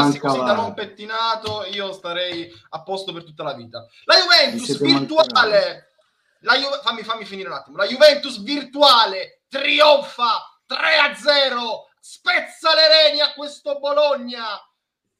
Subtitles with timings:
[0.00, 3.86] tornassi così da non pettinato, io starei a posto per tutta la vita.
[4.04, 5.92] La Juventus virtuale,
[6.40, 13.20] la Ju- fammi, fammi finire un attimo, la Juventus virtuale trionfa 3-0, spezza le reni
[13.20, 14.58] a questo Bologna.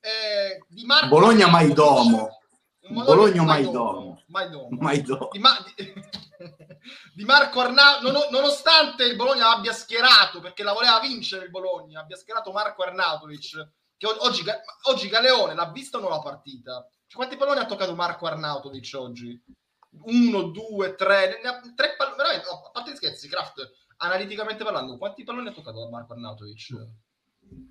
[0.03, 2.39] Eh, di Marco Bologna mai domo.
[2.89, 4.23] Bologna mai domo.
[4.29, 4.69] Mai domo.
[4.71, 5.29] Mai domo.
[5.31, 5.59] Di, Ma-
[7.13, 7.75] di Marco non,
[8.31, 13.69] nonostante il Bologna abbia schierato, perché la voleva vincere il Bologna, abbia schierato Marco Arnautovic,
[14.01, 14.43] che oggi,
[14.89, 16.89] oggi Galeone l'ha vista o non la partita?
[17.13, 19.39] Quanti palloni ha toccato Marco Arnautovic oggi?
[20.05, 21.39] Uno, due, tre,
[21.77, 25.87] tre palloni, veramente, no, a parte gli scherzi, Kraft, analiticamente parlando, quanti palloni ha toccato
[25.91, 26.89] Marco Arnautovic?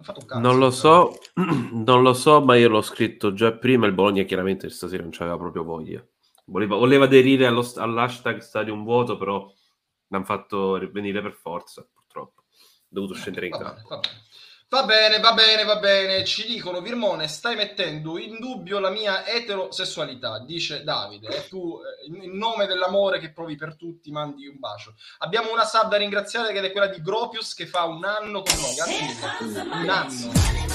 [0.04, 3.88] Cazzo, non lo so, non lo so, ma io l'ho scritto già prima.
[3.88, 6.06] Il Bologna chiaramente stasera non c'aveva proprio voglia.
[6.46, 9.52] Voleva, voleva aderire allo, all'hashtag stadium vuoto, però
[10.10, 12.42] l'hanno fatto venire per forza, purtroppo.
[12.42, 14.02] Ho dovuto scendere in campo.
[14.72, 16.24] Va bene, va bene, va bene.
[16.24, 21.28] Ci dicono, Virmone, stai mettendo in dubbio la mia eterosessualità, dice Davide.
[21.30, 24.94] E tu, eh, in nome dell'amore che provi per tutti, mandi un bacio.
[25.20, 28.56] Abbiamo una sub da ringraziare che è quella di Gropius che fa un anno con
[28.60, 28.76] noi.
[28.76, 30.68] Grazie Un anno.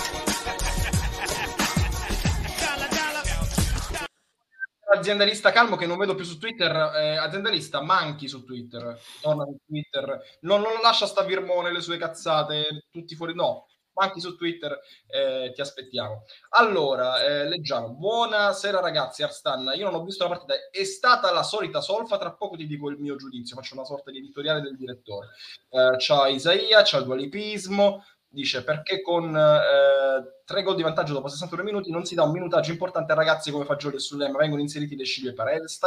[4.96, 9.56] aziendalista calmo che non vedo più su Twitter, eh, aziendalista manchi su Twitter, torna su
[9.66, 14.78] Twitter, non, non lascia sta Virmone le sue cazzate, tutti fuori, no, anche su Twitter
[15.06, 16.24] eh, ti aspettiamo.
[16.50, 17.90] Allora, eh, leggiamo.
[17.94, 19.72] Buonasera ragazzi, Arstan.
[19.76, 22.88] Io non ho visto la partita, è stata la solita solfa, tra poco ti dico
[22.90, 25.28] il mio giudizio, faccio una sorta di editoriale del direttore.
[25.68, 31.28] Eh, c'ha Isaia, c'ha il dualipismo, dice perché con eh, tre gol di vantaggio dopo
[31.28, 34.60] 61 minuti non si dà un minutaggio importante a ragazzi come Fagioli e Sulema, vengono
[34.60, 35.78] inseriti le Scilio e Paredes.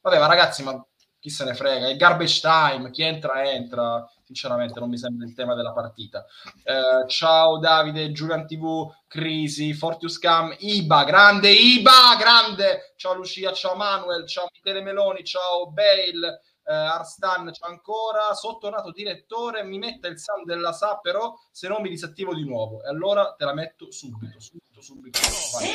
[0.00, 0.84] Vabbè, ma ragazzi, ma
[1.18, 5.34] chi se ne frega, è garbage time, chi entra entra, sinceramente non mi sembra il
[5.34, 6.26] tema della partita.
[6.64, 13.76] Eh, ciao Davide, Julian TV, Crisi, Fortius Cam, Iba, grande Iba, grande, ciao Lucia, ciao
[13.76, 20.18] Manuel, ciao Michele Meloni, ciao Bale, eh, Arstan c'è ancora, sottonato direttore, mi metta il
[20.18, 23.92] sound della SA però se no mi disattivo di nuovo e allora te la metto
[23.92, 25.20] subito, subito, subito.
[25.52, 25.70] Vai.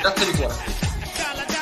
[0.00, 1.55] Grazie di cuore.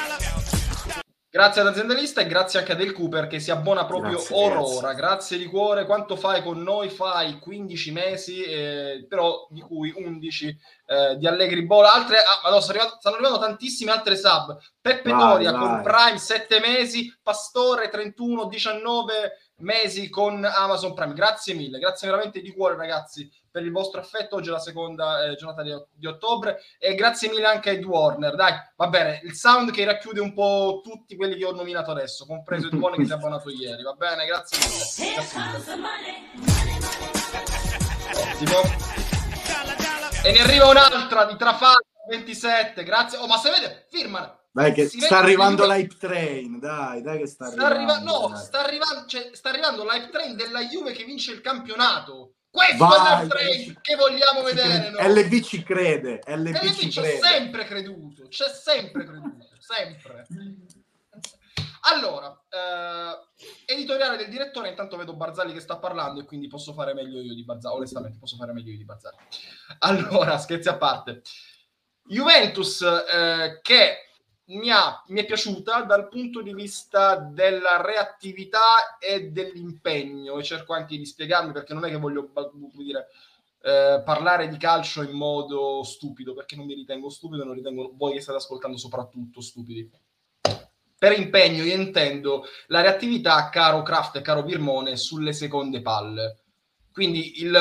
[1.34, 4.93] Grazie all'aziendalista e grazie anche a Del Cooper che si abbona proprio grazie, orora.
[4.93, 4.95] Grazie.
[4.95, 5.39] grazie.
[5.39, 5.84] di cuore.
[5.84, 6.91] Quanto fai con noi?
[6.91, 10.56] Fai 15 mesi, eh, però di cui 11
[10.87, 11.93] eh, di Allegri Bola.
[11.93, 14.56] Altre, ah, no, arrivando, stanno arrivando tantissime altre sub.
[14.81, 15.61] Peppe vai, Doria vai.
[15.61, 19.12] con Prime 7 mesi, Pastore 31, 19
[19.65, 21.15] mesi con Amazon Prime.
[21.15, 24.37] Grazie mille, grazie veramente di cuore ragazzi per il vostro affetto.
[24.37, 27.85] Oggi è la seconda eh, giornata di, di, ottobre e grazie mille anche a Ed
[27.85, 28.37] Warner.
[28.37, 32.27] Dai, va bene, il sound che racchiude un po' tutti quelli che ho nominato adesso,
[32.27, 33.83] compreso Ed Warner che si è abbonato ieri.
[33.83, 35.15] Va bene, grazie mille.
[35.15, 35.93] Grazie mille.
[38.15, 39.03] Ottimo.
[40.23, 42.83] E ne arriva un'altra di Trafalgar 27.
[42.85, 43.19] Grazie.
[43.19, 47.27] Oh, ma se vede, firma dai, che si sta arrivando l'hype train, dai, dai che
[47.27, 47.93] sta, sta arrivando.
[47.93, 52.35] Arriva- no, sta arrivando, cioè, sta arrivando l'hype train della Juve che vince il campionato.
[52.51, 54.91] Questo Vai, è il train che vogliamo vedere.
[54.91, 54.99] No?
[55.01, 57.19] LV ci crede, LV, LV ci c'è crede.
[57.19, 60.25] sempre creduto, c'è sempre creduto, sempre.
[61.87, 66.95] Allora, eh, editoriale del direttore, intanto vedo Barzali che sta parlando e quindi posso fare
[66.95, 69.17] meglio io di Barzali, onestamente posso fare meglio io di Barzali.
[69.81, 71.23] Allora, scherzi a parte.
[72.07, 74.04] Juventus eh, che
[74.47, 80.38] mi, ha, mi, è piaciuta dal punto di vista della reattività e dell'impegno.
[80.38, 82.31] E cerco anche di spiegarmi perché non è che voglio
[82.75, 83.09] dire,
[83.62, 87.93] eh, parlare di calcio in modo stupido perché non mi ritengo stupido e non ritengo
[87.97, 89.91] voi che state ascoltando soprattutto stupidi.
[90.97, 96.38] Per impegno io intendo la reattività caro Kraft e caro Birmone sulle seconde palle.
[96.93, 97.59] Quindi il,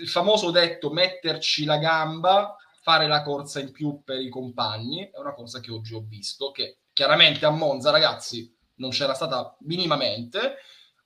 [0.00, 5.18] il famoso detto metterci la gamba fare la corsa in più per i compagni, è
[5.18, 10.56] una cosa che oggi ho visto, che chiaramente a Monza, ragazzi, non c'era stata minimamente.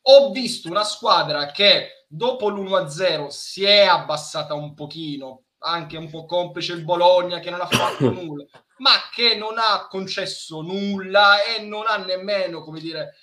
[0.08, 6.24] Ho visto una squadra che dopo l'1-0 si è abbassata un pochino, anche un po'
[6.24, 8.46] complice il Bologna che non ha fatto nulla,
[8.78, 13.16] ma che non ha concesso nulla e non ha nemmeno, come dire,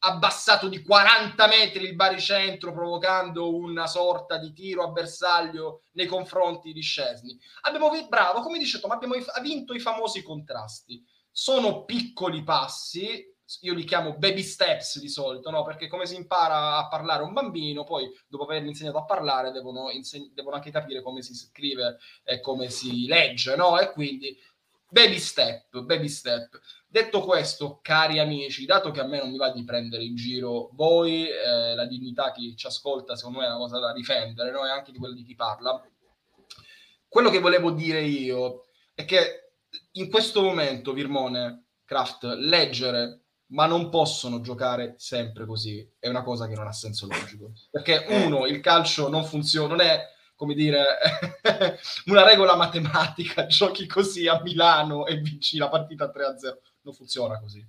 [0.00, 6.72] abbassato di 40 metri il baricentro provocando una sorta di tiro a bersaglio nei confronti
[6.72, 7.38] di Scesni.
[7.62, 11.04] Abbiamo bravo, come dice Tom, abbiamo vinto i famosi contrasti.
[11.30, 13.24] Sono piccoli passi,
[13.62, 15.64] io li chiamo baby steps di solito, no?
[15.64, 19.90] Perché come si impara a parlare un bambino, poi dopo avergli insegnato a parlare devono,
[19.90, 23.78] inseg- devono anche capire come si scrive e come si legge, no?
[23.78, 24.36] E quindi
[24.90, 26.60] baby step, baby step.
[26.86, 30.70] Detto questo, cari amici, dato che a me non mi va di prendere in giro
[30.72, 34.66] voi, eh, la dignità chi ci ascolta, secondo me è una cosa da difendere, no?
[34.66, 35.80] e anche di quella di chi parla.
[37.08, 39.52] quello che volevo dire io è che
[39.92, 43.20] in questo momento, Virmone, Kraft, leggere,
[43.50, 47.52] ma non possono giocare sempre così, è una cosa che non ha senso logico.
[47.70, 50.04] Perché uno, il calcio non funziona, non è
[50.40, 50.96] come dire,
[52.06, 56.56] una regola matematica, giochi così a Milano e vinci la partita 3-0.
[56.80, 57.62] Non funziona così.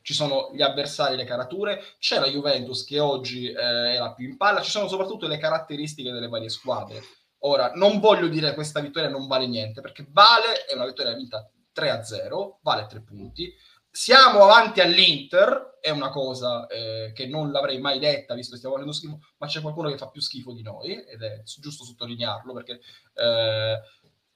[0.00, 4.26] Ci sono gli avversari, le carature, c'è la Juventus che oggi eh, è la più
[4.26, 7.02] in palla, ci sono soprattutto le caratteristiche delle varie squadre.
[7.40, 11.12] Ora, non voglio dire che questa vittoria non vale niente, perché vale, è una vittoria
[11.12, 13.52] vinta 3-0, vale 3 punti,
[13.90, 18.76] siamo avanti all'Inter, è una cosa eh, che non l'avrei mai detta, visto che stiamo
[18.76, 22.52] facendo schifo, ma c'è qualcuno che fa più schifo di noi, ed è giusto sottolinearlo,
[22.52, 22.80] perché
[23.14, 23.80] eh,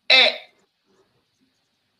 [0.06, 0.50] è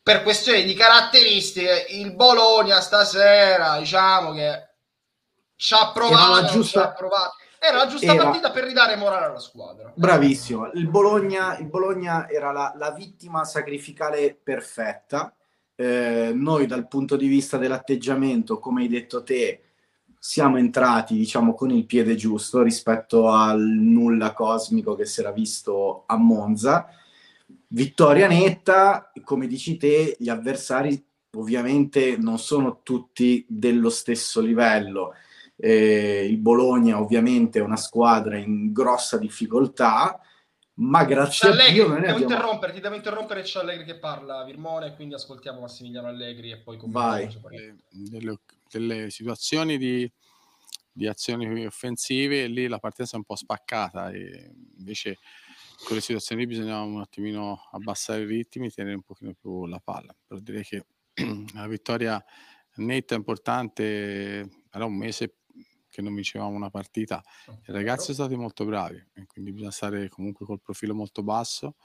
[0.03, 4.69] per questioni di caratteristiche il Bologna stasera, diciamo che
[5.55, 7.37] ci ha provato, era la giusta, provato.
[7.61, 8.25] Era la giusta era...
[8.25, 9.93] partita per ridare morale alla squadra.
[9.95, 15.33] Bravissimo, il Bologna, il Bologna era la, la vittima sacrificale perfetta
[15.83, 19.63] eh, noi dal punto di vista dell'atteggiamento, come hai detto te,
[20.17, 26.05] siamo entrati, diciamo, con il piede giusto rispetto al nulla cosmico che si era visto
[26.07, 26.87] a Monza.
[27.67, 31.05] Vittoria netta, come dici te, gli avversari
[31.37, 35.15] ovviamente non sono tutti dello stesso livello.
[35.57, 40.21] Eh, il Bologna ovviamente è una squadra in grossa difficoltà,
[40.83, 42.33] ma grazie Allegri, a Dio non devo abbiamo...
[42.33, 46.79] interrompere, ti devo interrompere c'è Allegri che parla Virmone quindi ascoltiamo Massimiliano Allegri e poi
[46.83, 47.29] Vai.
[47.91, 48.41] Delle,
[48.71, 50.11] delle, situazioni di,
[50.91, 56.43] di, azioni offensive lì la partenza è un po' spaccata e invece in quelle situazioni
[56.43, 60.41] lì bisogna un attimino abbassare i ritmi e tenere un pochino più la palla però
[60.41, 60.85] direi che
[61.55, 62.23] la vittoria
[62.77, 65.33] netta importante era un mese
[65.93, 67.23] che non vincevamo una partita.
[67.67, 71.77] I ragazzi sono stati molto bravi e quindi bisogna stare comunque col profilo molto basso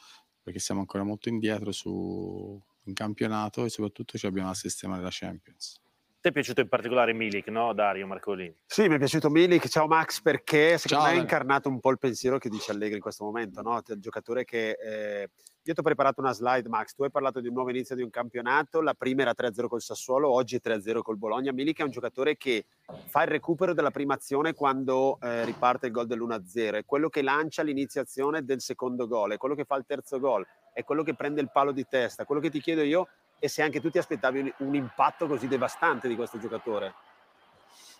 [0.42, 5.10] perché siamo ancora molto indietro su, in campionato e soprattutto ci abbiamo al sistema della
[5.12, 5.82] Champions.
[6.20, 8.54] Ti è piaciuto in particolare Milik, no Dario Marcolini?
[8.66, 11.92] Sì, mi è piaciuto Milik, ciao Max, perché secondo ciao, me ha incarnato un po'
[11.92, 13.80] il pensiero che dice Allegri in questo momento, no?
[13.88, 14.72] Il giocatore che...
[14.72, 15.30] Eh,
[15.68, 18.02] io ti ho preparato una slide, Max, tu hai parlato di un nuovo inizio di
[18.02, 21.52] un campionato, la prima era 3-0 col Sassuolo, oggi è 3-0 col Bologna.
[21.52, 22.66] Milik è un giocatore che
[23.08, 27.22] fa il recupero della prima azione quando eh, riparte il gol dell'1-0, è quello che
[27.22, 31.16] lancia l'iniziazione del secondo gol, è quello che fa il terzo gol, è quello che
[31.16, 33.98] prende il palo di testa, quello che ti chiedo io e se anche tu ti
[33.98, 36.94] aspettavi un, un impatto così devastante di questo giocatore.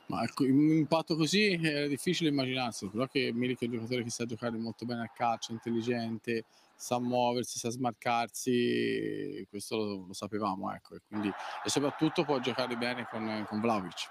[0.08, 4.10] Ma ecco, un impatto così è difficile immaginarsi, però che Milik è un giocatore che
[4.10, 6.46] sa giocare molto bene a calcio, intelligente,
[6.76, 12.78] sa muoversi, sa smarcarsi, questo lo, lo sapevamo, ecco, e, quindi, e soprattutto può giocare
[12.78, 14.10] bene con, con Vlaovic.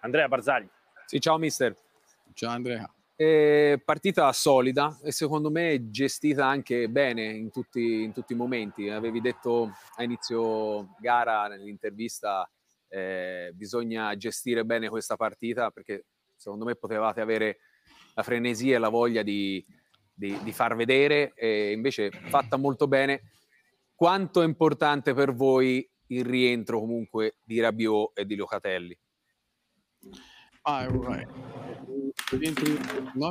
[0.00, 0.68] Andrea Barzagli.
[1.04, 1.76] Sì, ciao mister.
[2.32, 2.90] Ciao Andrea.
[3.18, 8.90] Eh, partita solida e secondo me gestita anche bene in tutti, in tutti i momenti.
[8.90, 12.46] Avevi detto a inizio gara nell'intervista
[12.88, 16.04] eh, bisogna gestire bene questa partita perché
[16.36, 17.58] secondo me potevate avere
[18.14, 19.64] la frenesia e la voglia di,
[20.12, 23.30] di, di far vedere e invece fatta molto bene.
[23.94, 28.98] Quanto è importante per voi il rientro comunque di Rabiot e di Locatelli?
[30.68, 30.98] Ah, non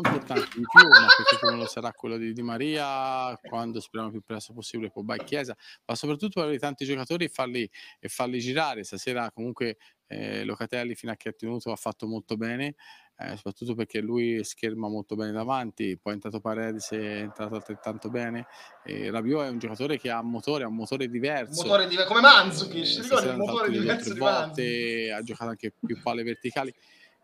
[0.06, 4.22] importante di più, ma perché come lo sarà quello di Di Maria, quando speriamo più
[4.22, 5.54] presto possibile Pogba e Chiesa,
[5.86, 8.86] ma soprattutto avere tanti giocatori e farli, e farli girare.
[8.86, 9.76] Stasera comunque
[10.08, 12.76] eh, Locatelli fino a che ha tenuto ha fatto molto bene,
[13.18, 18.10] eh, soprattutto perché lui scherma molto bene davanti, poi è entrato Paredes è entrato altrettanto
[18.10, 18.48] bene.
[18.86, 21.64] E Rabiot è un giocatore che ha un motore, ha un motore diverso.
[21.64, 26.02] Un motore diver- come Manzukic, eh, un motore diverso di volte, ha giocato anche più
[26.02, 26.74] palle verticali.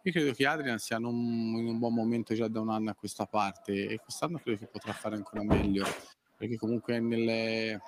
[0.03, 3.25] Io credo che Adrian sia in un, buon momento già da un anno a questa
[3.25, 5.85] parte e quest'anno credo che potrà fare ancora meglio
[6.35, 7.79] perché comunque nelle,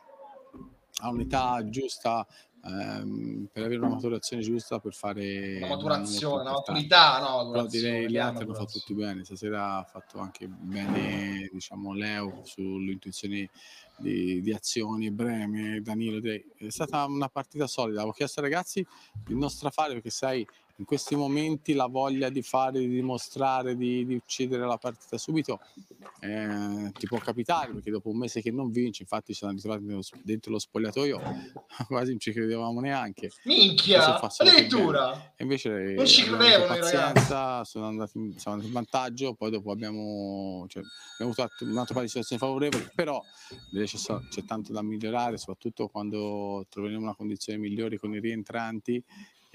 [1.01, 2.25] ha un'età giusta
[2.63, 7.50] ehm, per avere una maturazione giusta per fare una maturazione, una maturità, no?
[7.50, 9.24] Però direi gli altri hanno fatto tutti bene.
[9.24, 13.50] Stasera ha fatto anche bene, diciamo, Leo sulle intuizioni
[13.98, 16.20] di, di azioni, Breme, Danilo.
[16.20, 16.46] Direi.
[16.55, 18.05] È stata una partita solida.
[18.05, 18.86] Ho chiesto ai ragazzi
[19.25, 20.46] di non strafare perché sai
[20.77, 25.60] in questi momenti la voglia di fare, di dimostrare, di, di uccidere la partita subito
[26.20, 29.84] eh, ti può capitare perché dopo un mese che non vinci, infatti ci siamo ritrovati
[30.24, 31.22] dentro lo spogliatoio,
[31.88, 33.32] quasi non ci credevamo neanche.
[33.44, 35.34] Minchia, addirittura!
[35.38, 40.65] invece non ci credevano pazienza, sono andati, in, siamo andati in vantaggio, poi dopo abbiamo,
[40.70, 43.22] cioè, abbiamo avuto un altro paio di situazioni favorevoli, però
[43.72, 49.03] c'è, c'è tanto da migliorare, soprattutto quando troveremo una condizione migliore con i rientranti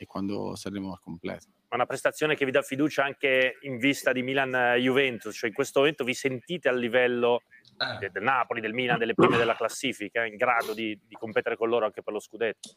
[0.01, 1.47] e quando saremo al completo.
[1.69, 5.81] Ma una prestazione che vi dà fiducia anche in vista di Milan-Juventus, cioè in questo
[5.81, 7.43] momento vi sentite a livello
[7.77, 8.09] eh.
[8.09, 11.85] del Napoli, del Milan, delle prime della classifica, in grado di, di competere con loro
[11.85, 12.71] anche per lo scudetto?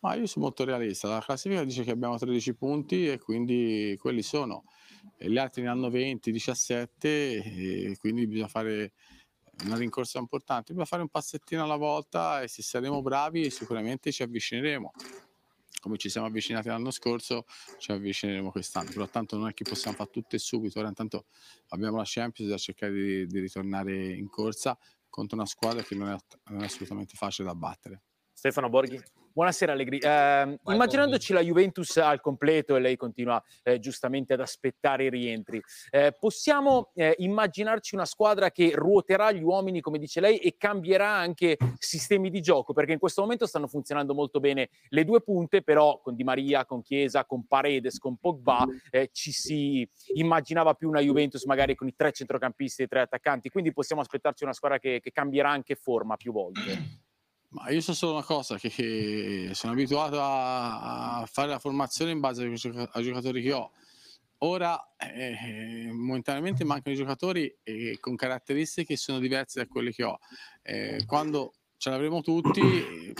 [0.00, 4.22] Ma io sono molto realista, la classifica dice che abbiamo 13 punti e quindi quelli
[4.22, 4.64] sono,
[5.16, 8.94] e gli altri ne hanno 20, 17 e quindi bisogna fare
[9.64, 14.22] una rincorsa importante, bisogna fare un passettino alla volta e se saremo bravi sicuramente ci
[14.22, 14.92] avvicineremo.
[15.80, 17.46] Come ci siamo avvicinati l'anno scorso,
[17.78, 18.90] ci avvicineremo quest'anno.
[18.92, 20.78] Però tanto non è che possiamo fare tutte subito.
[20.78, 21.26] Ora intanto
[21.68, 26.08] abbiamo la Champions da cercare di, di ritornare in corsa contro una squadra che non
[26.08, 26.16] è,
[26.50, 28.02] non è assolutamente facile da battere.
[28.32, 29.19] Stefano Borghi.
[29.32, 29.98] Buonasera Allegri.
[29.98, 35.62] Eh, immaginandoci la Juventus al completo e lei continua eh, giustamente ad aspettare i rientri,
[35.90, 41.10] eh, possiamo eh, immaginarci una squadra che ruoterà gli uomini, come dice lei, e cambierà
[41.10, 42.72] anche sistemi di gioco?
[42.72, 46.66] Perché in questo momento stanno funzionando molto bene le due punte, però con Di Maria,
[46.66, 51.86] con Chiesa, con Paredes, con Pogba eh, ci si immaginava più una Juventus magari con
[51.86, 55.50] i tre centrocampisti e i tre attaccanti, quindi possiamo aspettarci una squadra che, che cambierà
[55.50, 57.08] anche forma più volte.
[57.52, 62.12] Ma io so solo una cosa, che, che sono abituato a, a, fare la formazione
[62.12, 63.72] in base ai, giocatori che ho.
[64.42, 70.04] Ora eh, momentaneamente mancano i giocatori eh, con caratteristiche che sono diverse da quelle che
[70.04, 70.18] ho.
[70.62, 72.60] Eh, quando ce l'avremo tutti,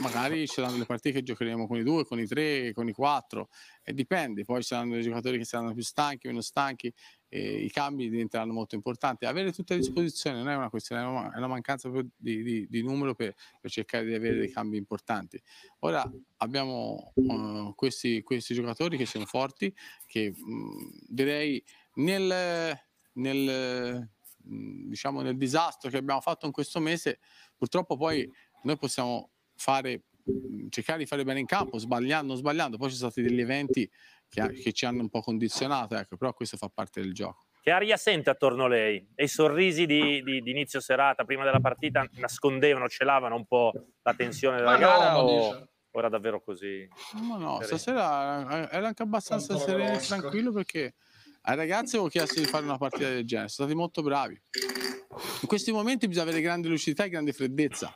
[0.02, 2.92] magari ci saranno le partite che giocheremo con i due, con i tre, con i
[2.92, 3.48] quattro,
[3.82, 6.92] e dipende, poi ci saranno dei giocatori che saranno più stanchi, meno stanchi,
[7.30, 9.24] i cambi diventeranno molto importanti.
[9.24, 13.14] Avere tutte a disposizione non è una questione, è una mancanza di, di, di numero
[13.14, 15.40] per, per, cercare di avere dei cambi importanti.
[15.78, 16.04] Ora
[16.36, 19.74] abbiamo uh, questi, questi, giocatori che sono forti,
[20.04, 21.64] che mh, direi
[21.94, 22.78] nel,
[23.14, 27.20] nel, diciamo nel disastro che abbiamo fatto in questo mese,
[27.56, 28.28] purtroppo poi
[28.62, 30.02] noi possiamo fare,
[30.68, 32.76] cercare di fare bene in campo, sbagliando, sbagliando.
[32.76, 33.88] Poi ci sono stati degli eventi
[34.28, 37.46] che, che ci hanno un po' condizionato, ecco, però questo fa parte del gioco.
[37.62, 39.06] Che aria sente attorno a lei?
[39.14, 43.72] E i sorrisi di, di, di, inizio serata, prima della partita, nascondevano, celavano un po'
[44.02, 45.12] la tensione della Ma gara?
[45.12, 45.68] No, o...
[45.92, 46.88] Ora davvero così?
[47.20, 50.94] No, no, stasera era anche abbastanza sereno e tranquillo perché
[51.42, 54.40] ai ragazzi avevo chiesto di fare una partita del genere, sono stati molto bravi.
[55.40, 57.92] In questi momenti bisogna avere grande lucidità e grande freddezza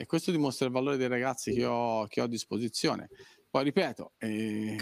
[0.00, 3.08] e questo dimostra il valore dei ragazzi che ho, che ho a disposizione.
[3.50, 4.76] Poi ripeto, eh,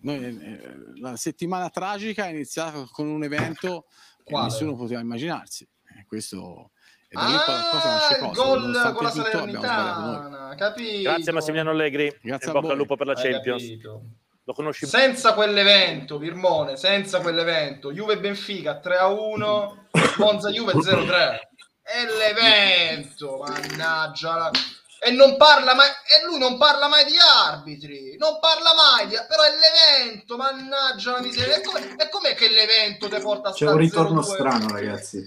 [0.00, 0.60] noi, eh,
[0.98, 3.84] la settimana tragica è iniziata con un evento
[4.24, 5.68] che nessuno poteva immaginarsi.
[5.98, 6.70] Eh, questo
[7.06, 12.16] e da lì ah, il gol con la Salernitana, Grazie Massimiliano Allegri.
[12.22, 13.62] Grazie e bocca al lupo per la Hai Champions.
[13.62, 14.02] Capito.
[14.44, 19.88] Lo conosci senza quell'evento, Virmone, senza quell'evento, Juve Benfica 3 a 1,
[20.18, 21.48] Monza Juve 0 3
[21.84, 24.36] è l'evento, mannaggia.
[24.36, 24.50] La...
[24.98, 29.16] E non parla mai, e lui non parla mai di arbitri, non parla mai, di...
[29.28, 31.56] però è l'evento, mannaggia la miseria.
[31.56, 35.22] E, come, e com'è che l'evento ti porta a C'è un ritorno strano, ragazzi.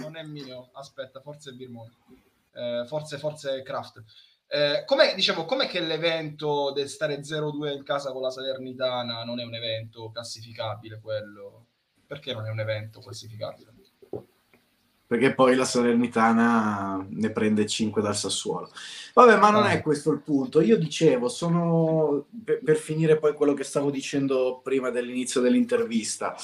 [0.00, 1.92] Non è mio, aspetta, forse è Birmone.
[2.52, 4.02] Eh, forse, forse è Kraft.
[4.46, 9.40] Eh, com'è, dicevo, com'è che l'evento del stare 0-2 in casa con la Salernitana non
[9.40, 11.66] è un evento classificabile quello?
[12.06, 13.72] Perché non è un evento classificabile?
[15.08, 18.70] Perché poi la Salernitana ne prende 5 dal Sassuolo.
[19.14, 20.60] Vabbè, ma non è questo il punto.
[20.60, 26.36] Io dicevo, sono per, finire poi quello che stavo dicendo prima dell'inizio dell'intervista.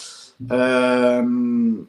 [0.48, 1.86] Ehm,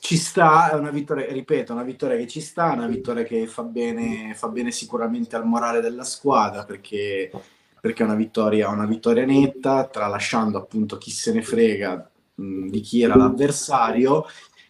[0.00, 3.64] ci sta, è una vittoria, ripeto, una vittoria che ci sta, una vittoria che fa
[3.64, 7.30] bene, fa bene sicuramente al morale della squadra perché,
[7.78, 12.80] perché è una vittoria, una vittoria netta, tralasciando appunto chi se ne frega mh, di
[12.80, 14.24] chi era l'avversario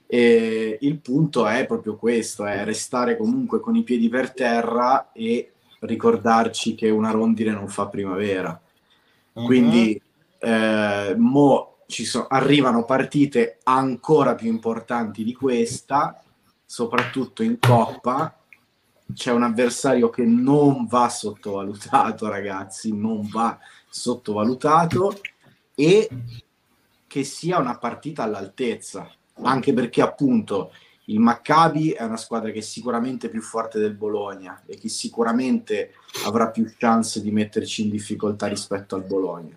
[0.06, 5.52] e il punto è proprio questo, è restare comunque con i piedi per terra e
[5.80, 8.58] ricordarci che una rondine non fa primavera.
[9.32, 9.44] Uh-huh.
[9.44, 10.00] Quindi
[10.38, 16.22] eh, mo ci so- arrivano partite ancora più importanti di questa,
[16.64, 18.38] soprattutto in Coppa.
[19.12, 23.58] C'è un avversario che non va sottovalutato, ragazzi, non va
[23.88, 25.20] sottovalutato
[25.74, 26.08] e
[27.06, 29.08] che sia una partita all'altezza
[29.42, 30.72] anche perché appunto
[31.08, 35.92] il Maccabi è una squadra che è sicuramente più forte del Bologna e che sicuramente
[36.24, 39.56] avrà più chance di metterci in difficoltà rispetto al Bologna.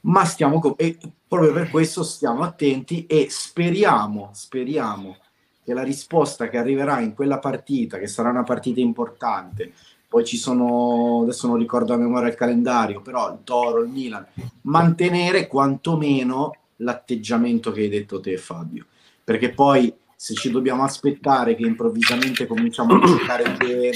[0.00, 5.16] Ma stiamo co- e proprio per questo stiamo attenti e speriamo, speriamo
[5.64, 9.72] che la risposta che arriverà in quella partita, che sarà una partita importante,
[10.08, 14.24] poi ci sono, adesso non ricordo a memoria il calendario, però il Toro, il Milan,
[14.62, 18.86] mantenere quantomeno l'atteggiamento che hai detto te Fabio
[19.26, 23.90] perché poi se ci dobbiamo aspettare che improvvisamente cominciamo a giocare bene,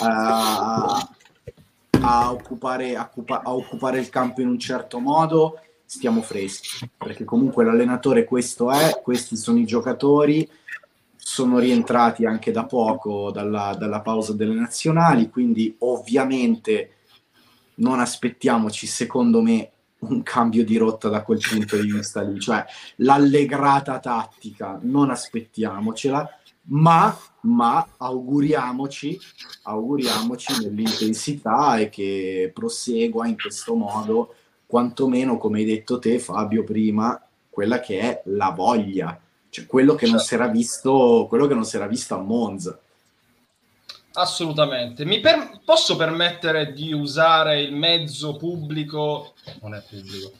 [0.00, 1.08] a,
[2.00, 7.64] a, occupare, a, a occupare il campo in un certo modo, stiamo freschi, perché comunque
[7.64, 10.50] l'allenatore questo è, questi sono i giocatori,
[11.14, 16.96] sono rientrati anche da poco dalla, dalla pausa delle nazionali, quindi ovviamente
[17.76, 19.70] non aspettiamoci, secondo me,
[20.08, 22.64] un cambio di rotta da quel punto di vista lì, cioè
[22.96, 29.18] l'allegrata tattica, non aspettiamocela, ma, ma auguriamoci,
[29.64, 34.34] auguriamoci nell'intensità e che prosegua in questo modo,
[34.66, 37.20] quantomeno come hai detto te Fabio prima,
[37.50, 39.18] quella che è la voglia,
[39.50, 42.78] cioè quello che non si era visto, quello che non si era visto a Monza.
[44.14, 45.04] Assolutamente.
[45.04, 50.32] Mi per- posso permettere di usare il mezzo pubblico, non è pubblico,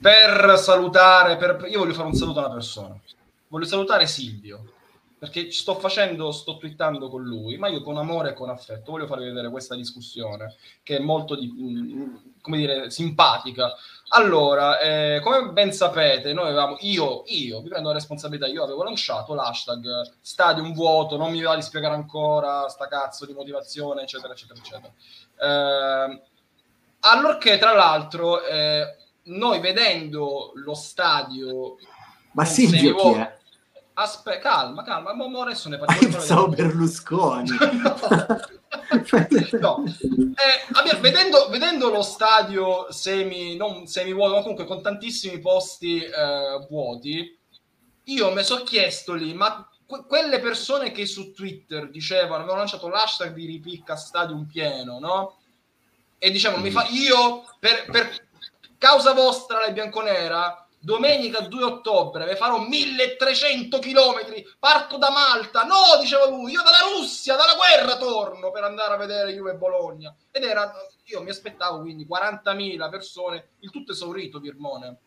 [0.00, 1.66] per salutare, per...
[1.70, 2.98] io voglio fare un saluto a una persona.
[3.48, 4.72] Voglio salutare Silvio,
[5.18, 9.06] perché sto facendo, sto twittando con lui, ma io con amore e con affetto voglio
[9.06, 13.72] farvi vedere questa discussione, che è molto, di, mm, come dire, simpatica.
[14.12, 18.82] Allora, eh, come ben sapete, noi avevamo, io, io, vi prendo la responsabilità, io avevo
[18.82, 24.32] lanciato l'hashtag stadium vuoto, non mi va di spiegare ancora sta cazzo di motivazione, eccetera,
[24.32, 24.92] eccetera, eccetera.
[25.38, 26.22] Eh,
[27.00, 31.76] allorché, tra l'altro, eh, noi vedendo lo stadio...
[32.32, 33.38] Ma Silvio chi è?
[34.00, 36.08] Aspetta, calma, calma, ma adesso ne parliamo.
[36.08, 37.50] Ah, pensavo Berlusconi.
[39.60, 39.84] no.
[39.84, 46.02] Eh, abbiamo, vedendo, vedendo, lo stadio semi, non semi vuoto, ma comunque con tantissimi posti
[46.02, 47.38] eh, vuoti,
[48.04, 52.88] io mi sono chiesto lì, ma que- quelle persone che su Twitter dicevano, avevano lanciato
[52.88, 55.36] l'hashtag di ripicca stadium pieno, no?
[56.16, 56.64] E dicevano, mm.
[56.64, 58.28] mi fa, io per, per
[58.78, 65.62] causa vostra, la bianconera, domenica 2 ottobre farò 1300 km, parto da Malta.
[65.64, 70.14] No, diceva lui, io dalla Russia, dalla guerra torno per andare a vedere Juve Bologna.
[70.30, 70.72] Ed era,
[71.04, 74.98] io mi aspettavo quindi 40.000 persone, il tutto esaurito, Birmone.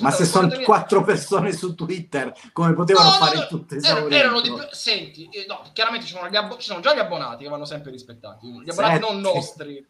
[0.00, 4.14] Ma se sono quattro persone su Twitter, come potevano no, fare no, no, tutto esaurito?
[4.14, 7.48] Erano di, senti, eh, no, chiaramente ci sono, abbo- ci sono, già gli abbonati che
[7.48, 9.12] vanno sempre rispettati, gli abbonati Sette.
[9.12, 9.86] non nostri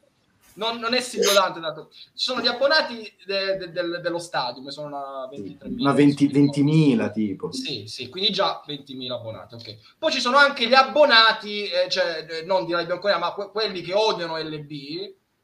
[0.59, 1.89] non, non è singolante dato.
[1.91, 5.81] Ci sono gli abbonati de, de, de, dello stadio, sono una 23.000.
[5.81, 7.53] Una 20, 20.000 tipo.
[7.53, 9.77] Sì, sì, quindi già 20.000 abbonati, ok.
[9.99, 13.51] Poi ci sono anche gli abbonati, eh, cioè eh, non di Radio Corea, ma que-
[13.51, 14.71] quelli che odiano LB,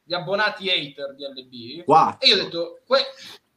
[0.02, 1.84] gli abbonati hater di LB.
[1.84, 2.26] Quattro.
[2.26, 3.06] E io ho detto, que-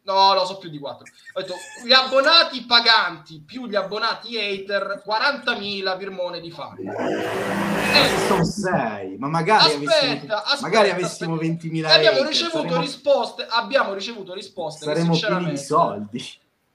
[0.07, 1.05] No, no, so più di 4.
[1.33, 6.77] Ho detto, gli abbonati paganti più gli abbonati hater, 40.000 birmone di fan.
[6.79, 12.79] Eh, sono 6, ma magari aspetta, avessimo, aspetta, magari avessimo 20.000 abbiamo hater, ricevuto saremo...
[12.79, 15.51] risposte, abbiamo ricevuto risposte saremo che sinceramente...
[15.51, 16.23] di soldi.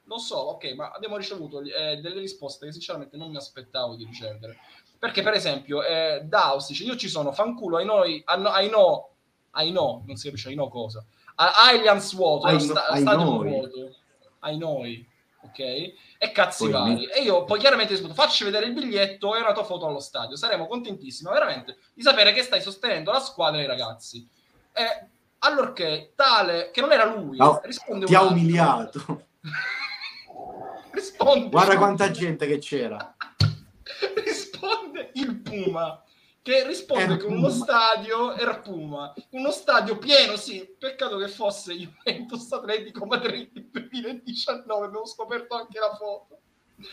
[0.03, 4.05] Lo so, ok, ma abbiamo ricevuto eh, delle risposte che sinceramente non mi aspettavo di
[4.05, 4.59] ricevere.
[4.99, 9.09] Perché, per esempio, eh, Daus dice, io ci sono, fanculo ai noi, ai no,
[9.49, 11.03] ai no, non si capisce ai no cosa
[11.35, 13.49] Allianz vuoto, ai, sta, ai stadio noi.
[13.49, 13.95] vuoto,
[14.39, 15.07] ai noi,
[15.41, 15.59] ok?
[15.59, 16.93] E cazzi poi vari.
[16.93, 17.05] Mi...
[17.07, 20.35] E io poi chiaramente rispondo, facci vedere il biglietto e una tua foto allo stadio.
[20.35, 24.27] Saremo contentissimi veramente di sapere che stai sostenendo la squadra e i ragazzi.
[24.71, 25.07] E
[25.39, 29.25] allorché tale, che non era lui, no, risponde ti ha umiliato.
[30.91, 31.49] risponde.
[31.49, 33.15] Guarda quanta gente che c'era.
[34.23, 36.02] risponde il Puma
[36.43, 42.51] che risponde con uno stadio era Puma, uno stadio pieno, sì, peccato che fosse Juventus
[42.51, 46.39] Atletico Madrid 2019, avevo scoperto anche la foto.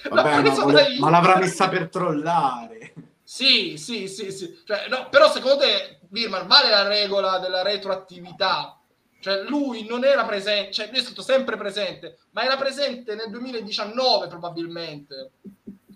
[0.09, 0.97] Vabbè, ma, vole...
[1.01, 2.95] ma, l'avrà messa per trollare.
[3.25, 4.61] Sì, sì, sì, sì.
[4.65, 8.81] Cioè, no, però secondo te, Birman, vale la regola della retroattività?
[9.19, 13.31] Cioè, lui non era presente, cioè, lui è stato sempre presente, ma era presente nel
[13.31, 15.33] 2019 probabilmente.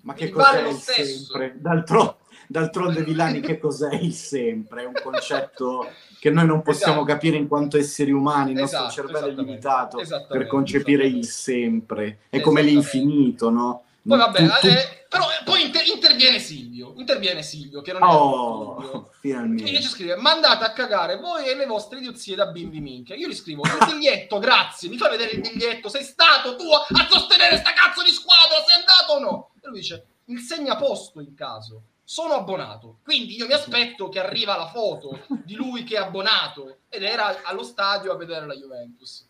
[0.02, 1.54] Ma che cos'è vale sempre?
[1.56, 4.82] D'altro, d'altronde Villani che cos'è il sempre?
[4.82, 7.12] È un concetto che noi non possiamo esatto.
[7.12, 12.20] capire in quanto esseri umani, il nostro esatto, cervello è limitato per concepire il sempre.
[12.28, 13.84] È come l'infinito, no?
[14.06, 14.66] Poi vabbè, tu, tu...
[14.66, 19.70] Eh, però poi inter- interviene Silvio, interviene Silvio che non è oh, finalmente.
[19.70, 23.14] Che ci scrive, mandate a cagare voi e le vostre idiozie da bimbi minchia.
[23.14, 27.06] Io gli scrivo, il biglietto, grazie, mi fai vedere il biglietto, sei stato tu a
[27.08, 29.50] sostenere sta cazzo di squadra, sei andato o no?
[29.62, 34.56] E lui dice, il segnaposto in caso sono abbonato, quindi io mi aspetto che arriva
[34.56, 39.26] la foto di lui che è abbonato ed era allo stadio a vedere la Juventus.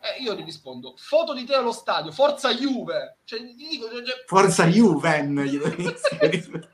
[0.00, 3.18] E io gli rispondo, foto di te allo stadio, forza Juve!
[3.24, 5.38] Cioè, dico, cioè, cioè forza Juven!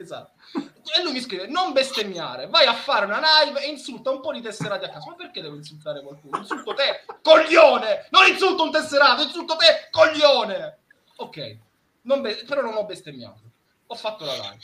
[0.00, 0.30] esatto.
[0.54, 4.32] E lui mi scrive, non bestemmiare, vai a fare una live e insulta un po'
[4.32, 5.10] di tesserati a caso.
[5.10, 6.38] Ma perché devo insultare qualcuno?
[6.38, 8.08] Insulto te, coglione!
[8.10, 10.78] Non insulto un tesserato, insulto te, coglione!
[11.16, 11.56] Ok,
[12.02, 13.51] non be- però non ho bestemmiato
[13.86, 14.58] ho fatto la live.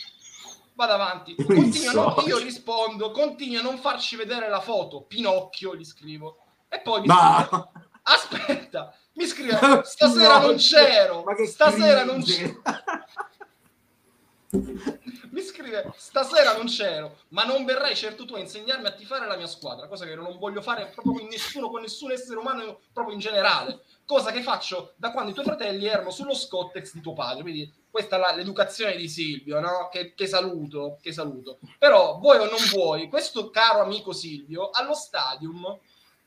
[0.74, 1.34] Vado avanti.
[1.34, 5.02] Continua, io rispondo, continua a non farci vedere la foto.
[5.02, 6.38] Pinocchio gli scrivo.
[6.68, 7.44] E poi mi Ma...
[7.44, 7.70] scrive,
[8.02, 11.24] aspetta, mi scrive, stasera no, non c'ero.
[11.24, 12.62] Ma stasera non c'ero.
[15.30, 19.36] Mi scrive, stasera non c'ero, ma non verrai certo tu a insegnarmi a tifare la
[19.36, 23.14] mia squadra, cosa che non voglio fare proprio con nessuno, con nessun essere umano, proprio
[23.14, 23.80] in generale.
[24.06, 27.42] Cosa che faccio da quando i tuoi fratelli erano sullo Scottex di tuo padre.
[27.42, 29.88] Quindi questa è l'educazione di Silvio, no?
[29.90, 31.58] Che, che, saluto, che saluto.
[31.78, 35.78] Però vuoi o non vuoi, questo caro amico Silvio, allo stadium,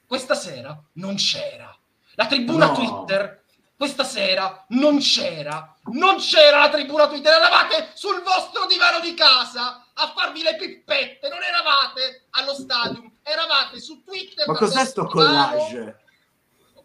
[0.05, 1.75] questa sera non c'era.
[2.15, 2.73] La tribuna no.
[2.73, 3.40] Twitter
[3.81, 9.87] questa sera non c'era, non c'era la tribuna Twitter, eravate sul vostro divano di casa
[9.91, 14.47] a farvi le pippette, non eravate allo stadium, eravate su Twitter.
[14.47, 15.97] Ma cos'è sto collage?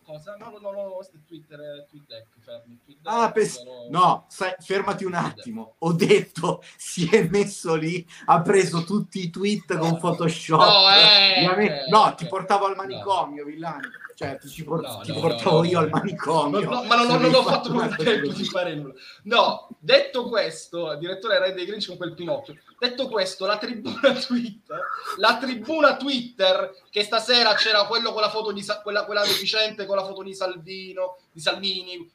[0.06, 0.36] Cosa?
[0.38, 2.80] No, no, no, no, Twitter, TweetDeck, fermi.
[3.02, 5.74] Ah, pes- no, no sai, fermati un attimo.
[5.80, 10.60] Ho detto, si è messo lì, ha preso tutti i tweet no, con Photoshop.
[10.60, 15.20] No, eh, eh, no, ti portavo al manicomio, Villani cioè ti, por- no, ti no,
[15.20, 16.70] portavo no, io al manicomio.
[16.84, 18.94] ma non, non ho fatto proprio tempo di fare nulla.
[19.24, 24.80] No, detto questo, direttore Red dei Grinch con quel Pinocchio, detto questo, la tribuna Twitter,
[25.18, 29.96] la tribuna Twitter, che stasera c'era quello con la foto di quella, quella deficiente con
[29.96, 32.10] la foto di Salvino, di Salvini,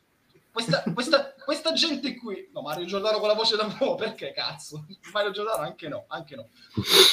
[0.51, 4.85] questa, questa, questa, gente qui, no, Mario Giordano con la voce da uomo, perché cazzo?
[5.13, 6.49] Mario Giordano anche no, anche no.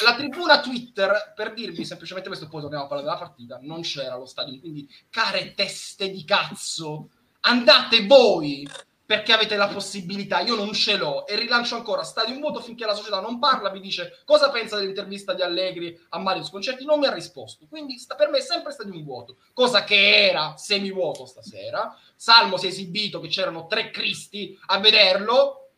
[0.05, 4.17] La tribuna Twitter, per dirvi semplicemente questo, poi torniamo a parlare della partita, non c'era
[4.17, 8.69] lo stadio, quindi care teste di cazzo, andate voi
[9.09, 12.85] perché avete la possibilità, io non ce l'ho e rilancio ancora, stadio un voto finché
[12.85, 16.99] la società non parla, vi dice cosa pensa dell'intervista di Allegri a Mario Sconcerti, non
[16.99, 21.25] mi ha risposto, quindi sta, per me è sempre stadio vuoto, cosa che era semi-vuoto
[21.25, 25.69] stasera, Salmo si è esibito che c'erano tre cristi a vederlo,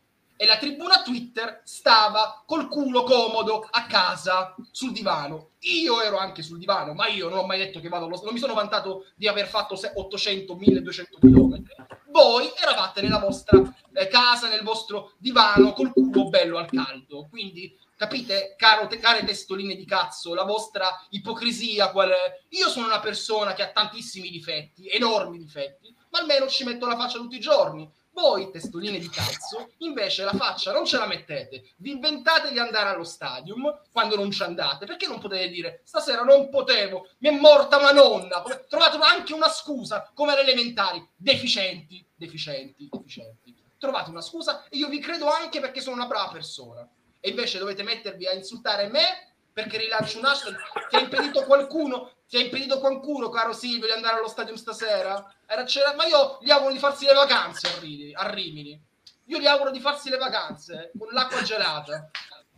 [0.41, 5.51] e la tribuna Twitter stava col culo comodo a casa sul divano.
[5.59, 8.33] Io ero anche sul divano, ma io non ho mai detto che vado allo non
[8.33, 11.61] mi sono vantato di aver fatto 800 1200 km.
[12.07, 13.61] Voi eravate nella vostra
[13.93, 17.27] eh, casa, nel vostro divano col culo bello al caldo.
[17.29, 22.41] Quindi capite, caro, te, care testoline di cazzo, la vostra ipocrisia qual è?
[22.49, 26.95] Io sono una persona che ha tantissimi difetti, enormi difetti, ma almeno ci metto la
[26.95, 31.63] faccia tutti i giorni voi, testoline di cazzo, invece la faccia non ce la mettete.
[31.77, 34.85] Vi inventate di andare allo stadium quando non ci andate.
[34.85, 38.43] Perché non potete dire stasera non potevo, mi è morta una nonna.
[38.67, 41.05] Trovate anche una scusa, come alle elementari.
[41.15, 43.55] Deficienti, deficienti, deficienti.
[43.77, 46.87] Trovate una scusa e io vi credo anche perché sono una brava persona.
[47.19, 50.55] E invece dovete mettervi a insultare me perché rilancio un hashtag.
[50.89, 55.35] Ti ha impedito qualcuno ti ha impedito qualcuno, caro Silvio, di andare allo stadio stasera?
[55.45, 55.65] Era,
[55.97, 58.81] ma io gli auguro di farsi le vacanze a, Rimini, a Rimini.
[59.25, 62.09] Io gli auguro di farsi le vacanze con l'acqua gelata.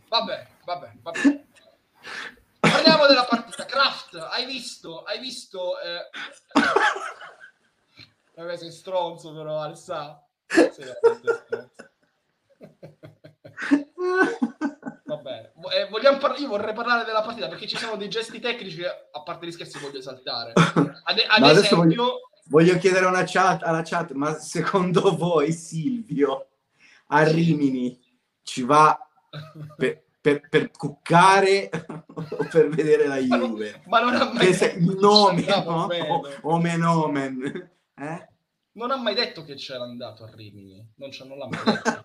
[0.06, 1.44] Vabbè, vabbè, vabbè.
[2.60, 3.64] Parliamo della partita.
[3.64, 5.02] Kraft, hai visto?
[5.02, 5.80] Hai visto?
[5.80, 6.08] Eh...
[8.36, 10.24] Vabbè, sei stronzo però, Alsa.
[10.46, 10.92] Sei.
[15.14, 15.52] Va bene.
[15.76, 18.86] Eh, vogliamo par- io vorrei parlare della partita perché ci sono dei gesti tecnici che,
[18.86, 20.52] a parte gli scherzi, voglio esaltare.
[20.56, 21.76] Ad, ad esempio...
[21.76, 26.48] Voglio, voglio, chiedere una chat, alla chat, ma secondo voi Silvio
[27.08, 28.00] a Rimini
[28.42, 28.98] ci va
[29.76, 31.70] per, per, per cuccare
[32.14, 33.82] o per vedere la Juve?
[33.86, 34.48] Ma non, ma non ha mai...
[34.48, 35.88] Il nome, no?
[36.42, 37.70] Omen omen.
[37.96, 38.28] Eh?
[38.74, 40.94] Non ha mai detto che c'era andato a Rimini.
[40.96, 42.04] Non, non l'ha mai detto.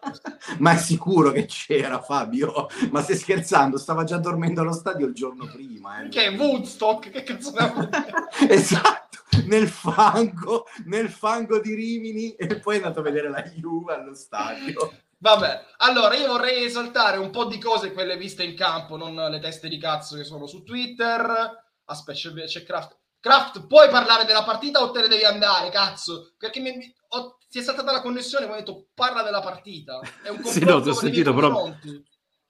[0.59, 2.67] Ma è sicuro che c'era, Fabio.
[2.91, 3.77] Ma stai scherzando?
[3.77, 6.03] Stava già dormendo allo stadio il giorno prima.
[6.03, 6.09] Eh.
[6.09, 7.09] Che è Woodstock?
[7.09, 7.53] Che cazzo
[8.47, 13.93] Esatto, nel fango, nel fango di Rimini e poi è andato a vedere la Juve
[13.93, 14.93] allo stadio.
[15.21, 19.39] Vabbè, allora io vorrei esaltare un po' di cose, quelle viste in campo, non le
[19.39, 21.67] teste di cazzo che sono su Twitter.
[21.85, 22.98] Aspetta, c'è, c'è Kraft.
[23.19, 26.33] Kraft, puoi parlare della partita o te ne devi andare, cazzo?
[26.37, 26.71] Perché mi,
[27.09, 29.99] ho, ti è saltata la connessione e ho detto parla della partita.
[30.23, 31.71] È un sì, no, ti ho sentito però...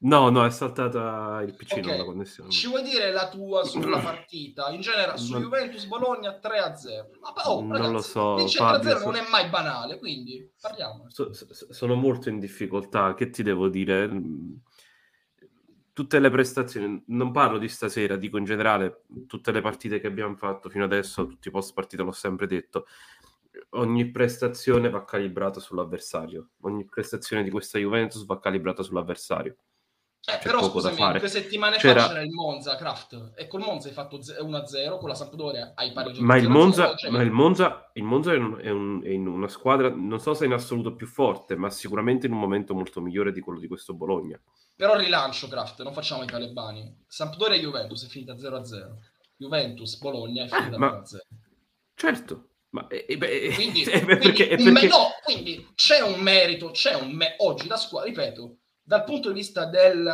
[0.01, 1.97] No, no, è saltata il PC, okay.
[1.97, 2.49] la connessione.
[2.49, 4.69] Ci vuoi dire la tua sulla partita?
[4.69, 5.41] In genere su non...
[5.41, 7.19] Juventus Bologna 3-0.
[7.19, 8.35] Ma, oh, ragazzi, non lo so.
[8.35, 9.05] Vincere 3-0 so...
[9.05, 11.07] non è mai banale, quindi parliamo.
[11.09, 14.09] So, so, sono molto in difficoltà, che ti devo dire?
[15.93, 20.35] Tutte le prestazioni, non parlo di stasera, dico in generale, tutte le partite che abbiamo
[20.35, 22.85] fatto fino adesso, tutti i post partita l'ho sempre detto,
[23.71, 29.55] ogni prestazione va calibrata sull'avversario, ogni prestazione di questa Juventus va calibrata sull'avversario.
[30.25, 32.01] Eh, però scusami, due settimane c'era...
[32.01, 35.91] fa c'era il Monza, Kraft, e col Monza hai fatto 1-0, con la Sampdoria hai
[35.93, 39.27] pareggiato Ma il Monza, ma il Monza, il Monza è, un, è, un, è, in
[39.27, 43.01] una squadra, non so se in assoluto più forte, ma sicuramente in un momento molto
[43.01, 44.39] migliore di quello di questo Bologna.
[44.79, 47.03] Però rilancio, Kraft, non facciamo i talebani.
[47.05, 48.93] Sampdoria e Juventus è finita 0-0.
[49.35, 51.01] Juventus, Bologna è eh, finita ma...
[51.01, 51.17] 0-0.
[51.93, 52.51] Certo.
[52.69, 54.71] Ma, eh, beh, quindi, quindi, perché, perché...
[54.71, 59.27] Me- no, quindi c'è un merito, c'è un me- oggi la squadra, ripeto, dal punto
[59.27, 60.09] di vista del,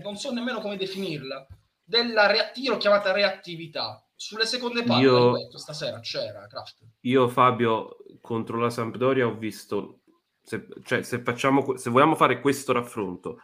[0.00, 1.44] non so nemmeno come definirla,
[1.82, 4.00] della reattiva, chiamata reattività.
[4.14, 6.84] Sulle seconde palle io, stasera c'era Kraft.
[7.00, 10.02] Io Fabio contro la Sampdoria ho visto
[10.40, 13.40] se, cioè, se, facciamo, se vogliamo fare questo raffronto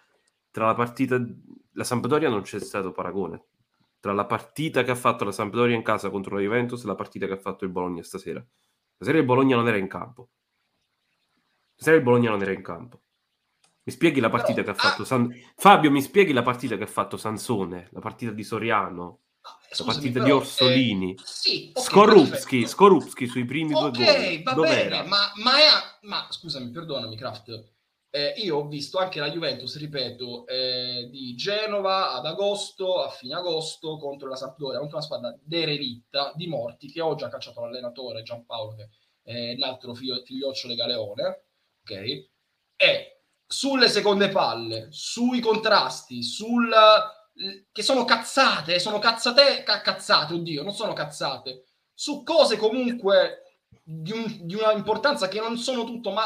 [0.50, 1.20] tra la partita
[1.74, 3.44] la Sampdoria non c'è stato paragone
[4.00, 6.94] tra la partita che ha fatto la Sampdoria in casa contro la Juventus e la
[6.94, 8.44] partita che ha fatto il Bologna stasera.
[8.94, 10.30] Stasera il Bologna non era in campo.
[11.74, 13.02] Stasera il Bologna non era in campo.
[13.82, 15.30] Mi spieghi la partita Però, che ha fatto ah, San...
[15.54, 19.20] Fabio, mi spieghi la partita che ha fatto Sansone, la partita di Soriano,
[19.70, 24.04] Scusami, la partita però, di Orsolini, eh, sì, okay, Skorupski, Skorupski sui primi okay, due
[24.04, 24.42] gol.
[24.42, 24.96] va Dov'era?
[24.96, 27.72] bene, ma, ma, è, ma scusami, perdonami, Kraft.
[28.12, 33.34] Eh, io ho visto anche la Juventus, ripeto, eh, di Genova ad agosto, a fine
[33.34, 38.22] agosto, contro la Sampdoria, contro una squadra derelitta di morti che oggi ha cacciato l'allenatore
[38.22, 38.88] Giampaolo, che
[39.22, 41.44] è l'altro figlio, figlioccio Galeone,
[41.82, 42.28] ok?
[42.76, 46.68] E sulle seconde palle, sui contrasti, sul
[47.72, 54.24] che sono cazzate, sono cazzate, cazzate, oddio, non sono cazzate, su cose comunque di, un,
[54.42, 56.24] di una importanza che non sono tutto, ma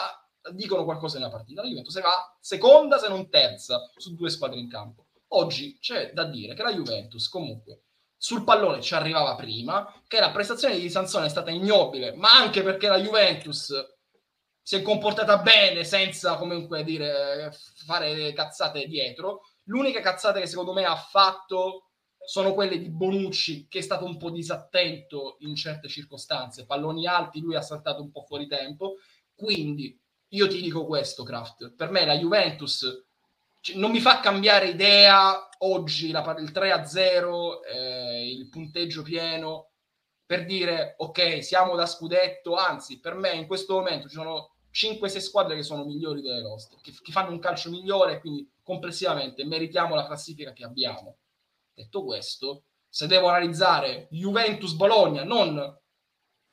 [0.53, 1.63] dicono qualcosa nella partita.
[1.63, 5.07] La Juventus va seconda, se non terza, su due squadre in campo.
[5.29, 7.83] Oggi c'è da dire che la Juventus comunque
[8.17, 12.63] sul pallone ci arrivava prima, che la prestazione di Sansone è stata ignobile, ma anche
[12.63, 13.73] perché la Juventus
[14.63, 17.53] si è comportata bene senza comunque dire
[17.85, 19.43] fare cazzate dietro.
[19.65, 21.91] L'unica cazzata che secondo me ha fatto
[22.25, 26.65] sono quelle di Bonucci, che è stato un po' disattento in certe circostanze.
[26.65, 28.97] Palloni alti, lui ha saltato un po' fuori tempo.
[29.35, 30.01] Quindi
[30.35, 31.75] io ti dico questo, Kraft.
[31.75, 33.07] Per me la Juventus
[33.75, 39.71] non mi fa cambiare idea oggi la, il 3-0, eh, il punteggio pieno,
[40.27, 42.55] per dire ok, siamo da scudetto.
[42.57, 46.79] Anzi, per me in questo momento ci sono 5-6 squadre che sono migliori delle nostre,
[46.83, 51.19] che, che fanno un calcio migliore, quindi complessivamente meritiamo la classifica che abbiamo.
[51.73, 55.79] Detto questo, se devo analizzare Juventus-Bologna, non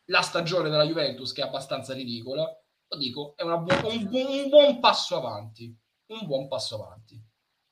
[0.05, 2.47] la stagione della Juventus che è abbastanza ridicola,
[2.91, 5.73] lo dico, è bu- un, bu- un, buon passo avanti.
[6.07, 7.21] Un buon passo avanti.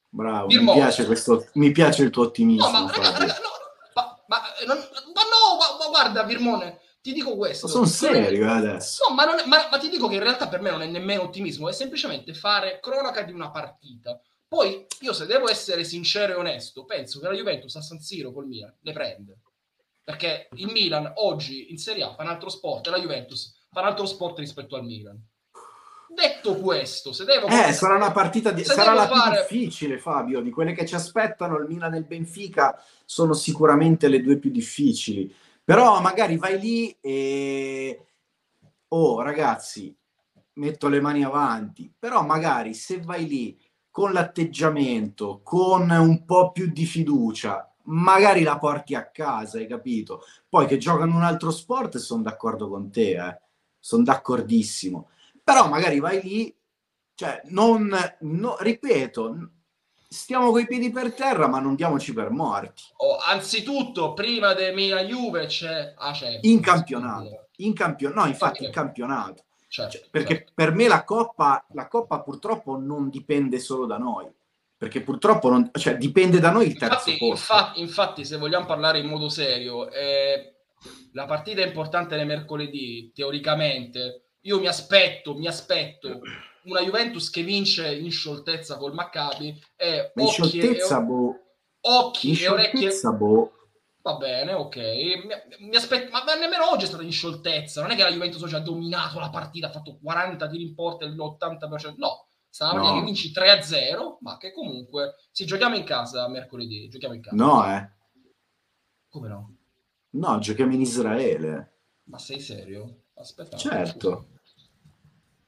[0.08, 2.66] Bravo, mi piace, questo, mi piace, il tuo ottimismo.
[2.66, 3.50] No, ma, raga, raga, no,
[3.94, 7.68] ma, ma, non, ma no, ma, guarda, Virmone, ti dico questo.
[7.68, 9.08] Ma sono serio eh, adesso.
[9.10, 11.24] No, ma, è, ma, ma, ti dico che in realtà per me non è nemmeno
[11.24, 14.20] ottimismo, è semplicemente fare cronaca di una partita.
[14.48, 18.32] Poi io se devo essere sincero e onesto, penso che la Juventus a San Siro
[18.32, 19.42] col Milan le prende.
[20.02, 23.82] Perché il Milan oggi in Serie A fa un altro sport e la Juventus fa
[23.82, 25.22] un altro sport rispetto al Milan.
[26.12, 27.48] Detto questo, se devo...
[27.48, 28.64] Eh, sarà una partita di...
[28.64, 29.46] sarà la fare...
[29.48, 34.08] più difficile, Fabio, di quelle che ci aspettano, il Milan e il Benfica sono sicuramente
[34.08, 35.34] le due più difficili.
[35.64, 38.06] Però magari vai lì e...
[38.88, 39.96] Oh, ragazzi,
[40.54, 41.94] metto le mani avanti.
[41.98, 48.58] Però magari se vai lì con l'atteggiamento, con un po' più di fiducia, magari la
[48.58, 50.24] porti a casa, hai capito?
[50.50, 53.40] Poi che giocano un altro sport, sono d'accordo con te, eh
[53.80, 55.10] sono d'accordissimo.
[55.44, 56.56] Però magari vai lì,
[57.16, 59.50] cioè, non, no, ripeto,
[60.08, 62.84] stiamo coi piedi per terra, ma non diamoci per morti.
[62.98, 67.48] Oh, anzitutto, prima del Milan Juve c'è, ah, c'è in campionato.
[67.58, 69.44] In campionato, no, infatti, in campionato.
[69.68, 70.52] Certo, cioè, perché certo.
[70.56, 74.28] per me la coppa, la coppa purtroppo non dipende solo da noi
[74.80, 79.00] perché purtroppo non, cioè, dipende da noi il terzo infatti, infatti, infatti, se vogliamo parlare
[79.00, 80.59] in modo serio, eh,
[81.14, 86.22] la partita è importante nel mercoledì, teoricamente, io mi aspetto, mi aspetto
[86.64, 91.36] una Juventus che vince in scioltezza col Maccabi e in scioltezza, e, boh.
[91.82, 93.52] occhi in e orecchie boh.
[94.02, 97.96] va bene, ok mi, mi aspetto, ma nemmeno oggi è stata in scioltezza non è
[97.96, 101.10] che la Juventus oggi ha dominato la partita ha fatto 40 tiri in porta e
[101.10, 102.94] l'80% no, stava no.
[102.94, 107.36] che vinci 3-0 ma che comunque si sì, giochiamo in casa mercoledì giochiamo in casa
[107.36, 107.90] no eh
[109.10, 109.59] come no?
[110.12, 111.80] No, giochiamo in Israele.
[112.06, 113.04] Ma sei serio?
[113.16, 113.58] Aspetta.
[113.58, 114.30] Certo.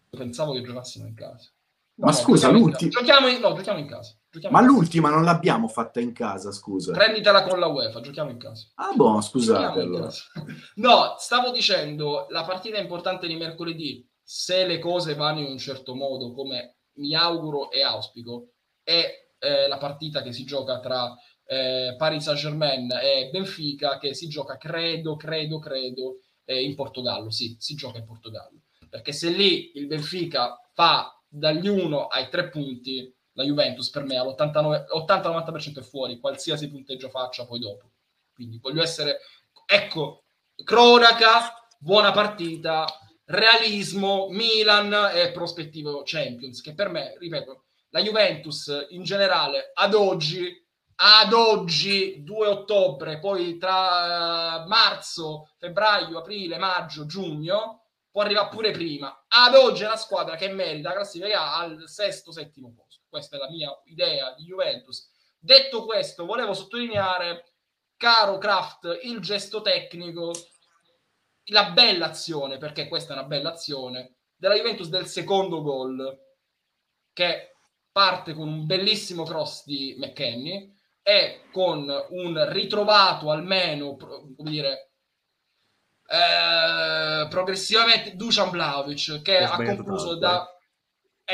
[0.09, 1.49] Pensavo che giocassimo in casa.
[1.95, 2.91] No, Ma scusa, l'ultima...
[2.91, 3.39] Giochiamo in...
[3.39, 4.15] No, giochiamo in casa.
[4.29, 6.93] Giochiamo Ma in l'ultima non l'abbiamo fatta in casa, scusa.
[6.93, 8.67] Prenditela con la UEFA, giochiamo in casa.
[8.75, 10.09] Ah, boh, scusate allora.
[10.75, 15.95] No, stavo dicendo, la partita importante di mercoledì, se le cose vanno in un certo
[15.95, 21.15] modo, come mi auguro e auspico, è eh, la partita che si gioca tra
[21.51, 27.29] eh, Paris Saint-Germain e Benfica che si gioca, credo, credo, credo, eh, in Portogallo.
[27.29, 28.61] Sì, si gioca in Portogallo.
[28.89, 34.15] Perché se lì il Benfica fa dagli 1 ai 3 punti, la Juventus per me
[34.17, 37.91] all'80-90% è fuori, qualsiasi punteggio faccia poi dopo.
[38.33, 39.19] Quindi voglio essere,
[39.65, 40.23] ecco,
[40.63, 42.85] cronaca, buona partita,
[43.25, 50.60] realismo, Milan e prospettivo Champions, che per me, ripeto, la Juventus in generale ad oggi
[51.03, 59.25] ad oggi 2 ottobre poi tra marzo febbraio aprile maggio giugno può arrivare pure prima.
[59.27, 63.05] Ad oggi è la squadra che merita la classifica al sesto settimo posto.
[63.09, 65.09] Questa è la mia idea di Juventus.
[65.39, 67.53] Detto questo volevo sottolineare
[67.97, 70.31] caro Kraft il gesto tecnico
[71.45, 76.19] la bella azione perché questa è una bella azione della Juventus del secondo gol
[77.11, 77.55] che
[77.91, 84.91] parte con un bellissimo cross di McKenny e con un ritrovato almeno, come dire,
[86.07, 90.45] eh, progressivamente Dusan Vlaovic che ha concluso da...
[90.45, 90.59] Eh.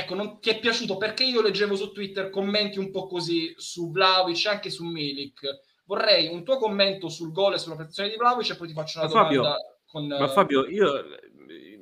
[0.02, 3.90] Ecco, non ti è piaciuto perché io leggevo su Twitter commenti un po' così su
[3.90, 5.42] Vlaovic e anche su Milik.
[5.86, 9.00] Vorrei un tuo commento sul gol e sulla prestazione di Vlaovic e poi ti faccio
[9.00, 10.06] una ma domanda Fabio, con...
[10.06, 11.04] Ma Fabio, io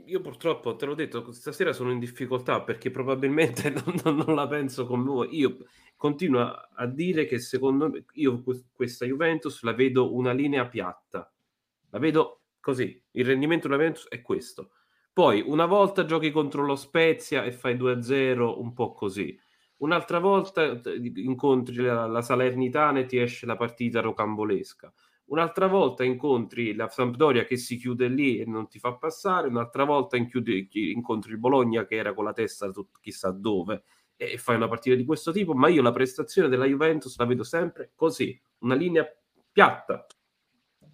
[0.06, 3.70] io purtroppo te l'ho detto, stasera sono in difficoltà perché probabilmente
[4.04, 5.38] non, non la penso come voi.
[5.38, 5.58] Io
[5.96, 11.32] continuo a dire che secondo me, io questa Juventus la vedo una linea piatta.
[11.90, 13.02] La vedo così.
[13.12, 14.72] Il rendimento della Juventus è questo.
[15.14, 19.38] Poi una volta giochi contro lo Spezia e fai 2-0 un po' così.
[19.78, 20.82] Un'altra volta
[21.16, 24.94] incontri la, la Salernitana e ti esce la partita rocambolesca
[25.28, 29.84] un'altra volta incontri la Sampdoria che si chiude lì e non ti fa passare, un'altra
[29.84, 30.70] volta incontri
[31.32, 33.84] il Bologna che era con la testa chissà dove
[34.18, 37.44] e fai una partita di questo tipo, ma io la prestazione della Juventus la vedo
[37.44, 39.06] sempre così, una linea
[39.52, 40.06] piatta.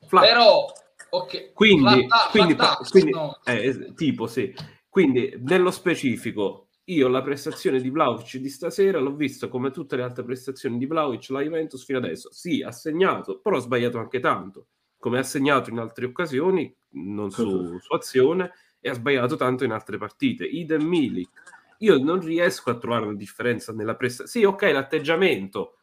[0.07, 0.25] Flat.
[0.25, 0.65] Però,
[1.09, 3.39] ok, quindi, flat, quindi, flat quindi no.
[3.45, 4.53] eh, tipo sì,
[4.89, 10.03] quindi nello specifico io la prestazione di Vlaovic di stasera l'ho visto come tutte le
[10.03, 12.29] altre prestazioni di Vlaovic la Juventus fino adesso.
[12.31, 17.31] Sì, ha segnato, però ha sbagliato anche tanto, come ha segnato in altre occasioni, non
[17.31, 20.43] su, su azione, e ha sbagliato tanto in altre partite.
[20.43, 21.50] Idem Milik.
[21.81, 24.29] Io non riesco a trovare una differenza nella prestazione.
[24.29, 25.77] Sì, ok, l'atteggiamento.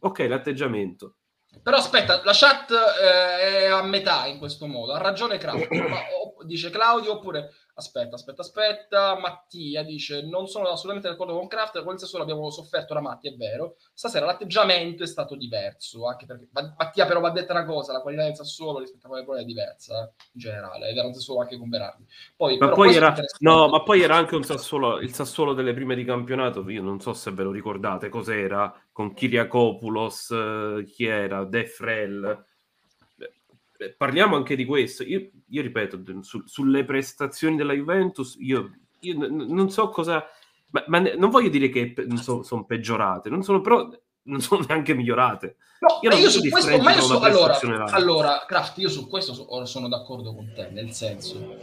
[0.00, 1.16] Ok, l'atteggiamento.
[1.62, 4.92] Però aspetta, la chat eh, è a metà in questo modo.
[4.92, 9.18] Ha ragione Kraft, ma, o, dice Claudio oppure Aspetta, aspetta, aspetta.
[9.18, 11.82] Mattia dice: Non sono assolutamente d'accordo con Kraft.
[11.82, 13.76] Quel stesso l'abbiamo sofferto da Matti, è vero.
[13.94, 16.06] Stasera l'atteggiamento è stato diverso.
[16.06, 19.40] Anche perché Mattia, però, va detta una cosa: la qualità del Sassuolo rispetto a quella
[19.40, 20.90] è diversa in generale.
[20.90, 22.04] Ed era un Sassuolo anche con Berardi.
[22.36, 25.94] Poi, ma, poi era, no, ma poi era anche un Sassuolo, il Sassuolo delle prime
[25.94, 26.68] di campionato.
[26.68, 32.44] Io non so se ve lo ricordate cos'era con Kiriakopoulos, eh, chi era, De Frel
[33.96, 35.02] parliamo anche di questo.
[35.02, 40.24] Io, io ripeto, su, sulle prestazioni della Juventus, io, io n- non so cosa...
[40.72, 43.88] Ma, ma ne, non voglio dire che so, sono peggiorate, non sono, però
[44.22, 45.56] non sono neanche migliorate.
[45.80, 49.64] No, io, io su questo, ma io su, allora, allora, Kraft, io su questo so,
[49.64, 51.56] sono d'accordo con te, nel senso,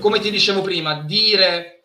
[0.00, 1.80] come ti dicevo prima, dire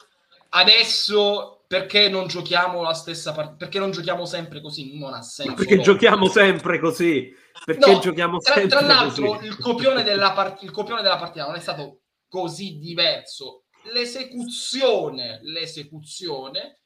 [0.49, 5.53] adesso perché non giochiamo la stessa partita, perché non giochiamo sempre così, non ha senso.
[5.53, 5.81] Perché no.
[5.81, 7.33] giochiamo sempre così?
[7.65, 11.45] Perché no, giochiamo sempre tra, tra l'altro il copione, della part- il copione della partita
[11.45, 13.63] non è stato così diverso.
[13.91, 16.83] L'esecuzione l'esecuzione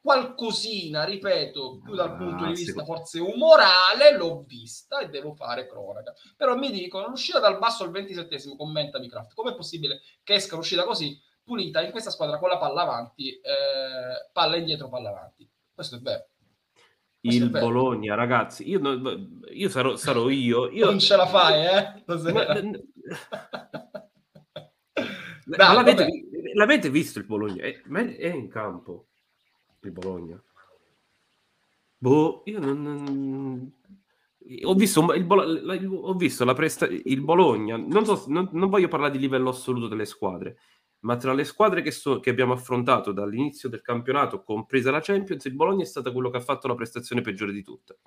[0.00, 5.66] qualcosina ripeto più dal ah, punto di vista forse umorale l'ho vista e devo fare
[5.66, 6.14] cronaca.
[6.36, 10.84] Però mi dicono l'uscita dal basso al 27esimo commenta Craft com'è possibile che esca l'uscita
[10.84, 15.96] così pulita in questa squadra con la palla avanti eh, palla indietro palla avanti questo
[15.96, 16.28] è vero
[17.22, 18.80] il Bologna, ragazzi, io,
[19.50, 20.84] io sarò, sarò, io, io.
[20.84, 22.04] Non ce la fai, eh?
[25.56, 26.06] Ma, l'avete,
[26.54, 27.64] l'avete, visto il Bologna?
[27.64, 29.08] È, è, in campo
[29.80, 30.40] il Bologna.
[31.96, 32.82] Boh, io non.
[32.82, 33.72] non...
[34.62, 37.76] Ho visto, il, ho visto la presta, il Bologna.
[37.76, 40.58] Non, so, non, non voglio parlare di livello assoluto delle squadre
[41.00, 45.44] ma tra le squadre che, so, che, abbiamo affrontato dall'inizio del campionato, compresa la Champions,
[45.44, 47.98] il Bologna è stato quello che ha fatto la prestazione peggiore di tutte.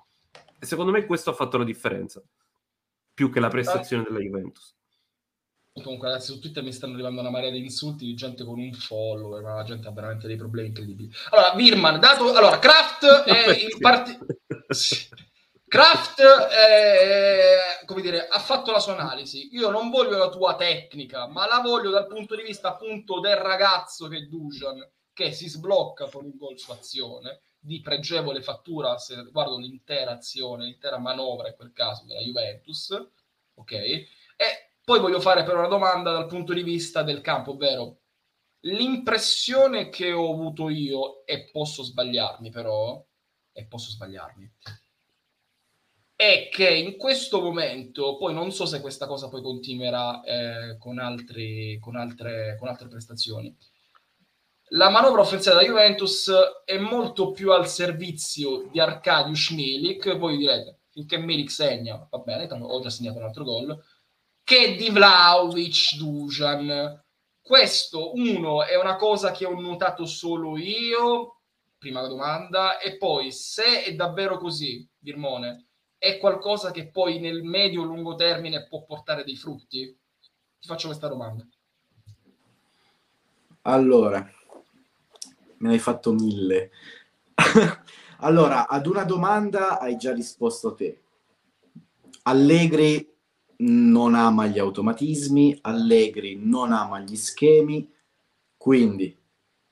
[0.58, 2.22] E secondo me questo ha fatto la differenza,
[3.14, 4.74] più che la prestazione della Juventus.
[5.72, 8.72] Comunque, ragazzi, su Twitter mi stanno arrivando una marea di insulti di gente con un
[8.74, 11.10] follower, ma la gente ha veramente dei problemi incredibili.
[11.30, 12.30] Allora, Virman, dato...
[12.34, 14.26] Allora, Kraft è il partito...
[15.72, 19.48] Kraft eh, come dire, ha fatto la sua analisi.
[19.52, 23.36] Io non voglio la tua tecnica, ma la voglio dal punto di vista appunto del
[23.36, 28.98] ragazzo che è Dujan, che si sblocca con un gol su azione di pregevole fattura
[28.98, 32.90] se guardo l'intera azione, l'intera manovra in quel caso della Juventus.
[33.54, 33.72] Ok?
[33.72, 34.06] E
[34.84, 38.00] poi voglio fare però una domanda dal punto di vista del campo, ovvero
[38.64, 43.02] l'impressione che ho avuto io, e posso sbagliarmi però,
[43.52, 44.52] e posso sbagliarmi,
[46.22, 51.00] è che in questo momento, poi non so se questa cosa poi continuerà eh, con,
[51.00, 53.52] altri, con, altre, con altre prestazioni,
[54.74, 56.30] la manovra offensiva della Juventus
[56.64, 62.48] è molto più al servizio di Arkadiusz Milik, voi direte, finché Milik segna, va bene,
[62.48, 63.84] ho già segnato un altro gol,
[64.44, 67.00] che di Vlaovic Dujan.
[67.42, 71.40] Questo, uno, è una cosa che ho notato solo io,
[71.76, 75.71] prima domanda, e poi se è davvero così, Birmone,
[76.02, 79.96] è qualcosa che poi nel medio-lungo termine può portare dei frutti?
[80.58, 81.46] Ti faccio questa domanda.
[83.62, 86.72] Allora, me ne hai fatto mille.
[88.18, 91.02] allora, ad una domanda hai già risposto te.
[92.22, 93.08] Allegri
[93.58, 97.88] non ama gli automatismi, Allegri non ama gli schemi,
[98.56, 99.16] quindi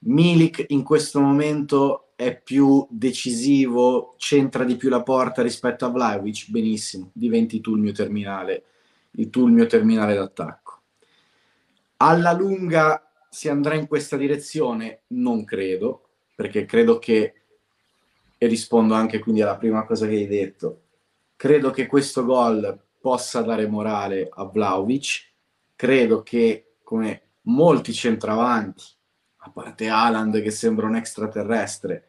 [0.02, 6.50] Milik in questo momento è più decisivo, centra di più la porta rispetto a Vlaovic,
[6.50, 8.64] benissimo, diventi tu il mio terminale,
[9.12, 10.82] il tu il mio terminale d'attacco.
[11.96, 15.04] Alla lunga si andrà in questa direzione?
[15.08, 17.32] Non credo, perché credo che,
[18.36, 20.82] e rispondo anche quindi alla prima cosa che hai detto,
[21.36, 25.32] credo che questo gol possa dare morale a Vlaovic,
[25.74, 28.84] credo che come molti centravanti,
[29.38, 32.08] a parte Haaland che sembra un extraterrestre,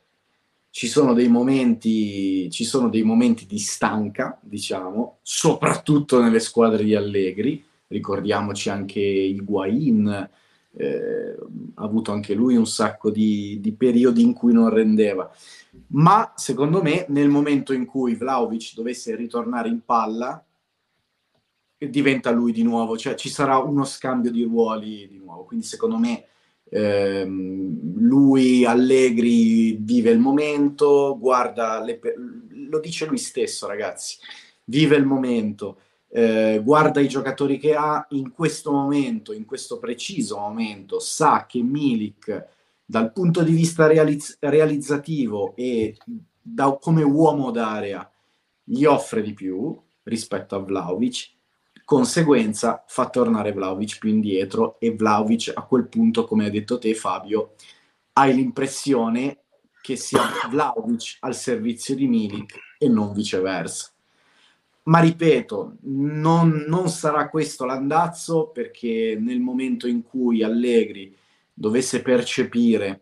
[0.71, 6.95] ci sono dei momenti, ci sono dei momenti di stanca, diciamo, soprattutto nelle squadre di
[6.95, 10.29] Allegri, ricordiamoci anche Higuain,
[10.73, 11.37] eh,
[11.75, 15.29] ha avuto anche lui un sacco di, di, periodi in cui non rendeva.
[15.87, 20.41] Ma secondo me, nel momento in cui Vlaovic dovesse ritornare in palla,
[21.77, 25.43] diventa lui di nuovo, cioè ci sarà uno scambio di ruoli di nuovo.
[25.43, 26.27] Quindi, secondo me,
[26.71, 31.99] ehm, lui Allegri vive il momento, guarda, le,
[32.69, 34.17] lo dice lui stesso, ragazzi,
[34.65, 35.77] vive il momento
[36.13, 41.61] eh, guarda i giocatori che ha in questo momento, in questo preciso momento, sa che
[41.61, 42.47] Milik
[42.85, 45.95] dal punto di vista realiz- realizzativo e
[46.41, 48.09] da, come uomo d'area
[48.63, 51.29] gli offre di più rispetto a Vlaovic,
[51.91, 56.95] conseguenza fa tornare Vlaovic più indietro e Vlaovic a quel punto, come hai detto te
[56.95, 57.55] Fabio,
[58.13, 59.39] hai l'impressione
[59.81, 63.91] che sia Vlaovic al servizio di Milik e non viceversa.
[64.83, 71.13] Ma ripeto, non, non, sarà questo l'andazzo perché nel momento in cui Allegri
[71.53, 73.01] dovesse percepire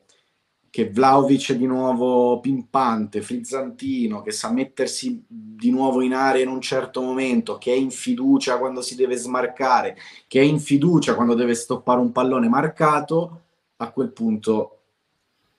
[0.69, 6.49] che Vlaovic è di nuovo pimpante, frizzantino, che sa mettersi di nuovo in area in
[6.49, 9.97] un certo momento, che è in fiducia quando si deve smarcare,
[10.27, 13.41] che è in fiducia quando deve stoppare un pallone marcato,
[13.77, 14.79] a quel punto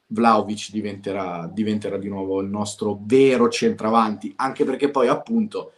[0.09, 5.73] Vlaovic diventerà, diventerà di nuovo il nostro vero centravanti, anche perché poi appunto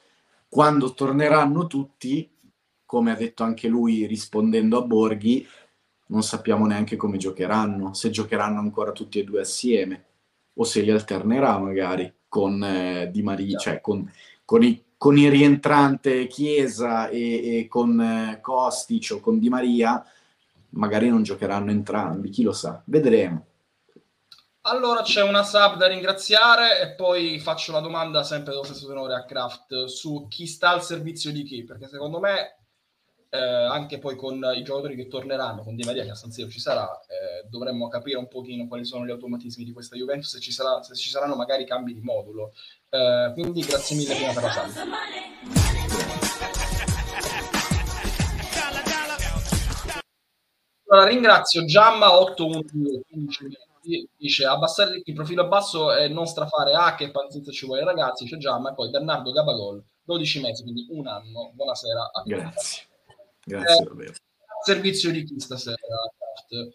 [0.48, 2.28] quando torneranno tutti,
[2.84, 5.46] come ha detto anche lui rispondendo a Borghi,
[6.12, 10.04] non sappiamo neanche come giocheranno, se giocheranno ancora tutti e due assieme
[10.54, 14.10] o se li alternerà magari con eh, Di Maria, cioè con,
[14.44, 20.04] con, i, con, il rientrante Chiesa e, e con eh, Kostic o con Di Maria,
[20.70, 23.46] magari non giocheranno entrambi, chi lo sa, vedremo.
[24.64, 29.14] Allora c'è una sub da ringraziare e poi faccio la domanda sempre dello stesso tenore
[29.14, 32.61] a Kraft su chi sta al servizio di chi, perché secondo me
[33.34, 36.50] eh, anche poi con i giocatori che torneranno, con Di Maria che a San Siro
[36.50, 40.38] ci sarà, eh, dovremmo capire un pochino quali sono gli automatismi di questa Juventus, se
[40.40, 42.52] ci, sarà, se ci saranno magari cambi di modulo.
[42.90, 44.70] Eh, quindi grazie mille prima per la sub.
[50.88, 53.48] Allora ringrazio Giamma 812
[54.14, 58.36] dice abbassare il profilo basso e non strafare A che senza ci vuole ragazzi c'è
[58.36, 62.90] Giamma e poi Bernardo Gabagol 12 mesi quindi un anno buonasera a grazie
[63.44, 64.12] grazie eh,
[64.64, 65.76] servizio di chi stasera
[66.52, 66.72] eh,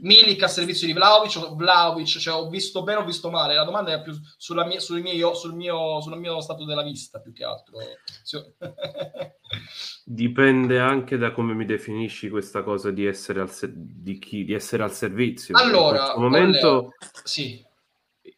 [0.00, 3.54] Milik a servizio di Vlaovic Vlaovic cioè ho visto bene o visto male?
[3.54, 7.20] La domanda è più sulla mia, sul, mio, sul, mio, sul mio stato della vista
[7.20, 7.78] più che altro.
[10.04, 14.54] Dipende anche da come mi definisci questa cosa di essere al, se- di chi, di
[14.54, 15.56] essere al servizio.
[15.56, 17.62] Allora in momento sì.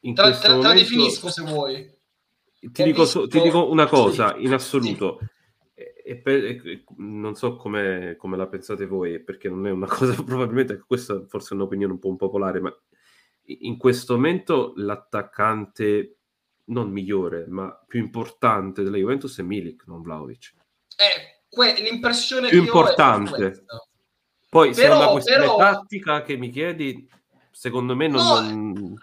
[0.00, 1.94] in te, te, momento, te la definisco se vuoi.
[2.58, 3.28] Ti dico, visto...
[3.28, 4.44] ti dico, una cosa sì.
[4.44, 5.18] in assoluto.
[5.20, 5.34] sì
[6.08, 10.78] e per, non so come, come, la pensate voi, perché non è una cosa, probabilmente
[10.86, 12.72] questa forse è un'opinione un po' popolare, ma
[13.46, 16.18] in questo momento l'attaccante
[16.66, 20.54] non migliore, ma più importante della Juventus è Milik, non Vlaovic.
[20.96, 23.64] Eh, que- l'impressione più importante.
[24.48, 25.56] Poi però, se è una questione però...
[25.56, 27.10] tattica che mi chiedi,
[27.50, 28.24] secondo me non...
[28.24, 28.94] No, non...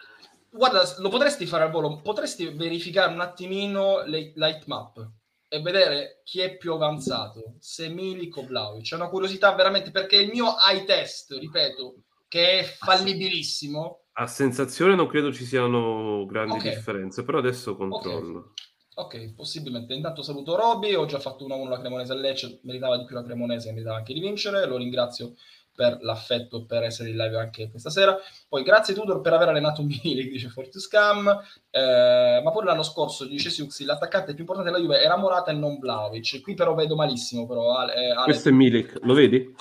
[0.49, 5.11] Guarda, lo potresti fare al volo, potresti verificare un attimino le light map
[5.53, 8.85] e vedere chi è più avanzato, se Milik o Vlaovic.
[8.85, 11.97] C'è una curiosità veramente perché il mio eye test, ripeto,
[12.27, 14.05] che è fallibilissimo.
[14.13, 16.73] A sensazione non credo ci siano grandi okay.
[16.73, 18.53] differenze, però adesso controllo.
[18.95, 19.27] Okay.
[19.27, 19.93] ok, possibilmente.
[19.93, 23.23] Intanto saluto Roby, ho già fatto 1-1 la Cremonese a Lecce, meritava di più la
[23.23, 25.35] Cremonese, meritava anche di vincere, lo ringrazio
[25.75, 28.17] per l'affetto e per essere in live anche questa sera.
[28.47, 31.27] Poi grazie Tudor per aver allenato Milik, dice Fortius Cam,
[31.71, 35.55] eh, ma pure l'anno scorso, dice Siuxi, l'attaccante più importante della Juve era Morata e
[35.55, 36.41] non Vlaovic.
[36.41, 37.47] Qui però vedo malissimo.
[37.47, 38.23] Però, Ale, Ale...
[38.23, 39.55] Questo è Milik, lo vedi?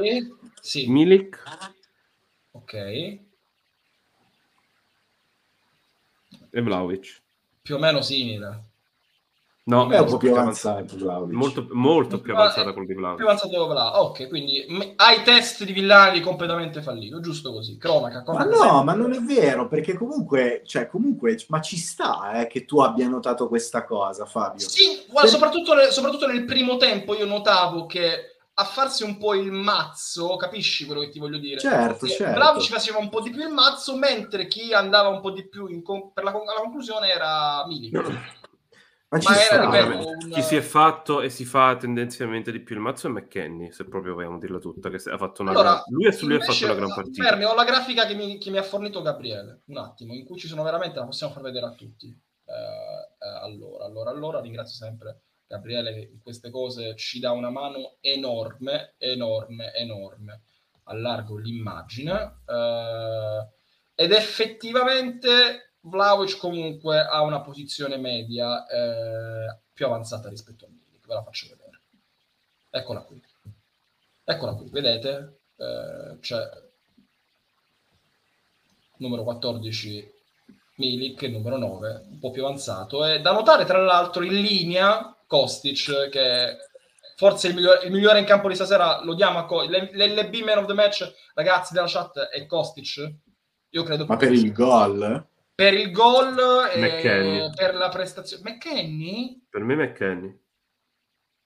[0.00, 0.28] e...
[0.60, 0.88] sì.
[0.88, 1.42] Milik.
[2.52, 2.74] Ok.
[6.52, 7.22] E Vlaovic.
[7.62, 8.69] Più o meno simile.
[9.70, 13.18] No, è un po' più avanzato Molto, molto più avanzata quello di Vlaovic.
[13.18, 14.00] Più avanzato Vlaovic.
[14.00, 17.78] Ok, quindi hai test di Villani completamente fallito, giusto così.
[17.78, 18.22] Cronaca.
[18.22, 18.84] cronaca ma no, sempre.
[18.84, 23.08] ma non è vero, perché comunque, cioè, comunque, ma ci sta eh, che tu abbia
[23.08, 24.68] notato questa cosa, Fabio.
[24.68, 25.30] Sì, guarda, per...
[25.30, 30.36] soprattutto, nel, soprattutto nel primo tempo io notavo che a farsi un po' il mazzo,
[30.36, 31.58] capisci quello che ti voglio dire?
[31.58, 32.34] Certo, e certo.
[32.34, 35.82] Vlaovic faceva un po' di più il mazzo, mentre chi andava un po' di più
[35.82, 38.38] con- per la, con- la conclusione era Milik.
[39.10, 40.30] Ma, Ma era, ripeto, un...
[40.30, 43.84] Chi si è fatto e si fa tendenzialmente di più il mazzo è McKenny, se
[43.84, 46.74] proprio vogliamo dirla tutta, che ha fatto una allora, lui, e lui ha fatto una
[46.74, 47.24] gran partita.
[47.24, 50.38] Fermi, ho la grafica che mi, che mi, ha fornito Gabriele, un attimo, in cui
[50.38, 52.06] ci sono veramente, la possiamo far vedere a tutti.
[52.06, 57.50] Eh, eh, allora, allora, allora, ringrazio sempre Gabriele che in queste cose ci dà una
[57.50, 60.42] mano enorme, enorme, enorme.
[60.84, 62.42] Allargo l'immagine.
[62.46, 63.48] Eh,
[63.96, 71.14] ed effettivamente Vlaovic comunque ha una posizione media eh, più avanzata rispetto a Milik, ve
[71.14, 71.80] la faccio vedere.
[72.70, 73.22] Eccola qui.
[74.24, 75.40] Eccola qui, vedete?
[75.56, 76.48] Eh, c'è
[78.98, 80.18] numero 14
[80.76, 83.04] Milik, numero 9, un po' più avanzato.
[83.04, 86.56] E da notare, tra l'altro, in linea Kostic, che
[87.16, 90.58] forse il migliore, il migliore in campo di stasera, lo diamo a Co- l'LB Man
[90.58, 93.14] of the Match, ragazzi della chat, è Kostic.
[93.70, 95.26] Io credo Ma per il gol?
[95.60, 98.50] Per il gol e per la prestazione.
[98.50, 99.44] McKenny?
[99.50, 100.38] Per me McKenny.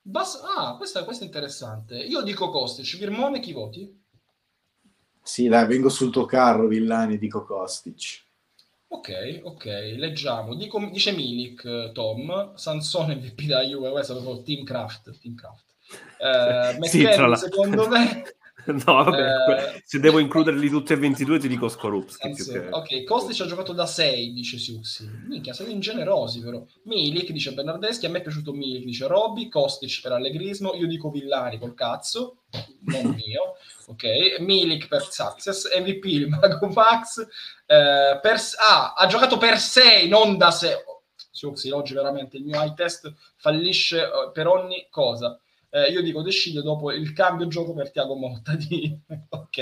[0.01, 1.97] Bas- ah, questo, questo, è interessante.
[1.97, 4.03] Io dico Kostic, Virmone chi voti?
[5.21, 8.23] Sì, dai, vengo sul tuo carro, Villani, dico Kostic.
[8.87, 9.65] Ok, ok,
[9.97, 10.55] leggiamo.
[10.55, 15.19] Dico, dice Milik, Tom, Sansone MVP da Juve, questo è proprio Team Craft.
[15.19, 15.73] Team Craft.
[16.19, 18.23] Eh, McKenny, sì, secondo me...
[18.85, 22.33] No, vabbè, eh, se devo includerli tutti e 22 ti dico Skorupski.
[22.33, 22.67] Che...
[22.69, 25.09] Ok, Kostic ha giocato da 6, dice Siuxi.
[25.27, 26.63] Minchia, siete ingenerosi però.
[26.83, 31.09] Milik dice Bernardeschi, a me è piaciuto Milik, dice Robby, Kostic per allegrismo, io dico
[31.09, 32.37] Villani col cazzo,
[32.85, 33.57] non mio.
[33.87, 38.39] Ok, Milik per Success, MVP il Mago Max, eh, per...
[38.67, 40.73] ah, ha giocato per 6, non da 6.
[41.29, 45.39] Siuxi, oggi veramente il mio high test fallisce eh, per ogni cosa.
[45.75, 48.55] Eh, io dico Desciglio dopo il cambio gioco per Tiago Motta.
[48.55, 48.97] Di...
[49.27, 49.57] ok,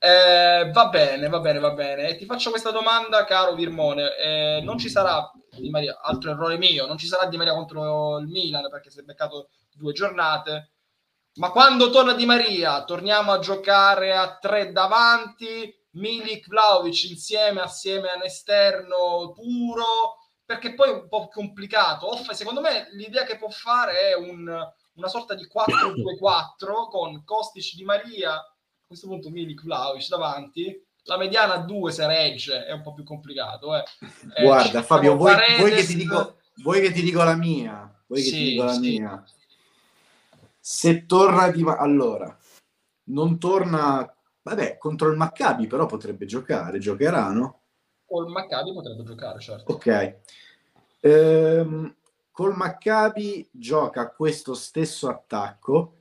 [0.00, 2.08] eh, va bene, va bene, va bene.
[2.08, 4.16] E ti faccio questa domanda, caro Virmone.
[4.16, 8.18] Eh, non ci sarà Di Maria, altro errore mio, non ci sarà Di Maria contro
[8.18, 10.72] il Milan perché si è beccato due giornate.
[11.34, 18.08] Ma quando torna Di Maria, torniamo a giocare a tre davanti, Milik Vlaovic insieme, assieme
[18.08, 22.18] a un esterno puro, perché poi è un po' complicato.
[22.32, 27.84] Secondo me l'idea che può fare è un una sorta di 4-2-4 con Kostic di
[27.84, 28.54] Maria, a
[28.86, 33.04] questo punto Milik Vlaovic davanti, la mediana a 2 se regge, è un po' più
[33.04, 33.76] complicato.
[33.76, 33.84] Eh.
[34.36, 38.02] Eh, Guarda Fabio, vuoi, vuoi, che ti dico, vuoi che ti dico la mia?
[38.06, 38.80] Vuoi che sì, ti dico la sì.
[38.80, 39.24] mia?
[40.58, 41.62] Se torna di...
[41.62, 42.36] Allora,
[43.04, 44.08] non torna...
[44.42, 47.60] Vabbè, contro il Maccabi però potrebbe giocare, giocherà, no?
[48.04, 49.72] Col Maccabi potrebbe giocare, certo.
[49.72, 50.16] Ok.
[51.00, 51.94] Ehm
[52.34, 55.98] Col Maccabi gioca questo stesso attacco,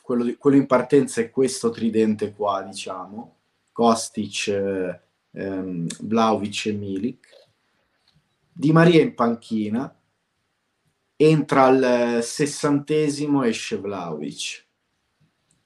[0.00, 3.36] quello, di, quello, in partenza è questo tridente qua, diciamo,
[3.72, 5.00] Kostic, eh,
[5.32, 7.28] ehm, Vlaovic e Milik.
[8.50, 9.94] Di Maria in panchina,
[11.14, 14.66] entra al sessantesimo esce Vlaovic.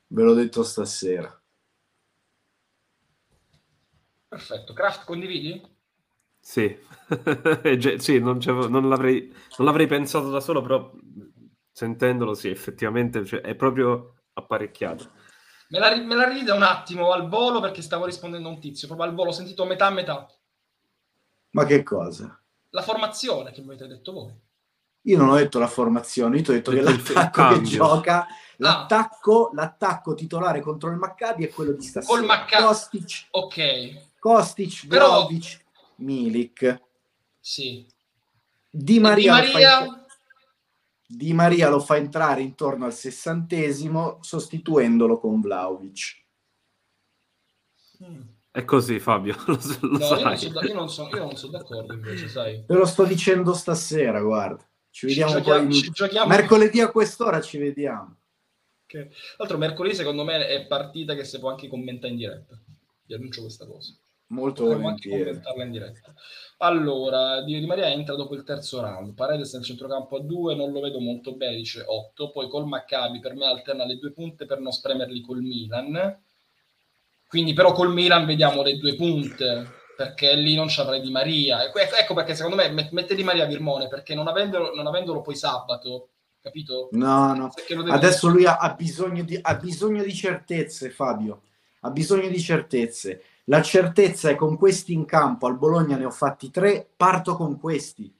[0.08, 1.40] Ve l'ho detto stasera.
[4.26, 4.72] Perfetto.
[4.72, 5.78] Kraft, condividi?
[6.50, 6.76] Sì,
[7.98, 10.90] sì non, non, l'avrei, non, l'avrei, pensato da solo, però
[11.70, 15.12] sentendolo sì, effettivamente cioè, è proprio apparecchiato.
[15.68, 18.88] Me la, me la ridite un attimo al volo perché stavo rispondendo a un tizio,
[18.88, 20.26] proprio al volo ho sentito metà a metà.
[21.50, 22.42] Ma che cosa?
[22.70, 24.34] La formazione che mi avete detto voi.
[25.02, 28.28] Io non ho detto la formazione, io ti ho detto che l'attacco che gioca, ah.
[28.56, 32.12] l'attacco, l'attacco titolare contro il Maccabi è quello di stasera.
[32.12, 32.64] Col Maccabi.
[32.64, 33.26] Kostic.
[33.30, 34.18] Ok.
[34.18, 34.88] Kostic.
[34.88, 35.28] Però
[36.00, 36.82] Milik.
[37.38, 37.86] Sì.
[38.70, 40.04] Di Maria, Di Maria...
[41.12, 46.24] Di Maria lo fa entrare intorno al sessantesimo sostituendolo con Vlaovic.
[48.04, 48.20] Mm.
[48.52, 49.36] È così, Fabio.
[49.46, 52.64] Lo, lo no, io non, so, io, non so, io non sono d'accordo invece, sai.
[52.64, 54.64] Te lo sto dicendo stasera, guarda.
[54.90, 55.74] Ci vediamo ci giochiamo, poi.
[55.74, 56.28] Ci giochiamo...
[56.28, 58.16] Mercoledì a quest'ora ci vediamo.
[58.84, 59.08] Okay.
[59.08, 62.60] Tra l'altro, mercoledì secondo me è partita che si può anche commentare in diretta.
[63.04, 63.96] Vi annuncio questa cosa.
[64.30, 65.40] Molto volentieri.
[65.56, 66.14] in diretta.
[66.58, 69.14] Allora, Di, Maria entra dopo il terzo round.
[69.14, 72.30] Paredes nel centrocampo a 2, non lo vedo molto bene, dice 8.
[72.30, 76.22] Poi col Maccabi per me alterna le due punte per non spremerli col Milan.
[77.26, 81.64] Quindi però col Milan vediamo le due punte perché lì non ci avrei Di Maria.
[81.64, 85.34] Ecco, ecco perché secondo me mette Di Maria Virmone perché non avendolo, non avendolo poi
[85.34, 86.10] sabato,
[86.40, 86.88] capito?
[86.92, 87.50] No, no.
[87.88, 91.42] Adesso lui ha, ha, bisogno di, ha bisogno di certezze, Fabio.
[91.80, 93.22] Ha bisogno di certezze.
[93.44, 95.46] La certezza è con questi in campo.
[95.46, 98.14] Al Bologna ne ho fatti tre, parto con questi.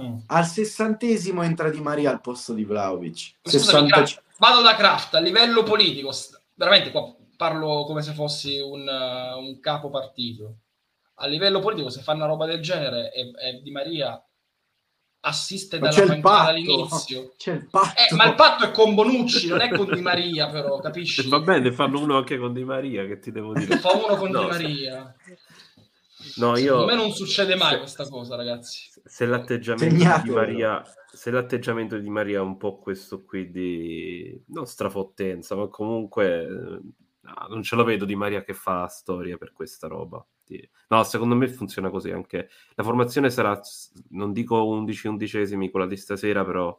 [0.00, 0.18] Mm.
[0.26, 3.36] Al sessantesimo entra Di Maria al posto di Vlaovic.
[3.42, 4.04] 60...
[4.38, 6.10] Vado da Kraft a livello politico.
[6.54, 10.58] Veramente qua parlo come se fossi un, uh, un capo partito.
[11.18, 14.20] A livello politico, se fa una roba del genere e, e Di Maria
[15.24, 17.32] assiste dalla panchina dall'inizio.
[17.38, 18.00] C'è il patto.
[18.00, 21.28] Eh, ma il patto è con Bonucci, non è con Di Maria, però, capisci?
[21.28, 23.76] Va bene, fanno uno anche con Di Maria, che ti devo dire.
[23.78, 25.14] Fa uno con no, Di Maria.
[26.36, 26.64] No, io...
[26.64, 28.90] Secondo me non succede mai se, questa cosa, ragazzi.
[29.04, 30.22] Se l'atteggiamento Segnatelo.
[30.22, 30.82] di Maria
[31.14, 36.80] se l'atteggiamento di Maria è un po' questo qui di non strafottenza, ma comunque
[37.24, 40.24] No, non ce lo vedo di Maria che fa storia per questa roba.
[40.88, 42.48] No, secondo me funziona così anche.
[42.74, 43.58] La formazione sarà,
[44.10, 46.78] non dico 11-11esimi quella di stasera, però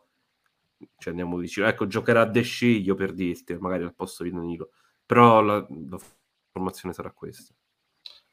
[0.98, 1.68] ci andiamo vicino.
[1.68, 4.72] Ecco, giocherà De Sciglio per dirti, magari al posto di Danilo.
[5.06, 6.00] Però la, la
[6.52, 7.54] formazione sarà questa.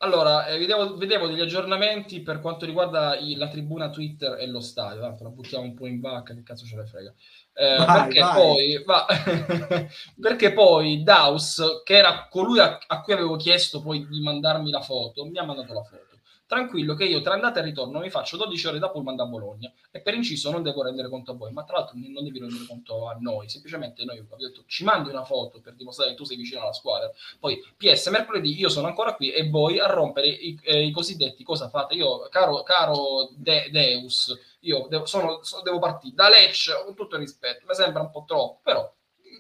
[0.03, 4.61] Allora, eh, vedevo, vedevo, degli aggiornamenti per quanto riguarda i, la tribuna Twitter e lo
[4.61, 5.01] stadio.
[5.01, 7.15] Tanto la buttiamo un po' in vacca, che cazzo ce ne frega.
[7.55, 8.35] Eh, vai, perché, vai.
[8.35, 9.07] Poi, va,
[10.21, 14.81] perché poi Daus, che era colui a, a, cui avevo chiesto poi di mandarmi la
[14.81, 16.12] foto, mi ha mandato la foto
[16.53, 19.73] tranquillo che io tra andata e ritorno mi faccio 12 ore da pullman da Bologna
[19.91, 22.67] e per inciso non devo rendere conto a voi, ma tra l'altro non devi rendere
[22.67, 26.25] conto a noi, semplicemente noi abbiamo detto ci mandi una foto per dimostrare che tu
[26.25, 30.29] sei vicino alla squadra, poi PS mercoledì io sono ancora qui e voi a rompere
[30.29, 31.95] i, eh, i cosiddetti cosa fate?
[31.95, 37.23] Io, caro, caro De- Deus, io devo, sono, devo partire da Lecce con tutto il
[37.23, 38.93] rispetto, mi sembra un po' troppo, però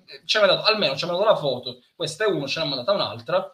[0.06, 2.66] eh, ci ha dato, almeno ci ha mandato la foto, questa è una, ce n'ha
[2.66, 3.52] mandata un'altra.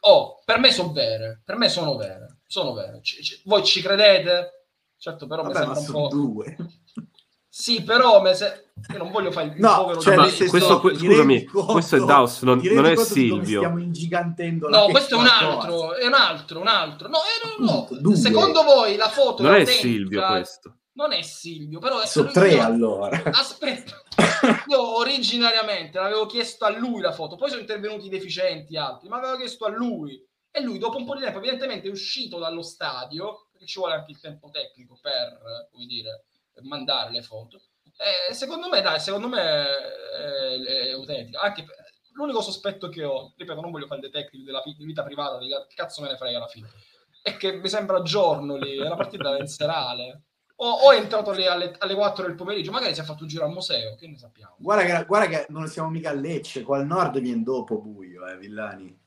[0.00, 3.00] Oh, per me sono vere, per me sono vere sono vere.
[3.00, 4.68] C- c- voi ci credete?
[4.96, 6.14] Certo, però Vabbè, mi sembra un po'...
[6.14, 6.56] due.
[7.56, 8.72] Sì, però me se...
[8.90, 12.00] io non voglio fare il no, povero cioè, senso, questo, que- scusami, conto, questo è
[12.00, 13.60] Daus, non, non è Silvio.
[13.60, 15.96] Stiamo ingigantendo No, questo è un altro, cosa.
[15.98, 17.08] è un altro, un altro.
[17.08, 18.14] No, eh, no, no.
[18.16, 20.78] Secondo voi la foto non è Silvio questo.
[20.94, 22.64] Non è Silvio, però è Sono tre io...
[22.64, 23.22] allora.
[23.24, 24.02] Aspetta.
[24.66, 29.18] io originariamente l'avevo chiesto a lui la foto, poi sono intervenuti i deficienti altri, ma
[29.18, 30.20] avevo chiesto a lui
[30.56, 33.94] e lui dopo un po' di tempo evidentemente è uscito dallo stadio, perché ci vuole
[33.94, 36.26] anche il tempo tecnico per, come dire,
[36.62, 37.60] mandare le foto.
[38.28, 41.40] E secondo me, dai, secondo me è, è autentica.
[41.40, 41.74] Anche per,
[42.12, 46.02] l'unico sospetto che ho, ripeto, non voglio fare il detective della vita privata, che cazzo
[46.02, 46.68] me ne frega alla fine,
[47.20, 50.22] è che mi sembra giorno lì, una partita in serale.
[50.54, 53.28] O, o, è entrato alle, alle, alle, 4 del pomeriggio, magari si è fatto un
[53.28, 54.54] giro al museo, che ne sappiamo.
[54.56, 58.24] Guarda che, guarda che non siamo mica a Lecce, qua al nord viene dopo buio,
[58.28, 59.02] eh, Villani.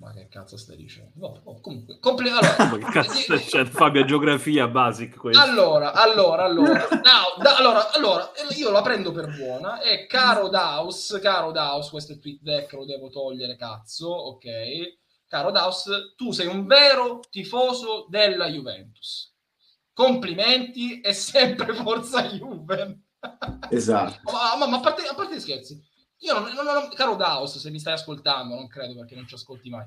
[0.00, 1.10] Ma che cazzo stai dicendo?
[1.16, 5.42] No, oh, comunque, compl- allora, che cazzo c'è Fabio geografia basic questo.
[5.42, 11.18] Allora, allora, allora, no, da, allora, allora, io la prendo per buona e caro Daus,
[11.20, 14.46] caro Daus, questo è il tweet deck, lo devo togliere, cazzo, ok?
[15.26, 19.36] Caro Daus, tu sei un vero tifoso della Juventus.
[19.92, 23.02] Complimenti e sempre forza Juve.
[23.68, 24.32] Esatto.
[24.32, 25.78] ma, ma, ma a, parte, a parte scherzi,
[26.20, 29.34] io non, non, non, caro Daos, se mi stai ascoltando, non credo perché non ci
[29.34, 29.86] ascolti mai.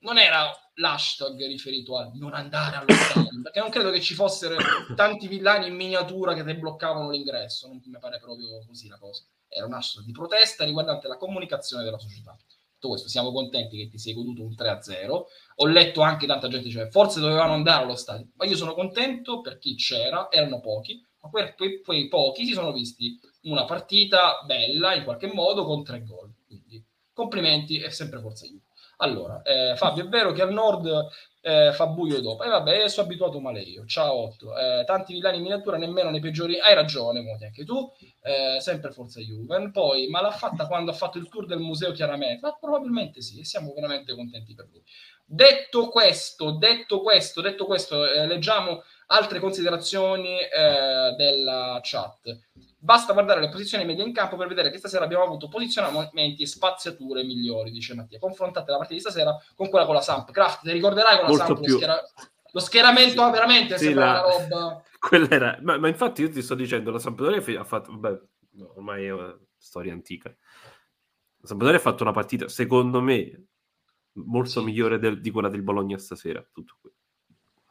[0.00, 4.56] Non era l'hashtag riferito a non andare allo stadio, perché non credo che ci fossero
[4.94, 7.66] tanti villani in miniatura che ti bloccavano l'ingresso.
[7.68, 9.24] Non mi pare proprio così la cosa.
[9.48, 12.36] Era un hashtag di protesta riguardante la comunicazione della società.
[12.74, 15.22] Tutto questo, siamo contenti che ti sei goduto un 3-0.
[15.56, 19.40] Ho letto anche tanta gente dice forse dovevano andare allo stadio, ma io sono contento
[19.40, 24.42] per chi c'era, erano pochi, ma quei, quei, quei pochi si sono visti una partita
[24.44, 26.32] bella in qualche modo con tre gol.
[26.46, 28.62] Quindi complimenti e sempre forza Juve.
[28.98, 31.08] Allora, eh, Fabio, è vero che al nord
[31.40, 32.42] eh, fa buio dopo.
[32.42, 33.84] E eh, vabbè, sono abituato male io.
[33.86, 34.56] Ciao Otto.
[34.56, 36.58] Eh, tanti villani in miniatura, nemmeno nei peggiori.
[36.58, 37.90] Hai ragione, Moti, anche tu.
[38.22, 39.70] Eh, sempre forza Juve.
[39.70, 42.40] Poi, ma l'ha fatta quando ha fatto il tour del museo, chiaramente.
[42.40, 44.82] Ma probabilmente sì, e siamo veramente contenti per lui.
[45.26, 52.38] Detto questo, detto questo, detto questo, eh, leggiamo altre considerazioni eh, della chat.
[52.84, 56.46] Basta guardare le posizioni medie in campo per vedere che stasera abbiamo avuto posizionamenti e
[56.46, 58.18] spaziature migliori, dice Mattia.
[58.18, 60.30] Confrontate la partita di stasera con quella con la Samp.
[60.30, 61.70] Kraft, ti ricorderai con la Molto Samp più...
[61.70, 62.02] lo, schiera...
[62.52, 63.30] lo, schieramento sì.
[63.30, 64.24] veramente sì, sembra la...
[64.26, 64.82] una roba...
[65.00, 65.58] Quella era...
[65.62, 67.90] Ma, ma, infatti io ti sto dicendo, la Sampdoria ha fatto...
[67.90, 68.20] Beh,
[68.74, 70.28] ormai è una storia antica.
[71.38, 73.46] La Sampdoria ha fatto una partita, secondo me,
[74.12, 74.62] molto sì.
[74.62, 76.46] migliore del, di quella del Bologna stasera.
[76.52, 76.90] Tutto qui.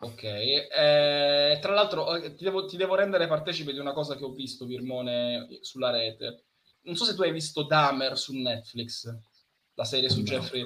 [0.03, 4.33] Ok, eh, tra l'altro ti devo, ti devo, rendere partecipe di una cosa che ho
[4.33, 6.43] visto, Virmone, sulla rete.
[6.81, 9.07] Non so se tu hai visto Dahmer su Netflix,
[9.75, 10.25] la serie su no.
[10.25, 10.65] Jeffrey.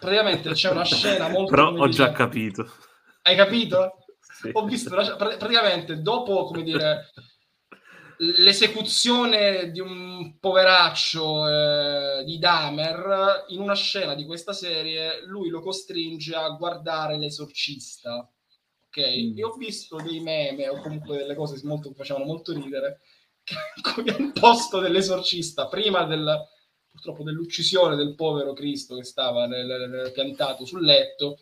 [0.00, 1.50] Praticamente c'è una scena molto...
[1.50, 2.68] Però ho già capito.
[3.22, 4.04] Hai capito?
[4.18, 4.50] Sì.
[4.52, 7.12] Ho visto, una, praticamente dopo, come dire,
[8.16, 15.60] l'esecuzione di un poveraccio eh, di Dahmer, in una scena di questa serie, lui lo
[15.60, 18.28] costringe a guardare l'esorcista
[18.94, 19.32] ok?
[19.32, 19.38] Mm.
[19.38, 23.00] E ho visto dei meme o comunque delle cose molto, che facevano molto ridere
[23.44, 26.46] che al posto dell'esorcista, prima del,
[26.90, 31.40] purtroppo dell'uccisione del povero Cristo che stava nel, nel, piantato sul letto,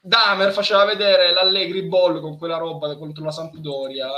[0.00, 4.08] Damer faceva vedere l'Allegri Ball con quella roba contro la Sampdoria.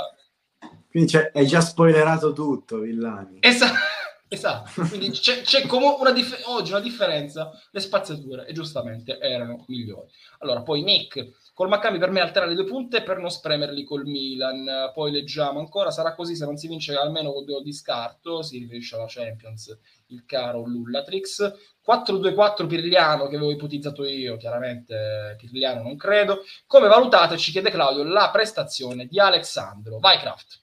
[0.89, 3.39] Quindi hai già spoilerato tutto, Villani.
[3.41, 4.01] Esatto.
[4.33, 9.63] Esatto, quindi c'è, c'è come una dif- oggi una differenza, le spaziature e giustamente erano
[9.67, 10.09] migliori.
[10.39, 14.05] Allora, poi Nick, col Maccabi per me altera le due punte per non spremerli col
[14.05, 18.41] Milan, poi leggiamo ancora, sarà così se non si vince almeno con due di scarto,
[18.41, 19.77] si riferisce alla Champions,
[20.07, 21.53] il caro Lullatrix.
[21.85, 26.41] 4-2-4 Pirliano che avevo ipotizzato io, chiaramente Pirliano non credo.
[26.65, 29.99] Come valutate, ci chiede Claudio, la prestazione di Alexandro.
[29.99, 30.61] Vai Kraft.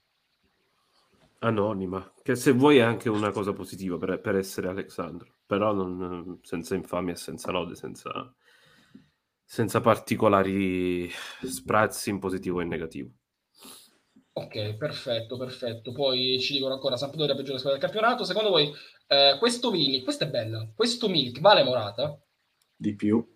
[1.43, 6.41] Anonima, che se vuoi è anche una cosa positiva per, per essere Alexandro, però non,
[6.43, 8.11] senza infamia senza lode, senza,
[9.51, 11.11] senza particolari
[11.43, 13.11] sprazzi in positivo e in negativo.
[14.35, 15.91] Ok, perfetto, perfetto.
[15.91, 18.23] Poi ci dicono ancora Sampdoria peggiore squadra del campionato.
[18.23, 18.73] Secondo voi
[19.09, 22.17] eh, questo Milik, questa è bella, questo Milik vale Morata?
[22.77, 23.29] Di più.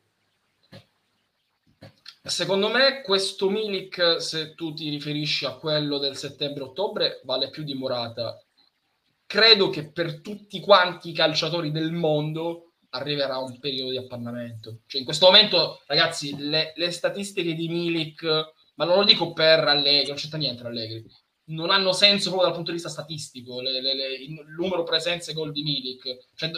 [2.22, 7.74] Secondo me questo Milik, se tu ti riferisci a quello del settembre-ottobre, vale più di
[7.74, 8.40] Morata.
[9.26, 14.80] Credo che per tutti quanti i calciatori del mondo arriverà un periodo di appannamento.
[14.86, 18.22] Cioè, in questo momento, ragazzi, le, le statistiche di Milik,
[18.76, 21.04] ma non lo dico per Allegri, non c'entra niente Allegri,
[21.46, 25.52] non hanno senso proprio dal punto di vista statistico, le, le, il numero presenze gol
[25.52, 26.28] di Milik.
[26.34, 26.50] Cioè,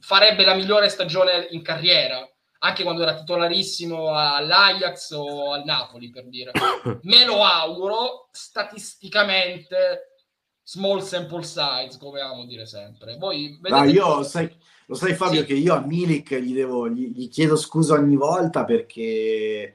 [0.00, 2.26] farebbe la migliore stagione in carriera
[2.64, 6.52] anche quando era titolarissimo all'Ajax o al Napoli, per dire.
[7.02, 10.16] Me lo auguro, statisticamente,
[10.62, 13.16] small sample size, come amo dire sempre.
[13.16, 13.84] Voi vedete...
[13.84, 14.48] no, io, sai,
[14.86, 15.46] lo sai Fabio sì.
[15.46, 19.74] che io a Milik gli, devo, gli, gli, chiedo scusa ogni volta perché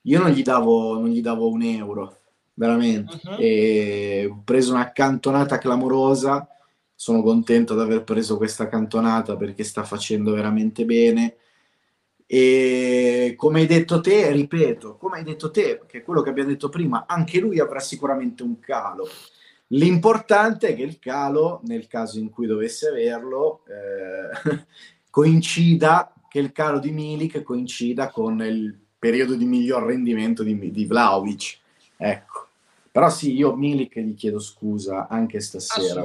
[0.00, 2.16] io non gli davo, non gli davo un euro,
[2.54, 3.20] veramente.
[3.22, 3.36] Uh-huh.
[3.38, 6.48] E ho preso una cantonata clamorosa,
[6.94, 11.36] sono contento di aver preso questa cantonata perché sta facendo veramente bene
[12.32, 16.50] e come hai detto te, ripeto, come hai detto te, che è quello che abbiamo
[16.50, 19.08] detto prima, anche lui avrà sicuramente un calo.
[19.72, 24.64] L'importante è che il calo, nel caso in cui dovesse averlo, eh,
[25.10, 30.84] coincida, che il calo di Milik coincida con il periodo di miglior rendimento di, di
[30.86, 31.58] Vlaovic.
[31.96, 32.46] Ecco.
[32.92, 36.02] Però sì, io Milik gli chiedo scusa anche stasera.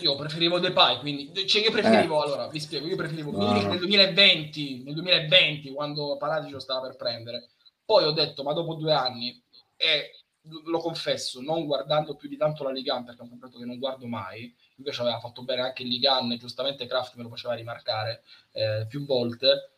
[0.00, 2.26] Io preferivo Depay, quindi cioè io preferivo, eh.
[2.26, 3.52] allora vi spiego, io preferivo no.
[3.52, 7.50] Milik nel 2020, nel 2020 quando Paratici lo stava per prendere.
[7.84, 9.40] Poi ho detto, ma dopo due anni,
[9.76, 10.23] e
[10.64, 13.78] lo confesso, non guardando più di tanto la Ligan, perché è un campionato che non
[13.78, 17.54] guardo mai, invece aveva fatto bene anche il Ligan, e giustamente Kraft me lo faceva
[17.54, 18.22] rimarcare
[18.52, 19.70] eh, più volte,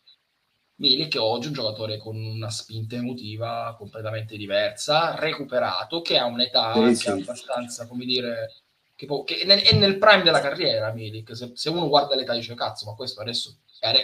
[0.79, 6.73] Milik è oggi un giocatore con una spinta emotiva completamente diversa, recuperato, che ha un'età
[6.73, 7.09] anche sì.
[7.09, 8.53] abbastanza, come dire,
[8.95, 11.35] che, può, che è nel prime della carriera Milik.
[11.35, 13.57] Se, se, uno guarda l'età dice, cazzo, ma questo adesso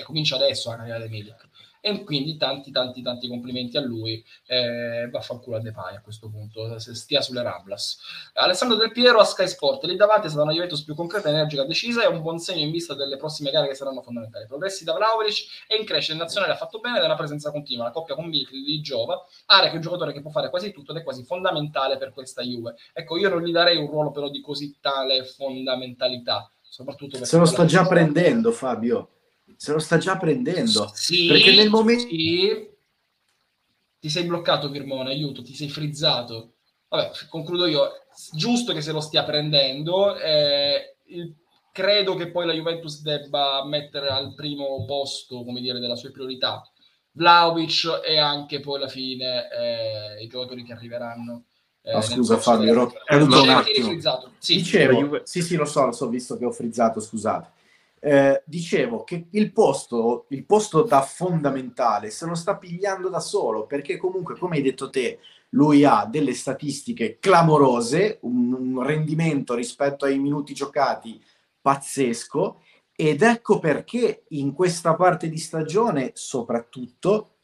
[0.04, 1.48] comincia adesso la carriera di Milik
[1.84, 6.78] e quindi tanti tanti tanti complimenti a lui eh, vaffanculo a Depay a questo punto
[6.78, 7.98] stia sulle Ramblas.
[8.34, 11.64] Alessandro Del Piero a Sky Sport lì davanti è stata una Juventus più concreta, energica,
[11.64, 14.46] decisa e un buon segno in vista delle prossime gare che saranno fondamentali.
[14.46, 17.50] Progressi da Vlaovic e in crescita in nazionale ha fatto bene ed è una presenza
[17.50, 20.50] continua la coppia con Milik di Giova area che è un giocatore che può fare
[20.50, 22.76] quasi tutto ed è quasi fondamentale per questa Juve.
[22.92, 27.44] Ecco io non gli darei un ruolo però di così tale fondamentalità soprattutto se lo
[27.44, 29.08] sta già prendendo Fabio
[29.62, 30.90] se lo sta già prendendo.
[30.92, 32.08] Sì, perché nel momento...
[32.08, 32.68] Sì.
[34.00, 36.54] Ti sei bloccato, Virmone, aiuto, ti sei frizzato.
[36.88, 37.92] Vabbè, concludo io.
[38.32, 40.16] Giusto che se lo stia prendendo.
[40.16, 41.32] Eh, il,
[41.70, 46.68] credo che poi la Juventus debba mettere al primo posto, come dire, della sua priorità
[47.12, 51.44] Vlaovic e anche poi alla fine eh, i giocatori che arriveranno
[51.82, 53.96] Eh, no, scusa Fabio, ero caduto un attimo.
[54.38, 57.60] Sì, Dicevo, sì, sì, lo so, lo so, visto che ho frizzato, scusate.
[58.04, 63.64] Eh, dicevo che il posto, il posto da fondamentale se lo sta pigliando da solo,
[63.64, 70.04] perché comunque, come hai detto te, lui ha delle statistiche clamorose, un, un rendimento rispetto
[70.04, 71.22] ai minuti giocati
[71.60, 77.36] pazzesco, ed ecco perché in questa parte di stagione, soprattutto,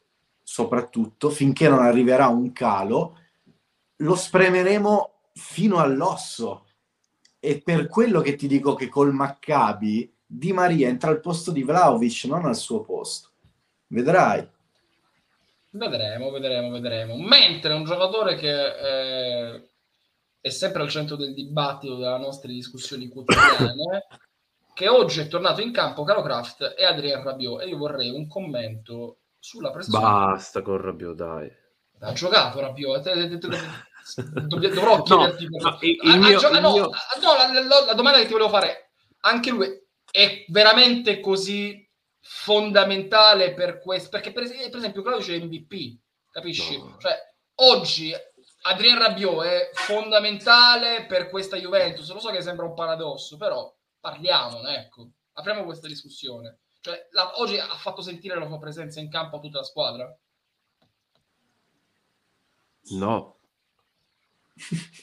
[0.42, 3.16] soprattutto finché non arriverà un calo,
[3.98, 6.64] lo spremeremo fino all'osso.
[7.38, 11.62] E per quello che ti dico che col Maccabi di Maria entra al posto di
[11.62, 13.30] Vlaovic, non al suo posto.
[13.86, 14.46] Vedrai.
[15.70, 17.16] Vedremo, vedremo, vedremo.
[17.16, 19.70] Mentre un giocatore che eh,
[20.38, 24.06] è sempre al centro del dibattito delle nostre discussioni quotidiane,
[24.74, 27.62] che oggi è tornato in campo, caro Kraft, è Adrien Rabiot.
[27.62, 30.04] E io vorrei un commento sulla pressione.
[30.04, 31.50] Basta con Rabiot, dai.
[32.00, 33.02] Ha giocato Rabiot.
[34.46, 35.48] Dovrò chiederti...
[35.50, 36.82] No, il, il mio, ah, no, mio...
[36.82, 39.86] no la, la, la domanda che ti volevo fare, anche lui
[40.18, 41.88] è veramente così
[42.18, 45.96] fondamentale per questo perché per, per esempio Claudio c'è MVP
[46.28, 46.76] capisci?
[46.76, 46.96] No.
[46.98, 47.14] cioè
[47.60, 48.12] oggi
[48.62, 54.78] Adrien Rabiot è fondamentale per questa Juventus lo so che sembra un paradosso però parliamone
[54.78, 59.36] ecco apriamo questa discussione cioè, la, oggi ha fatto sentire la sua presenza in campo
[59.36, 60.18] a tutta la squadra
[62.90, 63.37] no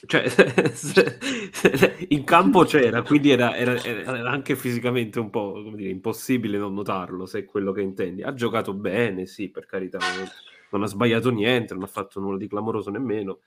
[0.06, 0.24] cioè,
[2.08, 7.26] in campo c'era, quindi era, era, era, anche fisicamente un po' dire, impossibile non notarlo,
[7.26, 8.22] se è quello che intendi.
[8.22, 10.28] Ha giocato bene, sì, per carità, non,
[10.70, 13.40] non ha sbagliato niente, non ha fatto nulla di clamoroso nemmeno.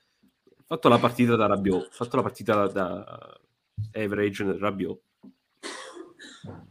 [0.58, 3.40] Ha fatto la partita da Rabiot, ha fatto la partita da
[3.92, 5.00] average Rabiot.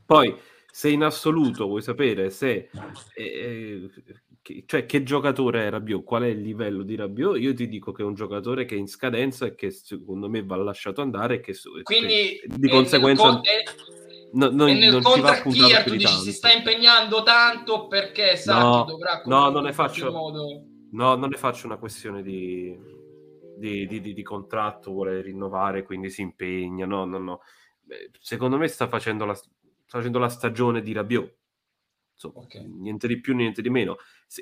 [0.05, 0.35] Poi,
[0.71, 2.69] se in assoluto vuoi sapere se
[3.13, 3.89] eh,
[4.49, 6.03] che, cioè, che giocatore è Rabiot?
[6.03, 7.37] Qual è il livello di Rabiot?
[7.39, 10.43] Io ti dico che è un giocatore che è in scadenza e che secondo me
[10.43, 13.41] va lasciato andare e che Quindi, di conseguenza con,
[14.33, 15.41] no, no, nel non ci va
[15.85, 20.63] dici, si sta impegnando tanto perché sa no, che dovrà no, non ne faccio, modo...
[20.91, 22.75] no, non ne faccio una questione di,
[23.55, 26.87] di, di, di, contratto, vuole rinnovare, quindi si impegna.
[26.87, 27.41] No, no, no.
[28.19, 29.49] Secondo me sta facendo la, sta
[29.85, 31.37] facendo la stagione di Rabiot
[32.19, 32.67] insomma, okay.
[32.67, 33.97] niente di più, niente di meno.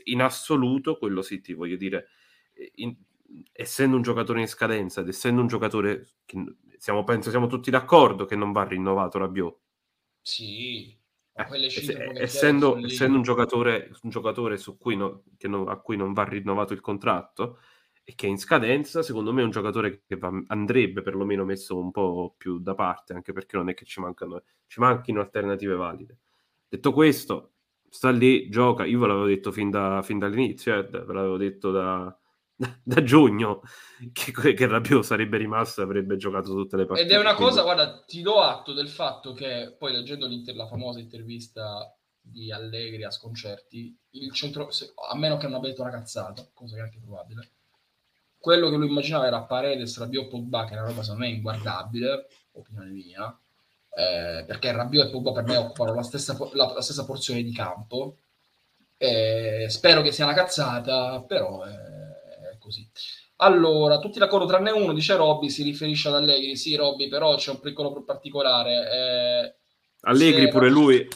[0.06, 2.08] In assoluto, quello sì, ti voglio dire,
[2.76, 2.96] in,
[3.52, 6.44] essendo un giocatore in scadenza ed essendo un giocatore che
[6.78, 9.58] siamo, penso siamo tutti d'accordo che non va rinnovato Rabiot.
[10.22, 10.98] Sì,
[11.34, 16.24] eh, essendo, essendo un giocatore, un giocatore su cui no, non, a cui non va
[16.24, 17.60] rinnovato il contratto
[18.04, 21.78] e che è in scadenza, secondo me è un giocatore che va, andrebbe perlomeno messo
[21.78, 25.76] un po' più da parte, anche perché non è che ci, mancano, ci manchino alternative
[25.76, 26.18] valide.
[26.70, 27.52] Detto questo,
[27.90, 28.86] sta lì, gioca.
[28.86, 32.18] Io ve l'avevo detto fin, da, fin dall'inizio, eh, ve l'avevo detto da,
[32.84, 33.62] da, giugno
[34.12, 37.08] che, che Rabiot sarebbe rimasto e avrebbe giocato tutte le partite.
[37.08, 37.54] Ed è una quindi...
[37.54, 43.04] cosa, guarda, ti do atto del fatto che poi leggendo la famosa intervista di Allegri
[43.04, 44.70] a sconcerti, il centro,
[45.10, 47.52] a meno che non abbia detto una cazzata, cosa che è anche probabile,
[48.38, 52.28] quello che lui immaginava era Paredes, Rabiot, Pogba, che è una roba secondo me inguardabile,
[52.52, 53.38] opinione mia,
[53.98, 57.52] eh, perché Rabiot e Pogba per me occupano la stessa, la, la stessa porzione di
[57.52, 58.18] campo.
[58.96, 62.88] Eh, spero che sia una cazzata, però è, è così.
[63.38, 66.56] Allora, tutti d'accordo tranne uno, dice Robby, si riferisce ad Allegri.
[66.56, 68.92] Sì, Robby, però c'è un piccolo particolare.
[68.92, 69.56] Eh,
[70.02, 71.08] Allegri pure lui.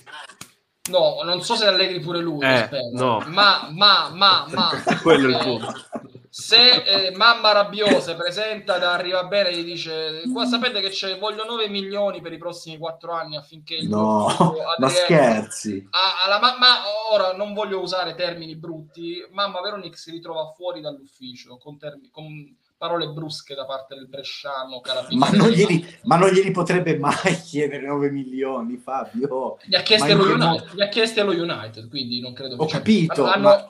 [0.90, 3.24] No, non so se Allegri pure lui, eh, no.
[3.28, 4.72] ma, ma, ma, ma.
[5.04, 10.46] Quello è il punto se eh, mamma rabbiosa presenta da arriva bene gli dice qua
[10.46, 14.30] sapete che c'è voglio 9 milioni per i prossimi 4 anni affinché il no
[14.78, 15.86] ma scherzi.
[15.90, 16.68] A, alla mamma
[17.12, 19.22] ora non voglio usare termini brutti.
[19.32, 24.82] Mamma Veronique si ritrova fuori dall'ufficio con, termini, con parole brusche da parte del Bresciano
[25.12, 29.58] ma non, glieli, ma non glieli potrebbe mai chiedere 9 milioni Fabio?
[29.66, 33.26] Gli ha chiesti, allo United, gli ha chiesti allo United quindi non credo ho capito
[33.26, 33.50] hanno...
[33.50, 33.70] ma...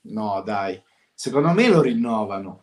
[0.00, 0.82] no dai
[1.14, 2.62] Secondo me lo rinnovano.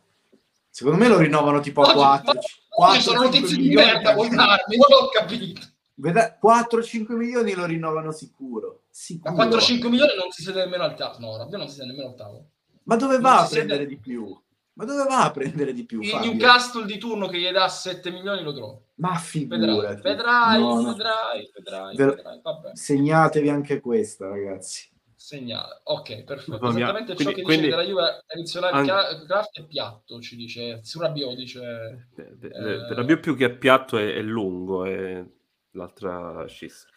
[0.70, 2.39] Secondo me lo rinnovano tipo a 4.
[2.70, 4.78] 4 sono notizie di merda, vuoi darmi?
[4.78, 5.62] Non l'ho capito.
[5.99, 8.84] 4-5 milioni lo rinnovano sicuro.
[8.89, 9.36] sicuro.
[9.36, 11.47] Ma 4-5 milioni non si siede nemmeno al tavolo.
[11.49, 12.49] No, non si siede nemmeno al tavolo.
[12.84, 13.95] Ma dove non va a prendere siede...
[13.95, 14.41] di più?
[14.74, 16.02] Ma dove va a prendere di più?
[16.02, 16.32] Il Fabio?
[16.32, 18.86] Newcastle di turno che gli dà 7 milioni lo trovo.
[18.95, 20.02] Ma figurati.
[20.02, 20.89] Vedrai, no, no.
[20.91, 22.41] vedrai, vedrai, vedrai.
[22.74, 24.91] Segnatevi anche questa, ragazzi
[25.32, 25.82] segnale.
[25.84, 26.68] Ok, perfetto.
[26.68, 29.26] Esattamente quindi, ciò che quindi, dice della Juve eddizionale an...
[29.26, 30.80] Kraft è piatto, ci dice.
[30.84, 32.10] Su Rabiot dice...
[32.18, 35.24] Eh, eh, Rabiot più che piatto è, è lungo, è
[35.72, 36.88] l'altra scissa.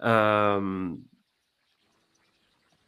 [0.00, 1.04] Um,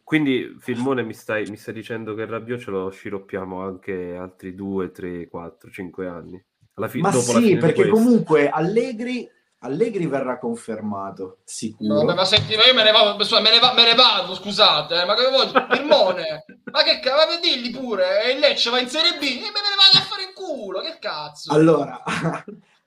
[0.05, 4.55] quindi Filmone mi stai, mi stai dicendo che il Rabiot ce lo sciroppiamo anche altri
[4.55, 6.45] 2, 3, 4, 5 anni?
[6.75, 9.29] Alla fine, Ma sì, perché comunque Allegri
[9.65, 12.03] Allegri verrà confermato, sicuro.
[12.03, 15.03] No, ma senti, ma io me ne vado, me ne, va, me ne vado scusate,
[15.03, 15.47] eh, ma che vuoi?
[15.71, 19.63] Firmone, ma che cazzo, digli pure, e il Lecce va in Serie B e me
[19.63, 21.53] ne vado a fare in culo, che cazzo?
[21.53, 22.03] Allora,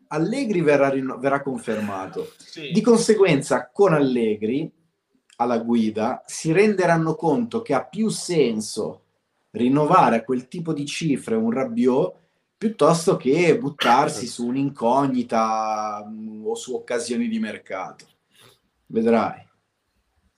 [0.09, 2.33] Allegri verrà, verrà confermato.
[2.37, 2.71] Sì.
[2.71, 4.69] Di conseguenza, con Allegri
[5.37, 9.03] alla guida, si renderanno conto che ha più senso
[9.51, 12.23] rinnovare a quel tipo di cifre un Rabiot
[12.65, 18.05] piuttosto che buttarsi su un'incognita mm, o su occasioni di mercato.
[18.87, 19.47] Vedrai.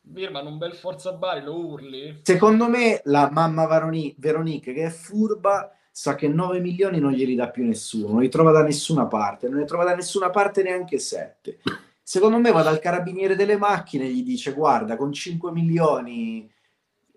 [0.01, 2.19] Birman, un bel Forza Bari, lo urli?
[2.23, 7.35] Secondo me la mamma Varoni- Veronique, che è furba, sa che 9 milioni non glieli
[7.35, 10.63] dà più nessuno, non li trova da nessuna parte, non li trova da nessuna parte
[10.63, 11.59] neanche 7.
[12.03, 16.49] Secondo me va dal carabiniere delle macchine e gli dice guarda, con 5 milioni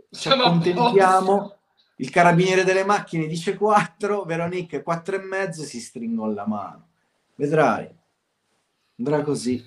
[0.09, 1.60] ci accontentiamo
[2.01, 6.89] il carabiniere delle macchine dice 4, Veronica 4 e mezzo si stringono la mano.
[7.35, 7.89] Vedrai.
[8.99, 9.63] Andrà così.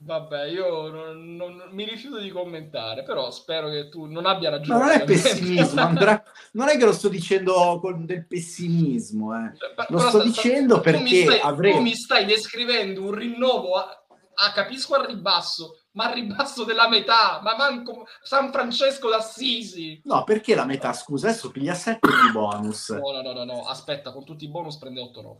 [0.00, 4.78] Vabbè, io non, non, mi rifiuto di commentare, però spero che tu non abbia ragione.
[4.78, 9.52] Ma non è pessimismo, andrà, non è che lo sto dicendo con del pessimismo, eh.
[9.56, 11.72] Cioè, lo sto sta, dicendo perché tu mi, stai, avrei...
[11.72, 13.88] tu mi stai descrivendo un rinnovo a,
[14.34, 20.00] a capisco al ribasso, ma al ribasso della metà, ma manco San Francesco d'Assisi.
[20.04, 22.90] No, perché la metà, scusa, adesso piglia 7 di bonus.
[22.90, 25.36] No, no, no, no, no, aspetta, con tutti i bonus prende 8-9.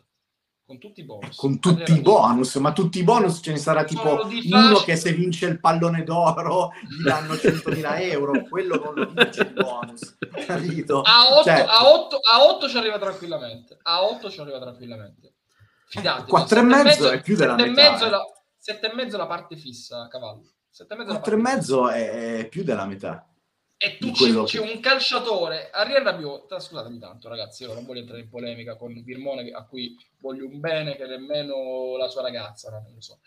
[0.67, 1.37] Con tutti i bonus.
[1.37, 5.13] Con tutti i bonus, ma tutti i bonus ce ne sarà tipo uno che se
[5.13, 11.03] vince il pallone d'oro gli danno 100.000 euro, quello non lo vince il bonus, capito?
[11.03, 15.35] A 8, cioè, a 8, a 8 ci arriva tranquillamente, a 8 ci arriva tranquillamente.
[15.87, 16.29] Fidatevi.
[16.29, 17.97] 4 e mezzo è più della metà.
[17.97, 18.11] Eh.
[18.11, 18.23] La,
[18.69, 20.43] Sette e mezzo la parte fissa, cavallo.
[20.69, 23.27] Sette e mezzo, Quattro e mezzo è, è più della metà.
[23.79, 24.59] E tu ci, che...
[24.59, 29.53] un calciatore, Ariel Rabiot, scusatemi tanto ragazzi, io non voglio entrare in polemica con Pirmone
[29.53, 33.21] a cui voglio un bene che nemmeno la sua ragazza, non lo so.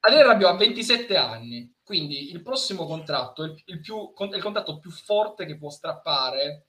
[0.00, 4.90] Ariel Rabiot ha 27 anni, quindi il prossimo contratto, il, il, più, il contratto più
[4.90, 6.66] forte che può strappare,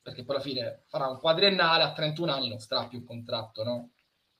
[0.00, 3.90] perché poi alla fine farà un quadriennale, a 31 anni non strappi un contratto, no?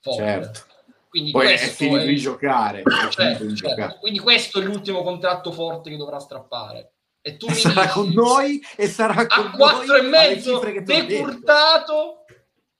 [0.00, 0.22] Forte.
[0.22, 0.73] Certo.
[1.14, 2.06] Quindi Poi è finito è...
[2.06, 2.82] di giocare.
[3.08, 3.74] Certo, di certo.
[3.76, 3.98] giocare.
[4.00, 6.94] Quindi questo è l'ultimo contratto forte che dovrà strappare.
[7.20, 12.24] E tu e sarà dici, con noi e sarà con a quattro e mezzo decurtato.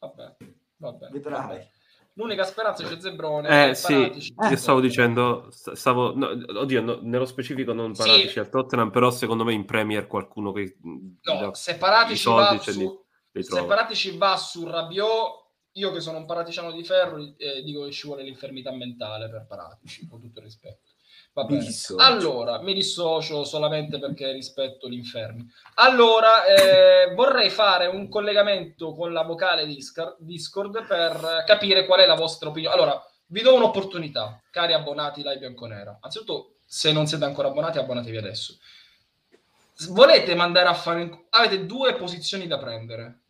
[0.00, 0.36] Vabbè,
[0.78, 1.08] vabbè.
[1.12, 1.40] Vedrai.
[1.42, 1.68] Vabbè.
[2.14, 3.70] L'unica speranza c'è Zebrone.
[3.70, 8.38] Eh sì, eh, io stavo dicendo, stavo, no, oddio, no, nello specifico non Paratici sì.
[8.40, 10.76] al Tottenham, però secondo me in Premier qualcuno che...
[10.80, 15.43] No, se Paratici va su, se Paratici va su Rabiot
[15.74, 19.46] io che sono un paraticiano di ferro eh, dico che ci vuole l'infermità mentale per
[19.46, 20.90] Paratici, con tutto il rispetto.
[21.32, 21.66] Va bene.
[21.96, 25.48] Allora, mi dissocio solamente perché rispetto l'inferno.
[25.74, 32.14] Allora, eh, vorrei fare un collegamento con la vocale Discord per capire qual è la
[32.14, 32.74] vostra opinione.
[32.74, 35.98] Allora, vi do un'opportunità, cari abbonati Live Bianconera.
[36.00, 38.56] Anzitutto, se non siete ancora abbonati, abbonatevi adesso.
[39.88, 41.26] Volete mandare a fare...
[41.30, 43.23] Avete due posizioni da prendere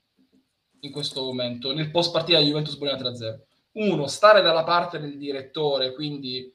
[0.87, 3.39] in questo momento, nel post partita di Juventus Bologna 3-0.
[3.73, 6.53] Uno, stare dalla parte del direttore, quindi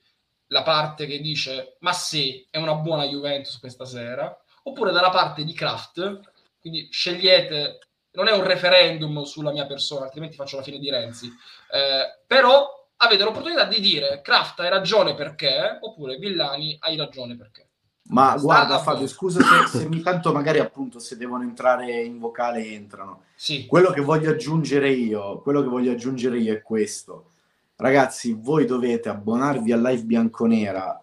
[0.48, 5.44] la parte che dice ma sì, è una buona Juventus questa sera, oppure dalla parte
[5.44, 6.22] di Kraft,
[6.60, 7.80] quindi scegliete,
[8.12, 12.88] non è un referendum sulla mia persona, altrimenti faccio la fine di Renzi, eh, però
[12.98, 17.69] avete l'opportunità di dire Kraft hai ragione perché, oppure Villani hai ragione perché.
[18.10, 22.18] Ma Sta guarda Fabio, scusa se, se mi tanto magari appunto se devono entrare in
[22.18, 23.24] vocale entrano.
[23.36, 23.66] Sì.
[23.66, 27.32] Quello che voglio aggiungere io, quello che voglio aggiungere io è questo.
[27.76, 31.02] Ragazzi, voi dovete abbonarvi a Live Bianconera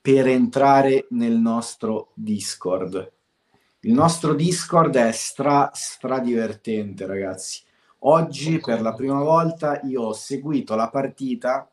[0.00, 3.12] per entrare nel nostro Discord.
[3.80, 7.62] Il nostro Discord è stra, stra divertente, ragazzi.
[8.00, 8.74] Oggi okay.
[8.74, 11.68] per la prima volta io ho seguito la partita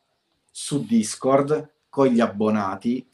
[0.51, 3.08] su Discord con gli abbonati.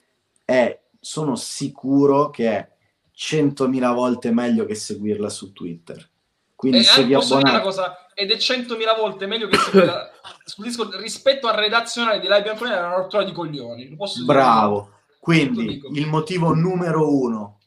[0.44, 2.72] È sono sicuro che è
[3.14, 6.10] 100.000 volte meglio che seguirla su Twitter.
[6.56, 7.62] Quindi e se vi abbonate...
[7.62, 10.12] cosa, ed è 100.000 volte meglio che seguirla
[10.45, 13.97] su Discord rispetto al redazionale di Live Bianconera è una rottura di coglioni.
[14.26, 14.91] Bravo.
[15.20, 17.60] Quindi il motivo numero uno,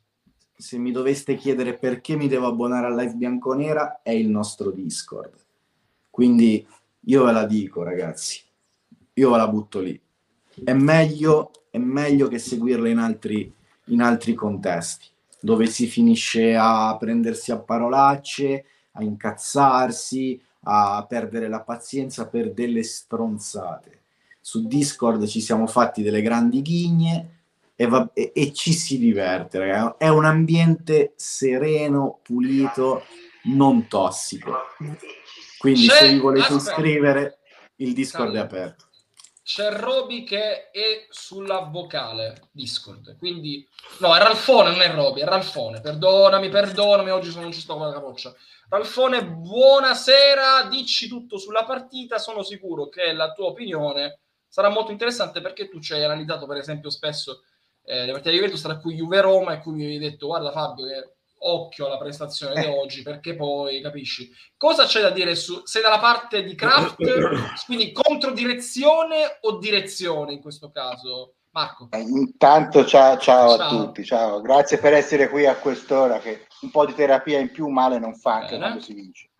[0.57, 5.35] se mi doveste chiedere perché mi devo abbonare a Live Bianconera, è il nostro Discord.
[6.09, 6.67] Quindi
[7.01, 8.43] io ve la dico, ragazzi,
[9.13, 10.01] io ve la butto lì.
[10.65, 13.53] È meglio è meglio che seguirle in altri,
[13.87, 15.07] in altri contesti,
[15.39, 22.83] dove si finisce a prendersi a parolacce, a incazzarsi, a perdere la pazienza per delle
[22.83, 24.01] stronzate.
[24.41, 27.35] Su Discord ci siamo fatti delle grandi ghigne,
[27.77, 29.97] e, va- e, e ci si diverte, ragazzi.
[29.99, 33.03] È un ambiente sereno, pulito,
[33.45, 34.55] non tossico.
[35.59, 36.71] Quindi se vi volete aspetta.
[36.71, 37.39] iscrivere,
[37.77, 38.86] il Discord è aperto.
[39.47, 43.65] C'è Roby che è sulla vocale Discord, quindi
[44.01, 45.81] no, è Ralfone, non è Roby, è Ralfone.
[45.81, 48.35] Perdonami, perdonami, oggi sono- non ci sto con la capoccia.
[48.69, 54.19] Ralfone, buonasera, dici tutto sulla partita, sono sicuro che la tua opinione
[54.49, 57.45] sarà molto interessante perché tu ci hai analizzato per esempio spesso
[57.85, 60.51] eh, le partite di Juventus tra cui Juve Roma e cui mi hai detto guarda
[60.51, 65.61] Fabio che occhio alla prestazione di oggi perché poi capisci cosa c'è da dire su
[65.65, 66.97] sei dalla parte di Kraft
[67.67, 73.67] quindi controdirezione o direzione in questo caso Marco Eh, Intanto ciao, ciao, Ciao.
[73.67, 74.41] a tutti, ciao.
[74.41, 78.15] grazie per essere qui a quest'ora che un po' di terapia in più male non
[78.15, 78.59] fa anche Bene.
[78.61, 79.31] quando si vince.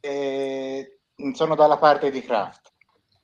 [0.00, 0.98] E
[1.32, 2.72] sono dalla parte di Kraft.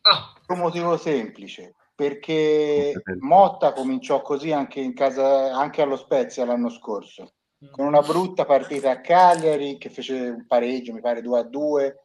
[0.02, 6.44] ah Per un motivo semplice, perché Motta cominciò così anche in casa, anche allo Spezia
[6.44, 7.34] l'anno scorso,
[7.70, 12.04] con una brutta partita a Cagliari che fece un pareggio, mi pare 2 a 2,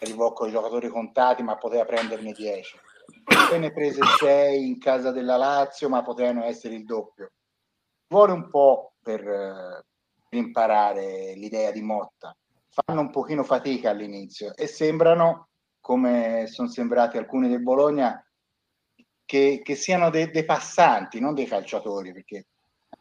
[0.00, 2.76] arrivò con i giocatori contati, ma poteva prenderne 10.
[3.24, 7.32] Poi ne prese 6 in casa della Lazio, ma potevano essere il doppio.
[8.08, 9.84] Vuole un po' per, eh,
[10.28, 12.36] per imparare l'idea di Motta.
[12.68, 15.48] Fanno un pochino fatica all'inizio e sembrano,
[15.80, 18.22] come sono sembrati alcuni del Bologna,
[19.24, 22.46] che, che siano dei, dei passanti, non dei calciatori, perché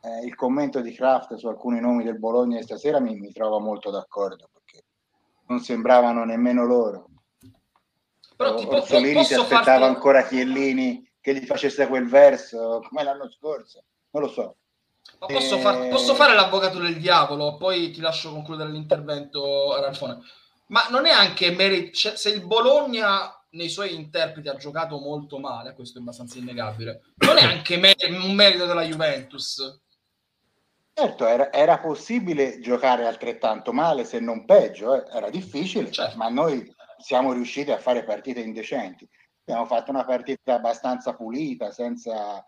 [0.01, 3.89] eh, il commento di Kraft su alcuni nomi del Bologna stasera mi, mi trova molto
[3.89, 4.85] d'accordo, perché
[5.47, 7.07] non sembravano nemmeno loro.
[8.35, 13.03] però ti po- Orsolini si aspettava farti ancora Chiellini che gli facesse quel verso come
[13.03, 14.55] l'anno scorso, non lo so.
[15.19, 20.19] ma posso, Eh, far- posso fare l'avvocato del diavolo poi ti lascio concludere l'intervento Ralfone
[20.67, 25.39] ma non è anche merito cioè, se il Bologna nei suoi interpreti ha giocato molto
[25.39, 29.79] male questo è abbastanza innegabile non è anche mer- un merito della Juventus
[30.99, 35.15] Certo, era, era possibile giocare altrettanto male, se non peggio, eh.
[35.15, 36.17] era difficile, Certo.
[36.17, 39.07] ma noi siamo riusciti a fare partite indecenti.
[39.45, 42.43] Abbiamo fatto una partita abbastanza pulita, senza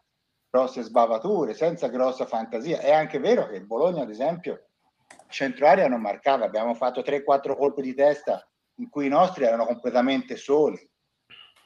[0.50, 2.80] grosse sbavature, senza grossa fantasia.
[2.80, 4.70] È anche vero che il Bologna, ad esempio,
[5.28, 9.68] centro area non marcava, abbiamo fatto 3-4 colpi di testa in cui i nostri erano
[9.68, 10.90] completamente soli.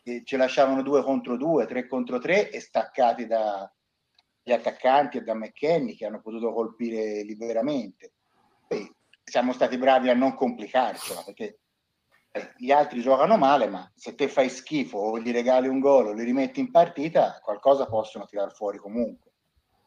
[0.03, 3.71] E ci lasciavano due contro due, tre contro tre e staccati da,
[4.44, 8.12] gli attaccanti e da McKenny che hanno potuto colpire liberamente.
[8.68, 11.60] Poi siamo stati bravi a non complicarcela perché
[12.32, 16.08] eh, gli altri giocano male, ma se te fai schifo o gli regali un gol
[16.08, 19.32] o li rimetti in partita, qualcosa possono tirar fuori comunque.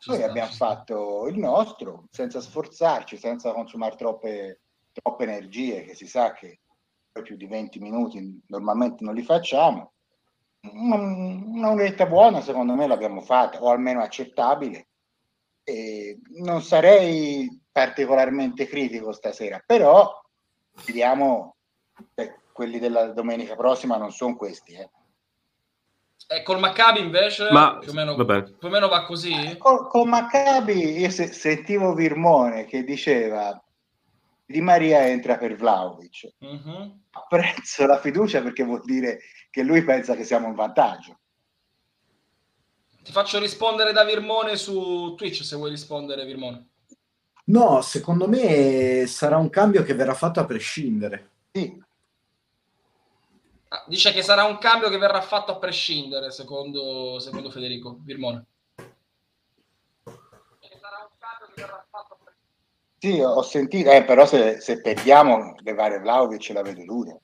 [0.06, 4.60] Noi abbiamo fatto il nostro senza sforzarci, senza consumare troppe,
[4.92, 6.60] troppe energie, che si sa che
[7.10, 9.94] poi più di 20 minuti normalmente non li facciamo.
[10.62, 14.88] Un- Una un'oretta buona secondo me l'abbiamo fatta, o almeno accettabile.
[15.64, 20.20] E non sarei particolarmente critico stasera, però
[20.84, 21.56] vediamo,
[22.14, 24.74] eh, quelli della domenica prossima non sono questi.
[24.74, 24.90] Eh.
[26.28, 28.42] E col Maccabi invece Ma- più, o meno, vabbè.
[28.54, 29.56] più o meno va così?
[29.58, 33.60] Con, con Maccabi io se- sentivo Virmone che diceva
[34.48, 36.34] Di Maria entra per Vlaovic.
[36.38, 37.00] Mhm.
[37.10, 39.18] Apprezzo la fiducia perché vuol dire
[39.56, 41.18] che lui pensa che siamo in vantaggio.
[43.02, 46.66] Ti faccio rispondere da Virmone su Twitch se vuoi rispondere Virmone.
[47.44, 51.30] No, secondo me sarà un cambio che verrà fatto a prescindere.
[51.52, 51.82] Sì,
[53.68, 58.44] Ah, dice che sarà un cambio che verrà fatto a prescindere, secondo, secondo Federico Virmone.
[58.74, 58.84] Che
[60.78, 62.98] sarà un cambio che verrà fatto a prescindere.
[62.98, 67.18] sì, ho sentito, eh, però se, se perdiamo levare Vlaovic la vedo dura.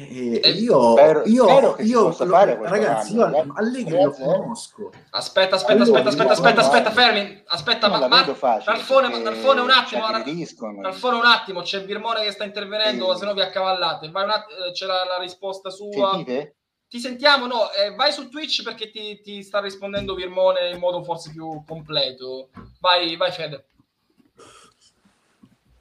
[0.00, 3.48] Eh, io, spero- io, spero io- possa lo- ragazzi, io ragazzi.
[3.54, 4.24] Allegri lo 3-0.
[4.24, 4.92] conosco.
[5.10, 6.94] Aspetta, aspetta, Allora, aspetta, aspetta, aspetta, aspetta, no.
[6.94, 7.42] fermi.
[7.46, 10.06] Aspetta, Non ma, ma- Ralfone, perché Ralfone, un attimo.
[10.80, 13.18] Ralfone, un attimo, c'è Virmone che sta intervenendo, Sì.
[13.18, 14.10] se no vi accavallate.
[14.10, 16.10] Vai un att- eh, c'è la, la risposta sua.
[16.12, 16.54] Sentite?
[16.88, 17.70] Ti sentiamo, no?
[17.72, 22.48] eh, vai su Twitch perché ti, ti sta rispondendo Virmone in modo forse più completo.
[22.80, 23.66] Vai, vai Fede.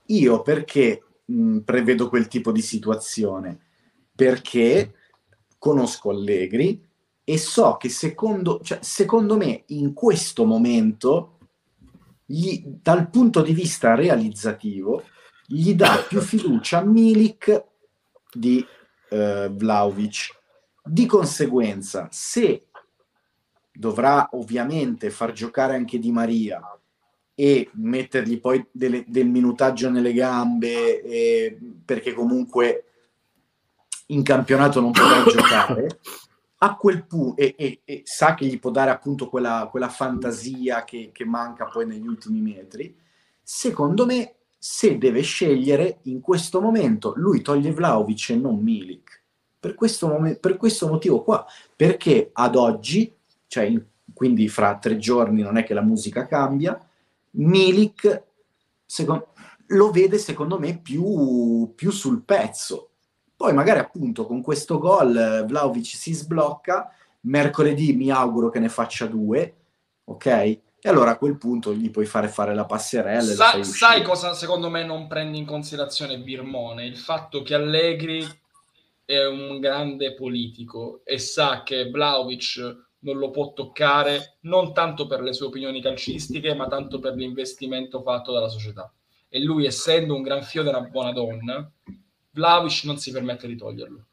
[0.08, 3.67] Io perché mh, prevedo quel tipo di situazione?
[4.18, 4.96] Perché
[5.60, 6.84] conosco Allegri
[7.24, 11.38] e so che secondo, cioè, secondo me in questo momento,
[12.26, 15.04] gli- dal punto di vista realizzativo,
[15.46, 17.64] gli dà più fiducia Milik
[18.34, 18.66] di
[19.10, 20.36] eh, Vlaovic.
[20.84, 22.68] Di conseguenza, se
[23.72, 26.62] dovrà ovviamente far giocare anche Di Maria
[27.36, 32.87] e mettergli poi delle- del minutaggio nelle gambe eh, perché comunque
[34.08, 36.00] in campionato non potrà giocare
[36.60, 40.84] a quel punto, e, e, e, sa che gli può dare appunto quella, quella fantasia
[40.84, 42.96] che, che manca poi negli ultimi metri,
[43.44, 49.24] secondo me se deve scegliere in questo momento, lui toglie Vlaovic e non Milik.
[49.60, 53.14] Per questo, mom- per questo motivo qua, perché ad oggi,
[53.48, 56.80] cioè in, quindi fra tre giorni non è che la musica cambia,
[57.32, 58.24] Milik
[58.84, 59.34] secondo,
[59.68, 62.87] lo vede secondo me più, più sul pezzo.
[63.38, 66.92] Poi magari appunto con questo gol eh, Vlaovic si sblocca,
[67.22, 69.56] mercoledì mi auguro che ne faccia due,
[70.06, 70.26] ok?
[70.26, 73.22] E allora a quel punto gli puoi fare fare la passerella.
[73.22, 76.86] Sa- sai cosa secondo me non prendi in considerazione Birmone?
[76.86, 78.26] Il fatto che Allegri
[79.06, 85.22] è un grande politico e sa che Vlaovic non lo può toccare non tanto per
[85.22, 88.92] le sue opinioni calcistiche, ma tanto per l'investimento fatto dalla società.
[89.30, 91.72] E lui, essendo un gran fiore e una buona donna,
[92.38, 94.06] Vlaovic non si permette di toglierlo.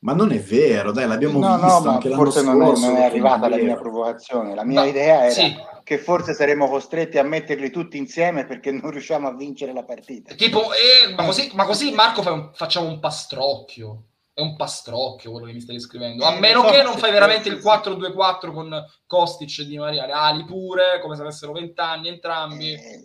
[0.00, 2.86] Ma non è vero, dai, l'abbiamo no, visto no, anche forse l'anno non scorso.
[2.86, 4.54] È, non è arrivata la mia provocazione.
[4.54, 5.56] La mia ma, idea era sì.
[5.84, 10.34] che forse saremmo costretti a metterli tutti insieme perché non riusciamo a vincere la partita.
[10.34, 14.04] Tipo, eh, ma, così, ma, così, Marco un, facciamo un pastrocchio.
[14.34, 16.24] È un pastrocchio quello che mi stai scrivendo.
[16.24, 20.98] A meno che non fai veramente il 4-2-4 con Kostic e Di Maria, ali pure,
[21.00, 22.72] come se avessero 20 anni entrambi.
[22.72, 23.02] Eh,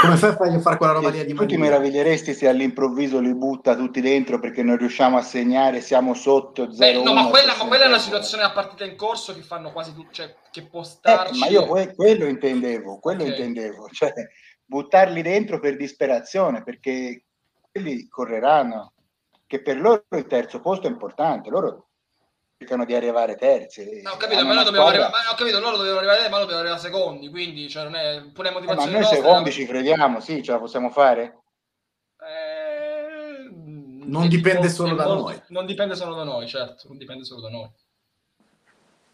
[0.00, 3.34] come fai a fargli fare quella roba lì di Tu ti meraviglieresti se all'improvviso li
[3.34, 7.66] butta tutti dentro perché non riusciamo a segnare, siamo sotto 0 no, ma quella, ma
[7.66, 10.82] quella, è una situazione a partita in corso che fanno quasi tutti, cioè che può
[10.82, 11.34] starci...
[11.34, 13.34] Eh, ma io que- quello intendevo, quello okay.
[13.34, 14.12] intendevo, cioè
[14.64, 17.24] buttarli dentro per disperazione perché
[17.70, 18.92] quelli correranno,
[19.46, 21.89] che per loro il terzo posto è importante, loro
[22.60, 24.02] cercano di arrivare terzi.
[24.02, 25.06] No, ho capito, ma noi dobbiamo squadra...
[25.06, 27.94] arrivare, ma ho capito, loro dovevano arrivare, ma noi dobbiamo arrivare secondi, quindi cioè, non
[27.94, 31.40] è pure motivazione eh, ma noi nostra, secondi ci crediamo, sì, ce la possiamo fare?
[32.22, 35.42] Eh, non dipende solo da molto, noi.
[35.48, 37.70] Non dipende solo da noi, certo, non dipende solo da noi.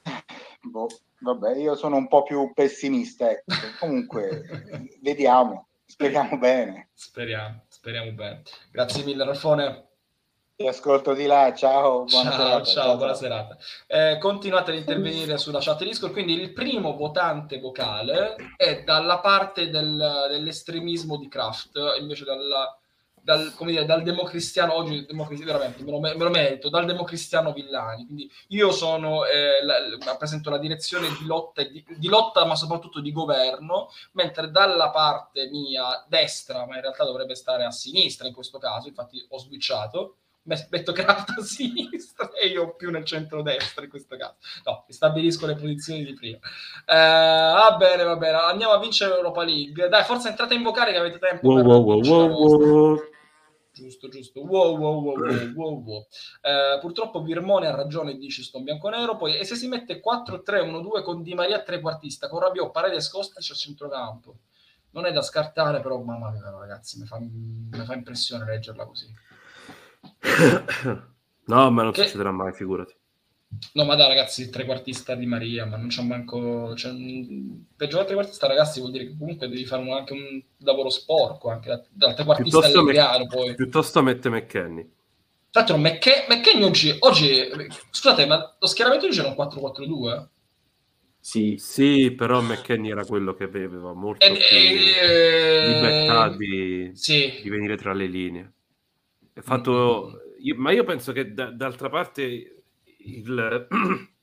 [0.62, 0.88] Boh,
[1.20, 3.54] vabbè, io sono un po' più pessimista, ecco.
[3.78, 4.42] comunque
[5.00, 6.88] vediamo, speriamo bene.
[6.94, 8.42] Speriamo, speriamo bene.
[8.72, 9.84] Grazie mille Raffone.
[10.56, 12.64] Ti ascolto di là, ciao, buona ciao, serata.
[12.64, 13.58] Ciao, ciao buona serata.
[13.86, 19.68] Eh, continuate ad intervenire sulla chat Discord, quindi il primo votante vocale è dalla parte
[19.68, 22.74] del, dell'estremismo di Kraft, invece dalla,
[23.12, 27.52] dal, come dire, dal democristiano, oggi democristiano, veramente me lo, me lo, merito, dal democristiano
[27.52, 28.06] Villani.
[28.06, 29.76] Quindi io sono, eh, la,
[30.06, 35.50] rappresento la direzione di lotta, di, di lotta, ma soprattutto di governo, mentre dalla parte
[35.50, 40.16] mia destra, ma in realtà dovrebbe stare a sinistra in questo caso, infatti ho switchato,
[40.46, 44.36] metto Kraft a sinistra e io più nel centro-destra in questo caso.
[44.64, 46.38] No, stabilisco le posizioni di prima.
[46.86, 48.38] Eh, va bene, va bene.
[48.38, 49.88] Andiamo a vincere l'Europa League.
[49.88, 51.48] Dai, forza entrate in vocale che avete tempo.
[51.48, 53.00] Wow, wow, wow, wow,
[53.72, 54.40] Giusto, giusto.
[54.40, 56.06] Wow, wow, wow, wow, wow, wow.
[56.40, 59.16] Eh, purtroppo Virmone ha ragione e dice sto bianco-nero.
[59.16, 63.54] Poi, e se si mette 4-3-1-2 con Di Maria trequartista, con Rabiot, Paredes, Kostic a
[63.54, 64.36] centrocampo.
[64.92, 69.12] Non è da scartare, però mamma mia, ragazzi, mi fa, mi fa impressione leggerla così.
[71.46, 72.04] no, ma non che...
[72.04, 72.94] succederà mai, figurati.
[73.72, 76.74] No, ma dai, ragazzi, trequartista di Maria, ma non c'è manco.
[76.74, 76.92] Cioè,
[77.76, 81.50] per giocare trequartista, ragazzi, vuol dire che comunque devi fare un, anche un lavoro sporco,
[81.50, 83.26] anche da, da trequartista allegriano, me...
[83.26, 83.54] poi.
[83.54, 84.90] Piuttosto mette McKenny.
[85.50, 87.48] Tra l'altro, McKenny oggi, oggi.
[87.90, 90.26] Scusate, ma lo schieramento oggi era un 4-4-2?
[91.18, 91.56] Sì.
[91.58, 97.40] sì, però McKenny era quello che aveva molto e, più e, libertà di, sì.
[97.42, 98.52] di venire tra le linee.
[99.42, 102.64] Fatto, io, ma io penso che da, d'altra parte
[102.98, 103.66] il,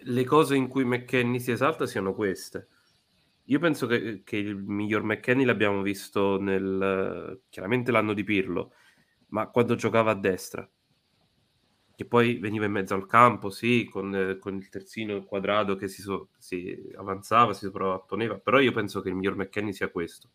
[0.00, 2.68] le cose in cui McKenny si esalta siano queste.
[3.46, 8.72] Io penso che, che, il miglior McKenny l'abbiamo visto nel chiaramente l'anno di Pirlo,
[9.28, 10.68] ma quando giocava a destra,
[11.96, 16.00] che poi veniva in mezzo al campo, sì, con, con il terzino quadrato che si,
[16.00, 20.30] so, si avanzava, si sovrapponeva, però io penso che il miglior McKenny sia questo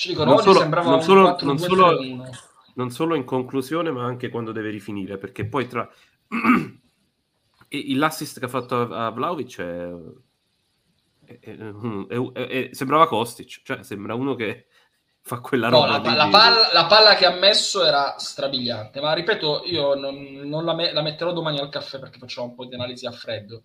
[0.00, 2.30] ci dicono, non solo, non solo, 4, non, 2, solo, 3,
[2.76, 5.86] non solo in conclusione, ma anche quando deve rifinire, perché poi tra
[7.68, 14.34] l'assist che ha fatto a Vlaovic è, è, è, è, sembrava Kostic, cioè sembra uno
[14.36, 14.68] che
[15.20, 15.98] fa quella roba.
[15.98, 20.16] No, la, la, palla, la, palla, che ha messo era strabiliante, ma ripeto, io non,
[20.44, 23.12] non la, me, la metterò domani al caffè perché facciamo un po' di analisi a
[23.12, 23.64] freddo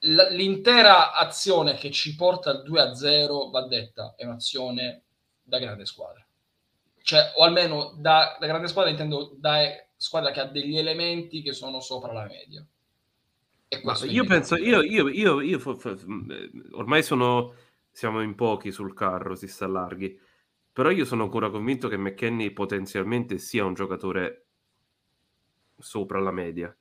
[0.00, 5.02] l'intera azione che ci porta al 2-0 va detta, è un'azione
[5.42, 6.24] da grande squadra.
[7.02, 9.58] Cioè, o almeno da, da grande squadra intendo da
[9.96, 12.64] squadra che ha degli elementi che sono sopra la media.
[14.06, 15.78] io penso, io, io, io, io
[16.72, 17.54] ormai sono,
[17.90, 20.18] siamo in pochi sul carro, si sta larghi,
[20.72, 24.46] però io sono ancora convinto che McKenny potenzialmente sia un giocatore
[25.78, 26.74] sopra la media.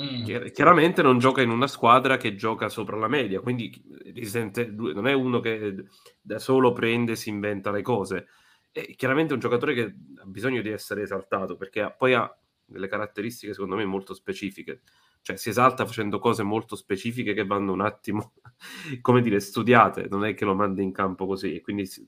[0.00, 0.46] Mm.
[0.52, 3.70] Chiaramente non gioca in una squadra che gioca sopra la media, quindi
[4.14, 5.84] risente, non è uno che
[6.20, 8.28] da solo prende e si inventa le cose.
[8.70, 13.52] È chiaramente un giocatore che ha bisogno di essere esaltato perché poi ha delle caratteristiche
[13.52, 14.80] secondo me molto specifiche.
[15.20, 18.32] Cioè si esalta facendo cose molto specifiche che vanno un attimo,
[19.02, 22.04] come dire, studiate, non è che lo mandi in campo così, e quindi si,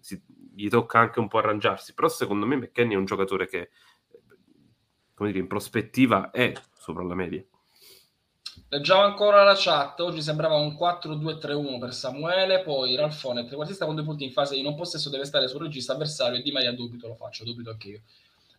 [0.00, 0.20] si,
[0.52, 1.94] gli tocca anche un po' arrangiarsi.
[1.94, 3.70] Però secondo me McKenny è un giocatore che,
[5.16, 7.42] come dire, in prospettiva è sopra la media.
[8.68, 9.98] Leggiamo ancora la chat.
[10.00, 12.62] Oggi sembrava un 4-2-3-1 per Samuele.
[12.62, 15.94] Poi Ralfone, trequartista con due punti in fase di non possesso, deve stare sul regista
[15.94, 16.38] avversario.
[16.38, 18.02] E Di Maria dubito, lo faccio, dubito anche io.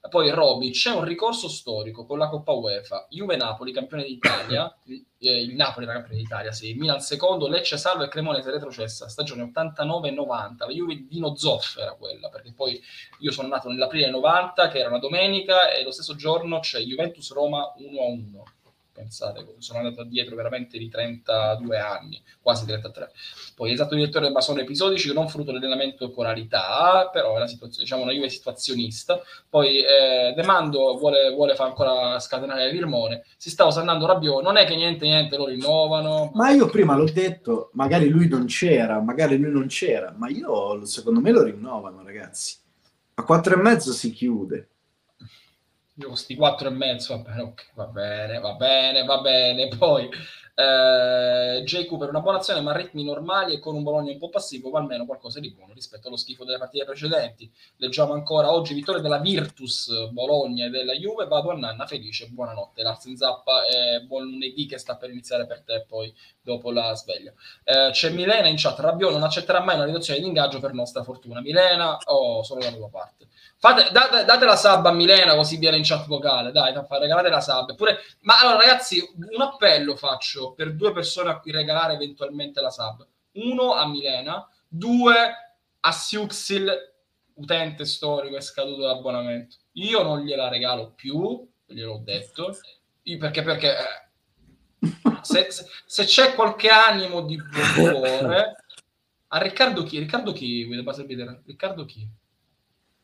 [0.07, 3.07] Poi Roby, c'è un ricorso storico con la Coppa UEFA.
[3.09, 4.73] Juve Napoli, campione d'Italia.
[4.85, 6.73] eh, il Napoli era campione d'Italia, sì.
[6.73, 9.07] Milan secondo, Lecce salvo e Cremonese retrocessa.
[9.07, 10.55] Stagione 89-90.
[10.57, 12.81] La Juve di Dino Zoff era quella, perché poi
[13.19, 17.31] io sono nato nell'aprile 90, che era una domenica, e lo stesso giorno c'è Juventus
[17.34, 18.55] Roma 1-1
[18.97, 23.11] pensate, sono andato dietro veramente di 32 anni, quasi 33.
[23.55, 28.01] Poi esatto direttore ma sono episodici, non frutto dell'allenamento coralità, però è una situazione, diciamo
[28.01, 29.21] una Juve situazionista.
[29.47, 34.65] Poi eh, Demando vuole, vuole fare ancora scatenare Virmone, si sta osannando Rabiot, non è
[34.65, 36.31] che niente niente lo rinnovano.
[36.33, 40.83] Ma io prima l'ho detto, magari lui non c'era, magari lui non c'era, ma io
[40.85, 42.57] secondo me lo rinnovano ragazzi.
[43.13, 44.69] A quattro e mezzo si chiude
[45.99, 49.67] io questi quattro e mezzo, va okay, va bene, va bene, va bene.
[49.77, 50.09] Poi
[50.59, 51.85] eh, J.
[51.85, 54.71] Cooper, una buona azione, ma a ritmi normali e con un Bologna un po' passivo,
[54.71, 57.51] ma almeno qualcosa di buono rispetto allo schifo delle partite precedenti.
[57.75, 61.27] Leggiamo ancora oggi vittoria della Virtus Bologna e della Juve.
[61.27, 62.81] Vado a Nanna felice, buonanotte.
[62.81, 66.11] Larsen Zappa, eh, buon lunedì che sta per iniziare per te, poi
[66.41, 67.31] dopo la sveglia.
[67.63, 71.03] Eh, c'è Milena in chat, Rabione non accetterà mai una riduzione di ingaggio per nostra
[71.03, 71.39] fortuna.
[71.39, 73.27] Milena, oh, solo la tua parte.
[73.59, 76.51] Fate, date, date, la sub a Milena così viene in chat vocale.
[76.51, 77.75] Dai, regalate la sub.
[77.75, 82.69] Pure, ma allora, ragazzi, un appello faccio per due persone a cui regalare eventualmente la
[82.69, 83.05] sub.
[83.33, 85.15] Uno a Milena, due
[85.79, 86.71] a Siuxil,
[87.35, 89.57] utente storico è scaduto l'abbonamento.
[89.73, 92.57] Io non gliela regalo più, gliel'ho detto,
[93.19, 94.89] perché, perché eh,
[95.21, 97.37] se, se, se, c'è qualche animo di
[97.75, 98.55] cuore
[99.29, 99.99] a Riccardo chi?
[99.99, 100.67] Riccardo chi?
[101.45, 102.07] Riccardo chi?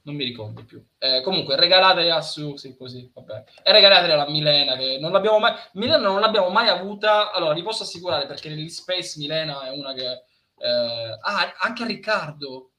[0.03, 0.85] Non mi ricordo più.
[0.97, 3.43] Eh, comunque, regalatele a su, sì, così, vabbè.
[3.63, 5.53] E regalatele alla Milena, che non l'abbiamo mai...
[5.73, 7.31] Milena non l'abbiamo mai avuta...
[7.31, 10.23] Allora, vi posso assicurare, perché nell'Space Milena è una che...
[10.57, 11.17] Eh...
[11.21, 12.71] Ah, anche a Riccardo.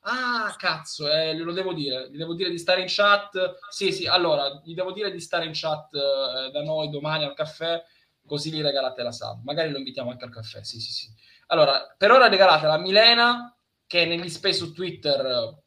[0.00, 2.10] Ah, cazzo, eh, lo devo dire.
[2.10, 3.58] Gli devo dire di stare in chat.
[3.68, 7.34] Sì, sì, allora, gli devo dire di stare in chat eh, da noi domani al
[7.34, 7.80] caffè,
[8.26, 9.44] così gli regalate la sub.
[9.44, 11.06] Magari lo invitiamo anche al caffè, sì, sì, sì.
[11.46, 13.56] Allora, per ora regalate la Milena,
[13.86, 15.61] che negli space su Twitter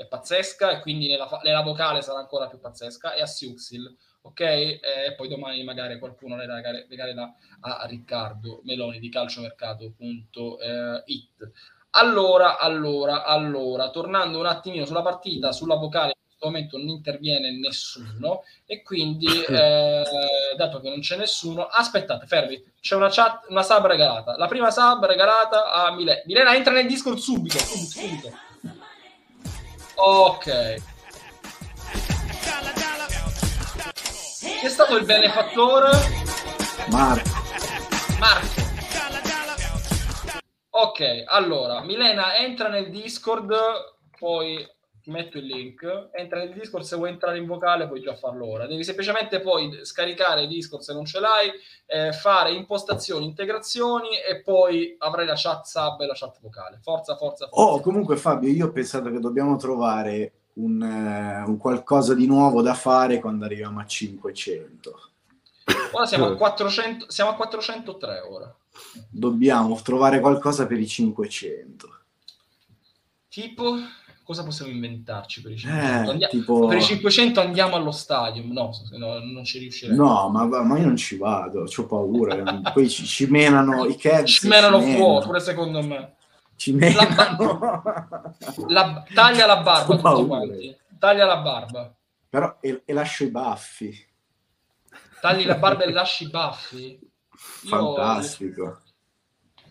[0.00, 4.40] è pazzesca e quindi nella, nella vocale sarà ancora più pazzesca e a Siuxil ok?
[4.40, 6.46] E poi domani magari qualcuno le
[6.88, 11.50] regalerà a, Riccardo Meloni di calciomercato.it.
[11.90, 17.50] Allora, allora, allora, tornando un attimino sulla partita, sulla vocale, in questo momento non interviene
[17.50, 20.04] nessuno e quindi, eh,
[20.56, 24.36] dato che non c'è nessuno, aspettate, fermi, c'è una chat, una sub regalata.
[24.36, 26.22] La prima sub regalata a Milena.
[26.26, 28.48] Milena entra nel Discord subito, subito, subito.
[30.02, 30.82] Ok.
[34.40, 35.90] Chi è stato il benefattore?
[36.88, 37.30] Marco.
[38.18, 38.60] Marco.
[40.70, 43.54] Ok, allora, Milena entra nel Discord,
[44.18, 44.66] poi
[45.10, 48.66] metto il link, entra nel Discord, se vuoi entrare in vocale puoi già farlo ora.
[48.66, 51.50] Devi semplicemente poi scaricare Discord se non ce l'hai,
[51.86, 56.78] eh, fare impostazioni, integrazioni e poi avrai la chat sub e la chat vocale.
[56.82, 57.72] Forza, forza, forza.
[57.72, 62.62] Oh, comunque Fabio, io ho pensato che dobbiamo trovare un, eh, un qualcosa di nuovo
[62.62, 65.10] da fare quando arriviamo a 500.
[65.92, 68.54] Ora siamo a 400, siamo a 403 ora.
[69.08, 71.98] Dobbiamo trovare qualcosa per i 500.
[73.28, 73.76] Tipo
[74.30, 76.08] cosa possiamo inventarci per i 500?
[76.08, 76.68] Eh, Andia- tipo...
[76.68, 80.00] Per i 500 andiamo allo stadio, no, no non ci riusciremo.
[80.00, 82.60] No, ma, ma, io non ci vado, ho paura.
[82.72, 84.30] Poi ci, ci, menano i Cavs.
[84.30, 86.14] Ci menano fuori, pure secondo me.
[86.54, 87.58] Ci menano.
[87.58, 90.76] La, la, taglia la barba tutti quanti.
[90.96, 91.92] Taglia la barba.
[92.28, 94.08] Però e, e lascio i baffi.
[95.20, 97.00] Tagli la barba e lasci i baffi?
[97.66, 98.62] Fantastico.
[98.62, 98.78] Io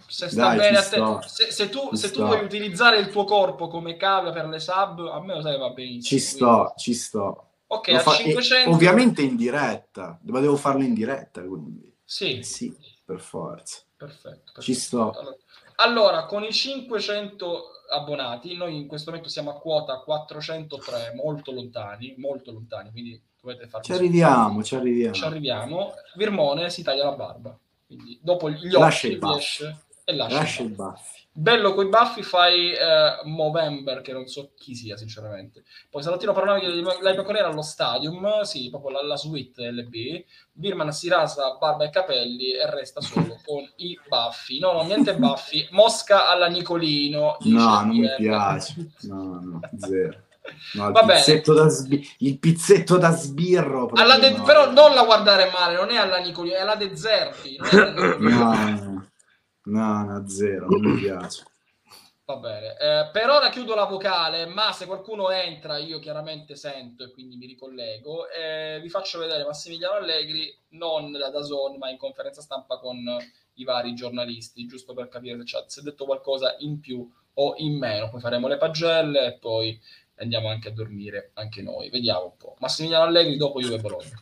[0.10, 1.27] se sta Dai, bene a te.
[1.27, 5.07] Se, se, tu, se tu, vuoi utilizzare il tuo corpo come cavia per le sub,
[5.07, 6.02] a me lo sai va benissimo.
[6.02, 6.73] Ci sto, quindi.
[6.77, 7.45] ci sto.
[7.68, 8.72] Ok, fa- 500...
[8.72, 11.95] ovviamente in diretta, ma devo farlo in diretta, quindi.
[12.03, 12.40] Sì.
[12.40, 12.76] Eh sì,
[13.06, 13.84] per forza.
[13.95, 14.30] Perfetto.
[14.30, 14.61] perfetto.
[14.61, 15.11] Ci sto.
[15.11, 15.38] Allora,
[15.76, 22.15] allora, con i 500 abbonati, noi in questo momento siamo a quota 403, molto lontani,
[22.18, 25.14] molto lontani, quindi dovete farvi ci arriviamo, ci arriviamo.
[25.14, 25.94] Ci arriviamo.
[26.15, 27.57] Virmone si taglia la barba.
[27.86, 30.76] Quindi dopo gli Lascia occhi riesce e lascia, Lascia buff.
[30.76, 31.18] baffi.
[31.31, 35.64] Bello coi baffi fai eh, Movember, che non so chi sia sinceramente.
[35.90, 40.23] Poi Salvatino parlava che l'hai pecorera allo stadium, sì, proprio la, la suite LB.
[40.52, 44.60] Birman si rasa barba e capelli e resta solo con i baffi.
[44.60, 45.68] No, no, niente baffi.
[45.72, 47.38] Mosca alla Nicolino.
[47.41, 48.90] No, non mi piace.
[49.03, 50.23] No, no, zero.
[50.73, 53.86] No, il, pizzetto da sbi- il pizzetto da sbirro.
[53.94, 54.44] de- no.
[54.44, 57.57] Però non la guardare male, non è alla Nicolino, è alla De Zerbi.
[58.19, 59.09] No, no,
[59.70, 61.44] no, no, zero, non mi piace.
[62.30, 67.04] Va bene, Eh, per ora chiudo la vocale, ma se qualcuno entra io chiaramente sento
[67.04, 68.30] e quindi mi ricollego.
[68.30, 73.04] Eh, vi faccio vedere Massimiliano Allegri non da Dazon ma in conferenza stampa con
[73.56, 78.10] i vari giornalisti, giusto per capire se, ha detto qualcosa in più o in meno.
[78.10, 79.82] Poi faremo le pagelle e poi
[80.18, 81.90] andiamo anche a dormire anche noi.
[81.90, 82.56] Vediamo un po'.
[82.60, 84.20] Massimiliano Allegri dopo Juve Bologna.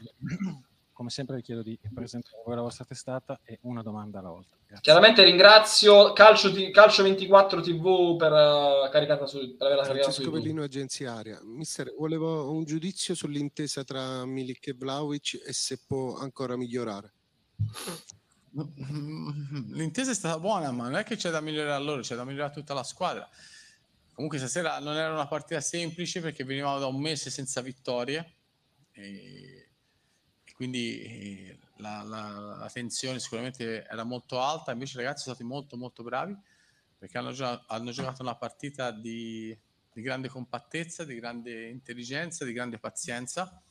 [0.94, 4.57] Come sempre vi chiedo di presentare la vostra testata e una domanda alla volta.
[4.68, 4.84] Grazie.
[4.84, 10.22] Chiaramente ringrazio Calcio, Calcio 24 TV per, eh, caricata su, per averla caricata su Francesco
[10.24, 10.42] YouTube.
[10.42, 11.40] Bellino, agenzia Aria.
[11.44, 17.14] Mister, volevo un giudizio sull'intesa tra Milik e Vlaovic e se può ancora migliorare.
[19.72, 22.26] L'intesa è stata buona, ma non è che c'è da migliorare a loro, c'è da
[22.26, 23.30] migliorare a tutta la squadra.
[24.14, 28.34] Comunque stasera non era una partita semplice perché venivamo da un mese senza vittorie
[28.92, 29.70] e,
[30.44, 35.36] e quindi eh, la, la- la tensione sicuramente era molto alta, invece i ragazzi sono
[35.36, 36.36] stati molto molto bravi
[36.98, 39.56] perché hanno, gio- hanno giocato una partita di,
[39.94, 43.62] di grande compattezza, di grande intelligenza, di grande pazienza.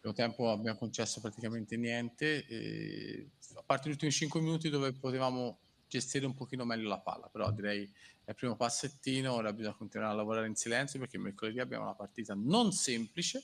[0.00, 5.58] Primo tempo abbiamo concesso praticamente niente, e, a parte gli ultimi 5 minuti dove potevamo
[5.88, 7.90] gestire un pochino meglio la palla, però direi
[8.24, 11.94] è il primo passettino, ora bisogna continuare a lavorare in silenzio perché mercoledì abbiamo una
[11.94, 13.42] partita non semplice,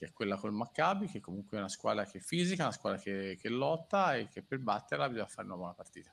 [0.00, 2.98] che è quella col Maccabi, che comunque è una squadra che è fisica, una squadra
[2.98, 6.10] che, che lotta e che per batterla bisogna fare una buona partita.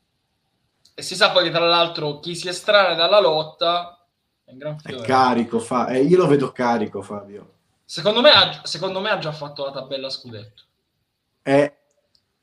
[0.93, 4.05] E si sa poi che tra l'altro chi si estrae dalla lotta
[4.43, 5.05] è un gran È fiore.
[5.07, 7.53] carico, fa- eh, io lo vedo carico, Fabio.
[7.85, 10.63] Secondo me, ha, secondo me ha già fatto la tabella scudetto.
[11.41, 11.73] È,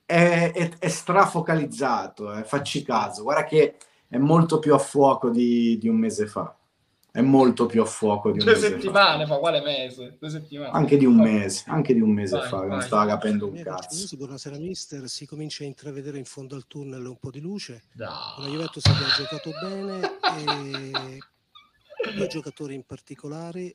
[0.07, 3.23] è- è- è strafocalizzato, eh, facci caso.
[3.23, 3.77] Guarda che
[4.09, 6.57] è molto più a fuoco di, di un mese fa.
[7.17, 10.17] È molto più a fuoco di un Due mese settimane fa, quale mese?
[10.19, 10.73] Due settimane.
[10.73, 10.77] fa.
[10.77, 12.87] Anche di un mese, anche di un mese Vai, fa, che non vai.
[12.87, 14.17] stava capendo un cazzo.
[14.17, 17.85] Buonasera mister, si comincia a intravedere in fondo al tunnel un po' di luce.
[17.93, 18.09] Dai.
[18.39, 21.21] La Juventus abbiamo giocato bene
[22.05, 23.73] e due giocatori in particolare eh,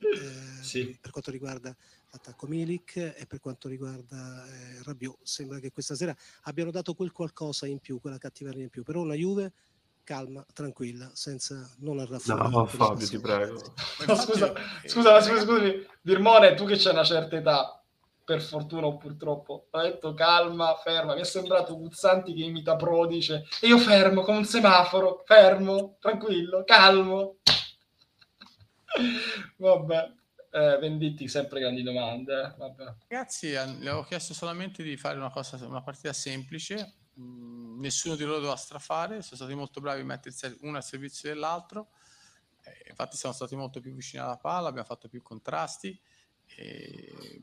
[0.60, 0.98] Sì.
[1.00, 1.74] per quanto riguarda
[2.10, 5.16] l'attacco Milik e per quanto riguarda eh, Rabiot.
[5.22, 8.82] Sembra che questa sera abbiano dato quel qualcosa in più, quella cattiveria in più.
[8.82, 9.52] Però una Juve
[10.10, 12.48] calma, tranquilla, senza non arraffare.
[12.48, 13.62] No, Fabio, ti prego.
[14.08, 14.52] No, scusa,
[14.84, 17.80] scusa, ma scusa, scusami, Virmone, tu che c'hai una certa età,
[18.24, 23.46] per fortuna o purtroppo, ho detto calma, ferma, mi è sembrato Guzzanti che imita Prodice
[23.60, 27.36] e io fermo come un semaforo, fermo, tranquillo, calmo.
[29.58, 30.12] Vabbè,
[30.50, 32.94] eh, Venditti, sempre grandi domande, eh, vabbè.
[33.06, 38.16] Ragazzi, eh, le ho chiesto solamente di fare una, cosa, una partita semplice, mm, nessuno
[38.16, 41.90] di loro doveva strafare, sono stati molto bravi a mettersi uno al servizio dell'altro,
[42.62, 45.98] eh, infatti siamo stati molto più vicini alla palla, abbiamo fatto più contrasti,
[46.46, 47.42] e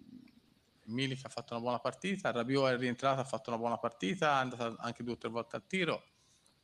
[0.86, 4.42] Milik ha fatto una buona partita, Rabiot è rientrato, ha fatto una buona partita, è
[4.42, 6.04] andato anche due o tre volte al tiro,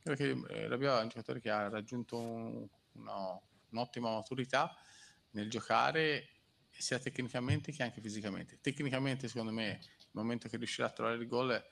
[0.02, 4.74] che eh, Rabiot è un giocatore che ha raggiunto un- una- un'ottima maturità
[5.30, 6.28] nel giocare
[6.70, 8.58] sia tecnicamente che anche fisicamente.
[8.60, 9.80] Tecnicamente, secondo me, nel
[10.10, 11.62] momento che riuscirà a trovare il gol,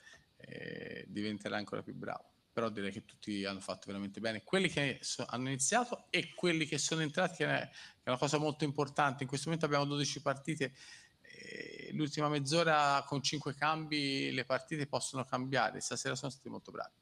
[0.46, 2.30] eh, diventerà ancora più bravo.
[2.52, 4.42] Però direi che tutti hanno fatto veramente bene.
[4.44, 8.18] Quelli che so- hanno iniziato e quelli che sono entrati, che è, che è una
[8.18, 9.22] cosa molto importante.
[9.22, 10.74] In questo momento abbiamo 12 partite.
[11.22, 15.80] eh, l'ultima mezz'ora con 5 cambi le partite possono cambiare.
[15.80, 16.92] Stasera sono stati molto bravi.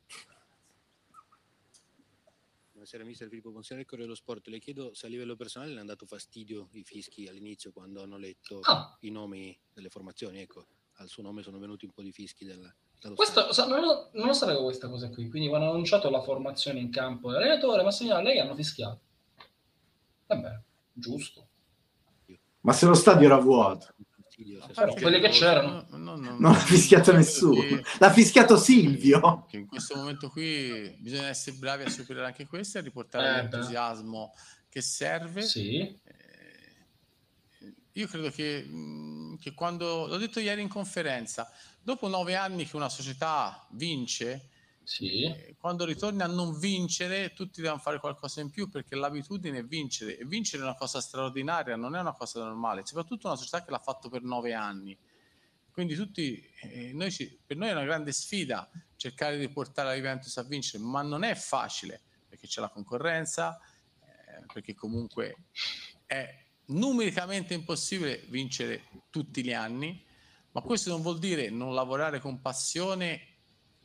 [2.72, 4.46] Buonasera mister Filippo Ponzione, Corriere dello Sport.
[4.48, 8.16] Le chiedo se a livello personale le hanno dato fastidio i fischi all'inizio quando hanno
[8.16, 8.96] letto Ah.
[9.00, 10.40] i nomi delle formazioni.
[10.40, 12.74] Ecco, al suo nome sono venuti un po' di fischi del, dallo
[13.14, 16.80] Questo, non, lo, non lo sapevo questa cosa qui, quindi quando hanno annunciato la formazione
[16.80, 19.00] in campo dell'allenatore, Massimiliano Allegri hanno fischiato.
[20.26, 20.60] Vabbè,
[20.92, 21.46] giusto.
[22.60, 23.86] Ma se lo stadio era vuoto,
[24.74, 25.86] Però quelli che c'erano.
[25.90, 27.62] non ha fischiato nessuno.
[27.98, 29.46] L'ha fischiato Silvio.
[29.48, 33.26] che in questo momento qui bisogna essere bravi a superare anche questo e a riportare
[33.28, 33.40] Eh, beh.
[33.56, 34.32] l'entusiasmo
[34.68, 35.42] che serve.
[35.42, 35.98] Sì.
[38.00, 41.52] Io credo che, mh, che quando, l'ho detto ieri in conferenza,
[41.82, 44.48] dopo nove anni che una società vince,
[45.00, 49.64] eh, quando ritorni a non vincere, tutti devono fare qualcosa in più perché l'abitudine è
[49.64, 53.62] vincere e vincere è una cosa straordinaria, non è una cosa normale, soprattutto una società
[53.62, 54.96] che l'ha fatto per nove anni.
[55.70, 59.94] Quindi tutti, eh, noi ci, per noi è una grande sfida cercare di portare la
[59.94, 63.60] Juventus a vincere, ma non è facile perché c'è la concorrenza,
[64.00, 65.36] eh, perché comunque
[66.06, 70.04] è numericamente impossibile vincere tutti gli anni,
[70.52, 73.20] ma questo non vuol dire non lavorare con passione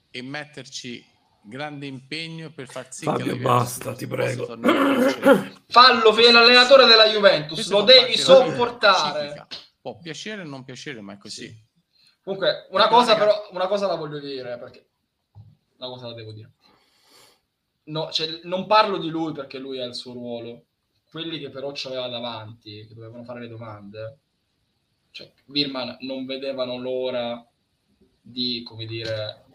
[0.10, 1.06] e metterci
[1.48, 4.46] grande impegno per far sì Fabio, che basta, ti prego.
[5.68, 9.48] Fallo, fai l'allenatore della Juventus, Questo lo devi sopportare.
[9.80, 11.64] Può piacere o non piacere, ma è così.
[12.24, 14.88] Comunque, una cosa però, una cosa la voglio dire, perché
[15.78, 16.52] una cosa la devo dire.
[17.86, 20.66] No, cioè, non parlo di lui perché lui ha il suo ruolo.
[21.16, 24.18] Quelli che però c'aveva davanti, che dovevano fare le domande,
[25.12, 27.42] cioè, Birman non vedevano l'ora
[28.20, 29.46] di, come dire,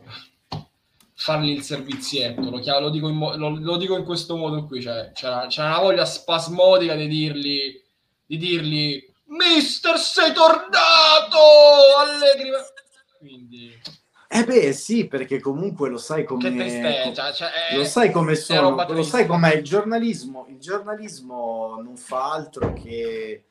[1.13, 2.49] fargli il servizietto.
[2.49, 5.49] Lo, chiamo- lo dico, in mo- lo- lo dico in questo modo qui, cioè, c'era,
[5.49, 7.79] c'era una voglia spasmodica di dirgli,
[8.25, 11.37] di dirgli Mister, sei tornato!
[11.99, 12.53] Allegri!
[13.19, 13.79] Quindi,
[14.33, 17.33] Eh beh, sì, perché comunque lo sai come che tristezza.
[17.33, 20.47] Cioè, è- lo sai come sono, lo sai com'è il giornalismo.
[20.49, 23.43] Il giornalismo non fa altro che,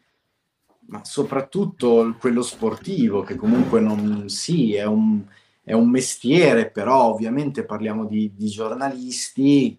[0.88, 5.22] ma soprattutto quello sportivo, che comunque non, sì, è un,
[5.66, 9.78] è un mestiere, però ovviamente parliamo di, di giornalisti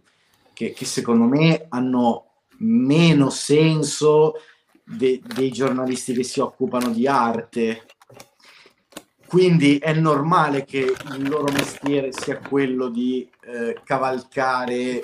[0.52, 2.26] che, che secondo me hanno
[2.58, 4.34] meno senso
[4.84, 7.86] de- dei giornalisti che si occupano di arte.
[9.30, 15.00] Quindi è normale che il loro mestiere sia quello di eh, cavalcare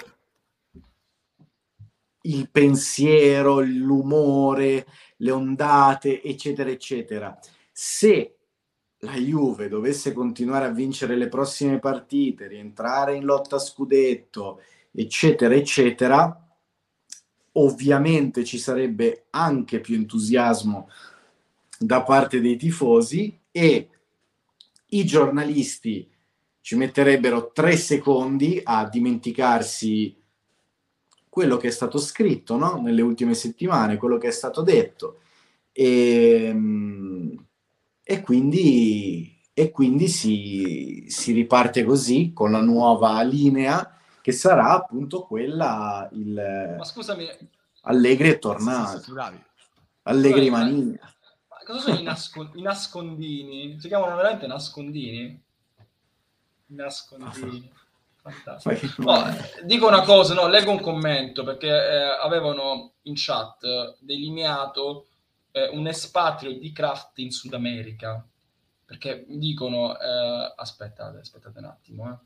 [2.22, 4.84] il pensiero, l'umore,
[5.18, 7.38] le ondate, eccetera, eccetera.
[7.70, 8.36] Se
[8.98, 15.54] la Juve dovesse continuare a vincere le prossime partite, rientrare in lotta a scudetto, eccetera,
[15.54, 16.48] eccetera,
[17.52, 20.88] ovviamente ci sarebbe anche più entusiasmo
[21.78, 23.90] da parte dei tifosi e
[24.88, 26.08] i giornalisti
[26.60, 30.20] ci metterebbero tre secondi a dimenticarsi
[31.28, 32.80] quello che è stato scritto no?
[32.80, 35.20] nelle ultime settimane, quello che è stato detto.
[35.70, 36.54] E,
[38.02, 45.22] e quindi, e quindi si, si riparte così con la nuova linea che sarà appunto
[45.26, 47.28] quella il Ma scusami,
[47.82, 49.12] Allegri è tornato.
[49.12, 49.38] bravi.
[50.02, 50.98] Allegri Guarda, mania.
[51.00, 51.14] ma
[51.66, 53.78] cosa sono i, nasco- i nascondini?
[53.80, 55.42] Si chiamano veramente nascondini?
[56.66, 57.72] Nascondini.
[58.22, 59.02] Fantastico.
[59.02, 63.96] No, eh, dico una cosa, no, leggo un commento perché eh, avevano in chat eh,
[64.00, 65.06] delineato
[65.52, 68.24] eh, un espatrio di Kraft in Sud America.
[68.84, 72.16] Perché dicono, eh, aspettate, aspettate un attimo, eh.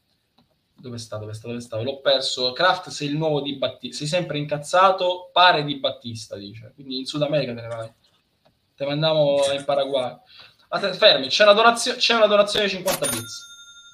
[0.75, 1.17] Dove sta?
[1.17, 1.49] Dove sta?
[1.49, 1.81] Dove sta?
[1.81, 2.53] L'ho perso.
[2.53, 3.99] Kraft sei il nuovo di Battista.
[3.99, 6.73] Sei sempre incazzato, pare di Battista, dice.
[6.75, 7.93] Quindi in Sud America te ne vai.
[8.81, 10.17] Te mandiamo in Paraguay.
[10.69, 13.47] Aspetta, fermi, c'è una, donazio- c'è una donazione di 50 bits.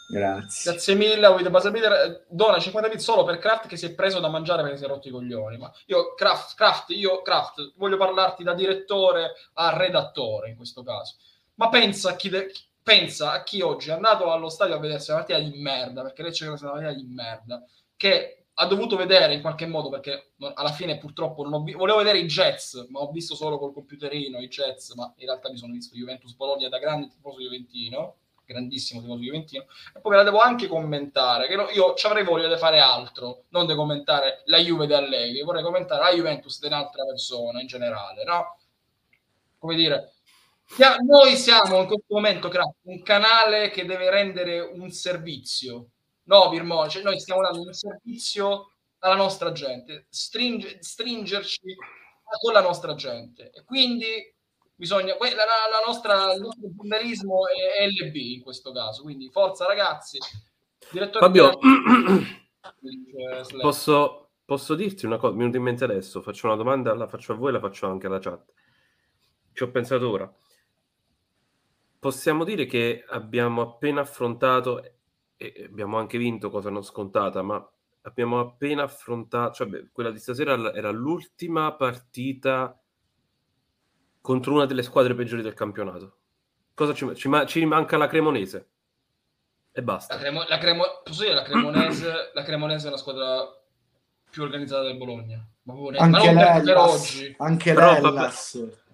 [0.09, 0.71] Grazie.
[0.71, 2.27] Grazie mille, Buzzer Beater.
[2.29, 4.87] Dona 50 bit solo per Kraft che si è preso da mangiare perché si è
[4.87, 5.59] rotto i coglioni.
[5.59, 11.17] Ma io, Kraft, Kraft, io, Kraft, voglio parlarti da direttore a redattore in questo caso.
[11.55, 15.11] Ma pensa a chi, de- pensa a chi oggi è andato allo stadio a vedersi
[15.11, 17.61] una partita di merda, perché lei c'è una partita di merda,
[17.97, 21.99] che ha dovuto vedere in qualche modo, perché alla fine purtroppo non ho vi- volevo
[21.99, 25.57] vedere i Jets, ma ho visto solo col computerino i Jets, ma in realtà mi
[25.59, 28.16] sono visto Juventus Bologna da grande tifoso juventino,
[28.47, 32.24] grandissimo tifoso juventino, e poi me la devo anche commentare, che no- io ci avrei
[32.24, 36.59] voglia di fare altro, non di commentare la Juve di Allegri, vorrei commentare la Juventus
[36.61, 38.57] di un'altra persona in generale, no?
[39.59, 40.12] Come dire,
[41.07, 42.51] noi siamo in questo momento
[42.83, 45.91] un canale che deve rendere un servizio,
[46.27, 51.74] no Virmo, cioè noi stiamo dando un servizio alla nostra gente, stringe- stringerci
[52.40, 54.07] con la nostra gente e quindi
[54.74, 59.65] bisogna la, la- la nostra il nostro giornalismo è LB in questo caso quindi forza
[59.65, 60.19] ragazzi
[60.90, 61.59] direttore Fabio,
[63.61, 65.32] posso, posso dirti una cosa?
[65.32, 66.23] Mi venuta in mente adesso.
[66.23, 68.53] Faccio una domanda, la faccio a voi, la faccio anche alla chat.
[69.53, 70.32] Ci ho pensato ora.
[71.98, 74.95] Possiamo dire che abbiamo appena affrontato
[75.37, 77.65] e abbiamo anche vinto, cosa non scontata, ma
[78.03, 82.79] abbiamo appena affrontato, cioè beh, quella di stasera era l'ultima partita
[84.21, 86.17] contro una delle squadre peggiori del campionato.
[86.75, 88.69] Cosa ci, ci, ma- ci manca la Cremonese
[89.73, 90.15] e basta.
[90.15, 93.45] la, Cremo- la Cremo- posso dire la Cremonese la Cremonese è una squadra
[94.29, 98.85] più organizzata del Bologna ma, proprio- ma Anche non per, per oggi anche Però, l'Ellas.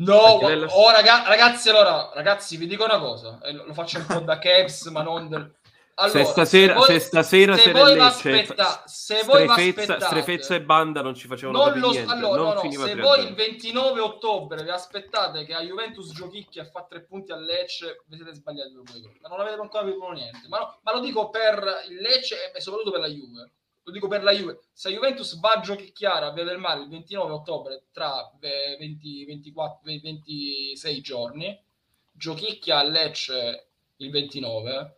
[0.00, 3.72] No, Anche lei la- oh, raga- ragazzi, allora, ragazzi, vi dico una cosa, e lo
[3.74, 5.58] faccio un po' da caps, ma non del...
[5.94, 10.62] Allora, se stasera, se, voi, se stasera se voi aspetta, se voi strefezza, strefezza e
[10.62, 14.00] banda non ci facevano non lo, niente, allora, non no, no, se voi il 29
[14.00, 18.72] ottobre vi aspettate che a Juventus giochicchia fa tre punti al Lecce vi siete sbagliati
[19.20, 22.60] ma non avete ancora capito niente ma, no, ma, lo dico per il Lecce e
[22.62, 23.50] soprattutto per la Juve
[23.90, 26.88] lo dico per la Juve se Juventus va a giochicchiare a Via del Mare il
[26.88, 31.60] 29 ottobre tra 20, 24, 26 giorni
[32.12, 34.94] giochicchia al Lecce il 29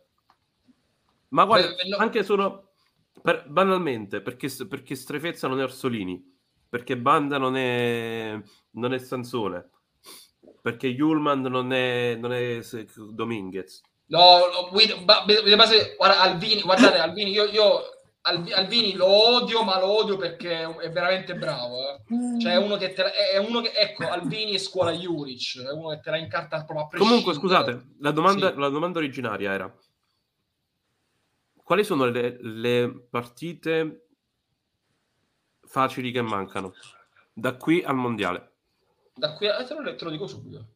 [1.33, 1.97] ma guarda, Beh, no.
[1.97, 2.73] anche solo
[3.21, 6.21] per, banalmente, perché, perché Strefezza non è Orsolini,
[6.69, 8.39] perché Banda non è,
[8.71, 9.69] non è Sansone,
[10.61, 12.59] perché Yulman non è, non è
[12.95, 13.81] Dominguez.
[14.07, 17.92] No, no Guido, ba, guarda, Alvini, guardate, Alvini, io, io
[18.25, 21.77] Alvini lo odio, ma lo odio perché è veramente bravo.
[21.89, 22.39] Eh.
[22.39, 25.71] Cioè, è uno che, te la, è uno che ecco, Alvini è scuola Juric, è
[25.71, 27.21] uno che te la incarta proprio a prescindere.
[27.21, 28.59] Comunque, scusate, la domanda, sì.
[28.59, 29.77] la domanda originaria era
[31.63, 34.07] quali sono le, le partite
[35.65, 36.73] facili che mancano
[37.33, 38.51] da qui al mondiale?
[39.15, 39.63] Da qui a...
[39.65, 40.67] te, lo, te lo dico subito.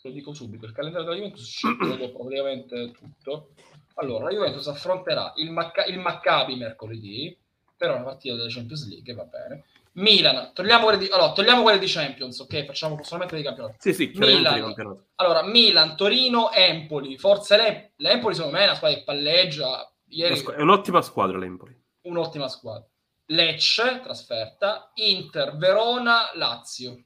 [0.00, 0.66] Te lo dico subito.
[0.66, 3.50] Il calendario della Juventus ci dopo praticamente tutto.
[3.94, 7.36] Allora, la Juventus affronterà il, Macca- il Maccabi mercoledì
[7.76, 9.64] per una partita della Champions League, va bene.
[9.94, 12.64] Milan, togliamo quelle di, allora, togliamo quelle di Champions, ok?
[12.64, 13.76] Facciamo solamente dei campionati.
[13.78, 14.74] Sì, sì, Milan,
[15.16, 17.18] allora, Milan, Torino, Empoli.
[17.18, 20.40] Forse le, l'Empoli secondo me è una squadra che palleggia, Ieri...
[20.40, 21.78] È un'ottima squadra l'Empoli.
[22.02, 22.88] Un'ottima squadra.
[23.26, 27.04] Lecce, trasferta, Inter, Verona, Lazio.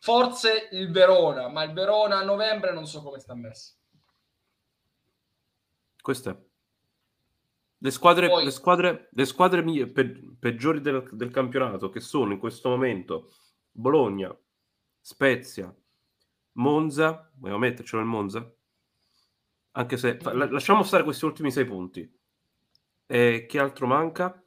[0.00, 3.72] Forse il Verona, ma il Verona a novembre non so come sta messo.
[6.04, 6.48] Queste
[7.78, 8.44] le squadre, Poi...
[8.44, 13.32] le squadre, le squadre pe- peggiori del, del, campionato che sono in questo momento
[13.70, 14.34] Bologna,
[15.00, 15.74] Spezia,
[16.52, 17.30] Monza.
[17.36, 18.54] Vogliamo mettercelo il Monza?
[19.72, 22.18] Anche se la, lasciamo stare questi ultimi sei punti.
[23.06, 24.42] E che altro manca?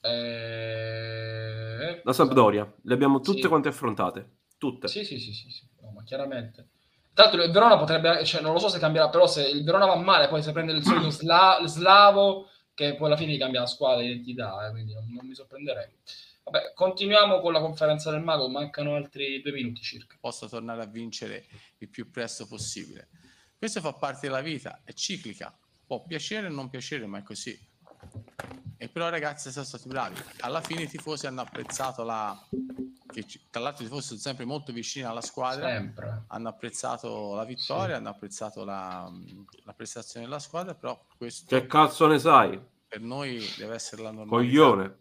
[0.00, 2.02] Eh...
[2.04, 3.48] La Sampdoria, le abbiamo tutte sì.
[3.48, 4.34] quante affrontate.
[4.58, 4.86] Tutte.
[4.86, 5.68] Sì, sì, sì, sì, sì.
[5.80, 6.68] No, ma chiaramente.
[7.16, 9.86] Tra l'altro il Verona potrebbe, cioè non lo so se cambierà, però se il Verona
[9.86, 13.66] va male, poi se prende il solito sla, slavo, che poi alla fine cambia la
[13.66, 15.88] squadra, l'identità, eh, quindi non, non mi sorprenderei.
[16.44, 20.18] Vabbè, continuiamo con la conferenza del mago, mancano altri due minuti circa.
[20.20, 21.46] Posso tornare a vincere
[21.78, 23.08] il più presto possibile.
[23.56, 27.58] Questo fa parte della vita, è ciclica, può piacere o non piacere, ma è così.
[28.78, 30.20] E però ragazzi sono stati bravi.
[30.40, 32.38] Alla fine i tifosi hanno apprezzato la...
[33.06, 35.68] Che, tra l'altro i tifosi sono sempre molto vicini alla squadra.
[35.68, 36.24] Sempre.
[36.28, 38.00] Hanno apprezzato la vittoria, sì.
[38.00, 39.10] hanno apprezzato la,
[39.64, 41.46] la, prestazione della squadra, però questo...
[41.48, 42.60] Che cazzo ne sai?
[42.86, 44.36] Per noi deve essere la normalità.
[44.36, 44.98] Coglione.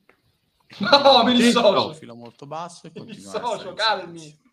[0.79, 1.87] No, mi dissocio.
[1.89, 4.43] Un filo molto basso e mi dissocio, calmi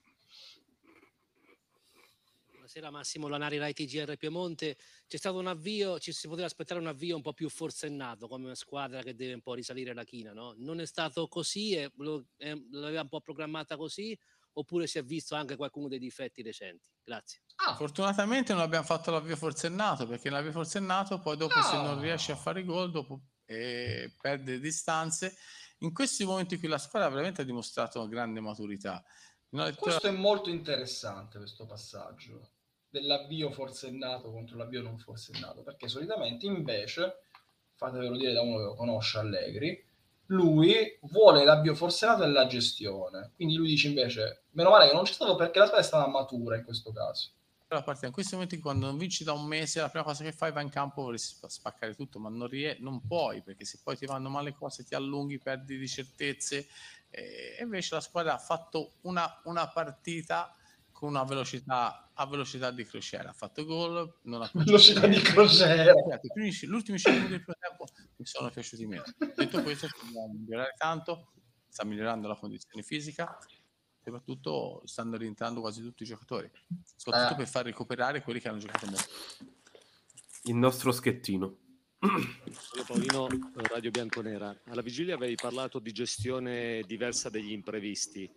[2.72, 4.78] buonasera Massimo Lanari, Rai TGR Piemonte.
[5.06, 8.46] C'è stato un avvio, ci si poteva aspettare un avvio un po' più forsennato come
[8.46, 10.54] una squadra che deve un po' risalire la china, no?
[10.56, 14.18] Non è stato così e lo, eh, l'aveva un po' programmata così
[14.54, 16.88] oppure si è visto anche qualcuno dei difetti recenti?
[17.04, 17.42] Grazie.
[17.56, 17.74] Ah.
[17.74, 21.64] Fortunatamente non abbiamo fatto l'avvio forsennato perché l'avvio forsennato poi dopo no.
[21.64, 25.36] se non riesce a fare gol dopo eh, perde distanze.
[25.80, 29.04] In questi momenti qui la squadra veramente ha dimostrato una grande maturità.
[29.76, 32.51] Questo è molto interessante questo passaggio
[32.92, 37.22] dell'avvio forsennato contro l'avvio non forsennato, perché solitamente invece,
[37.74, 39.82] fatevelo dire da uno che lo conosce Allegri,
[40.26, 43.32] lui vuole l'avvio forsennato e la gestione.
[43.34, 46.06] Quindi lui dice invece, meno male che non c'è stato perché la squadra è stata
[46.06, 47.30] matura in questo caso.
[47.68, 50.32] La partita, in questi momenti quando non vinci da un mese, la prima cosa che
[50.32, 53.96] fai va in campo vorresti spaccare tutto, ma non, rie- non puoi perché se poi
[53.96, 56.66] ti vanno male le cose, ti allunghi, perdi di certezze.
[57.08, 60.54] E invece la squadra ha fatto una, una partita
[61.02, 63.30] con una velocità a velocità di crociera.
[63.30, 65.92] Ha fatto gol, non ha velocità di crociera.
[66.32, 67.86] Gli ultimi 5 minuti del primo tempo
[68.18, 69.02] mi sono piaciuti meno.
[69.34, 71.32] Detto questo, dobbiamo migliorare tanto,
[71.66, 73.36] sta migliorando la condizione fisica,
[74.00, 76.48] soprattutto stanno rientrando quasi tutti i giocatori,
[76.94, 77.36] soprattutto eh.
[77.38, 79.10] per far recuperare quelli che hanno giocato molto.
[80.44, 81.56] Il nostro schettino.
[81.98, 84.56] Sono Paolino, Radio Bianconera.
[84.66, 88.32] Alla vigilia avevi parlato di gestione diversa degli imprevisti.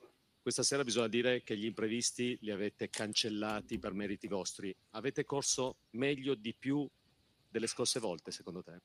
[0.45, 4.71] Questa sera bisogna dire che gli imprevisti li avete cancellati per meriti vostri.
[4.91, 6.87] Avete corso meglio di più
[7.49, 8.79] delle scorse volte, secondo te?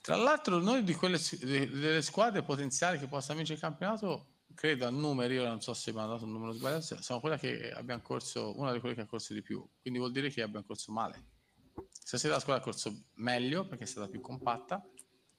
[0.00, 4.90] Tra l'altro, noi di quelle delle squadre potenziali che possono vincere il campionato, credo a
[4.90, 8.00] numeri, io non so se mi ha dato un numero sbagliato, sono quella che abbiamo
[8.00, 9.68] corso, una di quelle che ha corso di più.
[9.80, 11.20] Quindi vuol dire che abbiamo corso male.
[11.90, 14.88] Stasera la squadra ha corso meglio perché è stata più compatta,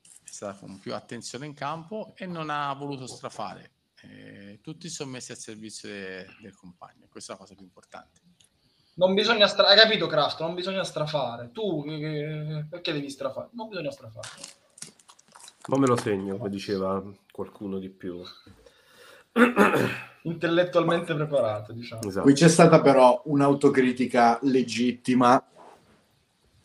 [0.02, 5.12] è stata con più attenzione in campo e non ha voluto strafare eh, tutti sono
[5.12, 8.22] messi al servizio de, del compagno, questa è la cosa più importante.
[8.98, 9.68] Non bisogna stra...
[9.68, 10.40] Hai capito, Craft?
[10.42, 11.52] Non bisogna strafare.
[11.52, 13.50] Tu eh, perché devi strafare?
[13.52, 14.28] Non bisogna strafare.
[15.68, 18.22] Ma me lo segno, come diceva qualcuno di più.
[20.24, 22.02] Intellettualmente preparato, diciamo.
[22.08, 22.24] Esatto.
[22.24, 25.46] Qui c'è stata però un'autocritica legittima,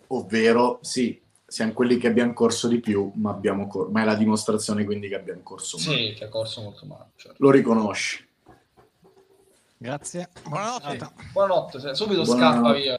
[0.08, 1.21] ovvero sì,
[1.52, 5.08] siamo quelli che abbiamo corso di più, ma, abbiamo cor- ma è la dimostrazione quindi
[5.08, 5.96] che abbiamo corso male.
[5.98, 7.10] Sì, che ha corso molto male.
[7.14, 7.36] Certo.
[7.40, 8.26] Lo riconosci.
[9.76, 10.30] Grazie.
[10.48, 10.98] Buonanotte.
[10.98, 11.28] Sì.
[11.32, 12.58] Buonanotte, subito Buonanotte.
[12.58, 12.98] scappa via.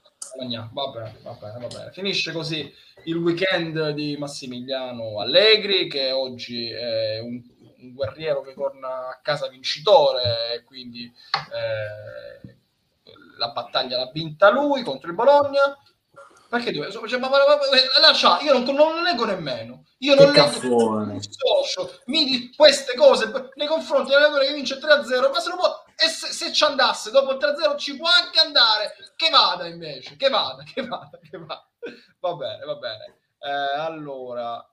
[0.71, 1.91] Va bene, va bene, va bene.
[1.93, 2.71] Finisce così
[3.05, 7.41] il weekend di Massimiliano Allegri, che oggi è un,
[7.80, 12.55] un guerriero che torna a casa vincitore e quindi eh,
[13.39, 15.75] la battaglia l'ha vinta lui contro il Bologna
[16.53, 16.91] perché dove?
[16.91, 19.85] Cioè, ma, ma, ma, lascia, io non, non, leggo nemmeno.
[19.99, 25.39] Io non leggo socio, mi di queste cose nei confronti dell'allenatore che vince 3-0, ma
[25.39, 28.93] se non può, e se, se, ci andasse dopo il 3-0 ci può anche andare,
[29.15, 31.67] che vada invece, che vada, che vada, che vada.
[32.19, 33.17] Va bene, va bene.
[33.39, 34.63] Eh, allora,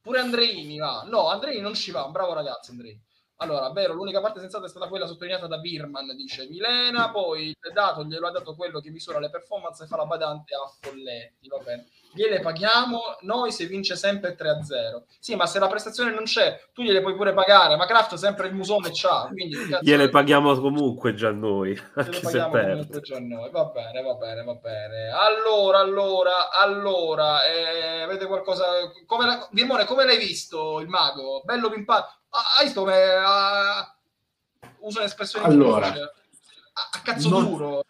[0.00, 1.02] pure Andreini va.
[1.06, 3.04] No, Andreini non ci va, bravo ragazzi Andreini.
[3.38, 7.72] Allora, vero, l'unica parte sensata è stata quella sottolineata da Birman, dice Milena, poi il
[7.72, 11.46] dato glielo ha dato quello che misura le performance e fa la badante a Folletti,
[11.48, 11.86] va bene.
[12.14, 15.02] Gliele paghiamo noi se vince sempre 3-0.
[15.18, 18.46] Sì, ma se la prestazione non c'è, tu gliele puoi pure pagare, ma Kraft sempre
[18.46, 19.54] il musone c'ha, quindi...
[19.82, 23.00] Gliele paghiamo comunque già noi, anche se perde.
[23.00, 23.50] Già noi.
[23.50, 25.10] Va bene, va bene, va bene.
[25.10, 28.64] Allora, allora, allora, eh, avete qualcosa...
[29.04, 29.46] Come la...
[29.50, 31.42] Dimone, come l'hai visto il mago?
[31.44, 32.20] Bello pimpato?
[32.58, 37.84] Hai visto come uh, usa un'espressione allora, a, a cazzo non, duro.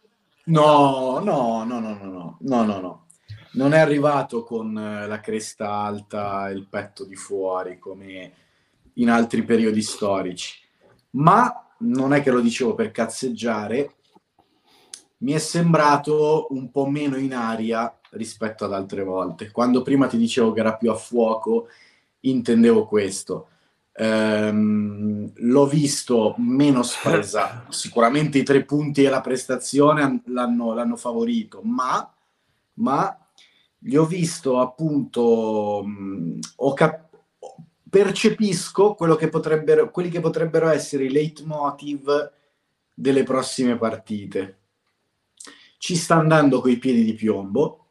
[0.45, 3.07] No no no no no no no no
[3.53, 8.33] non è arrivato con la cresta alta e il petto di fuori come
[8.95, 10.59] in altri periodi storici.
[11.13, 13.95] Ma non è che lo dicevo per cazzeggiare
[15.19, 19.51] mi è sembrato un po' meno in aria rispetto ad altre volte.
[19.51, 21.69] Quando prima ti dicevo che era più a fuoco
[22.21, 23.49] intendevo questo
[23.99, 31.63] Ehm, l'ho visto meno spresa, sicuramente i tre punti e la prestazione l'hanno, l'hanno favorito,
[31.63, 32.13] ma,
[32.75, 33.19] ma
[33.79, 37.05] gli ho visto appunto, mh, ho cap-
[37.89, 42.33] percepisco quello che potrebbero, quelli che potrebbero essere i leitmotiv
[42.93, 44.59] delle prossime partite.
[45.79, 47.86] Ci sta andando coi piedi di piombo,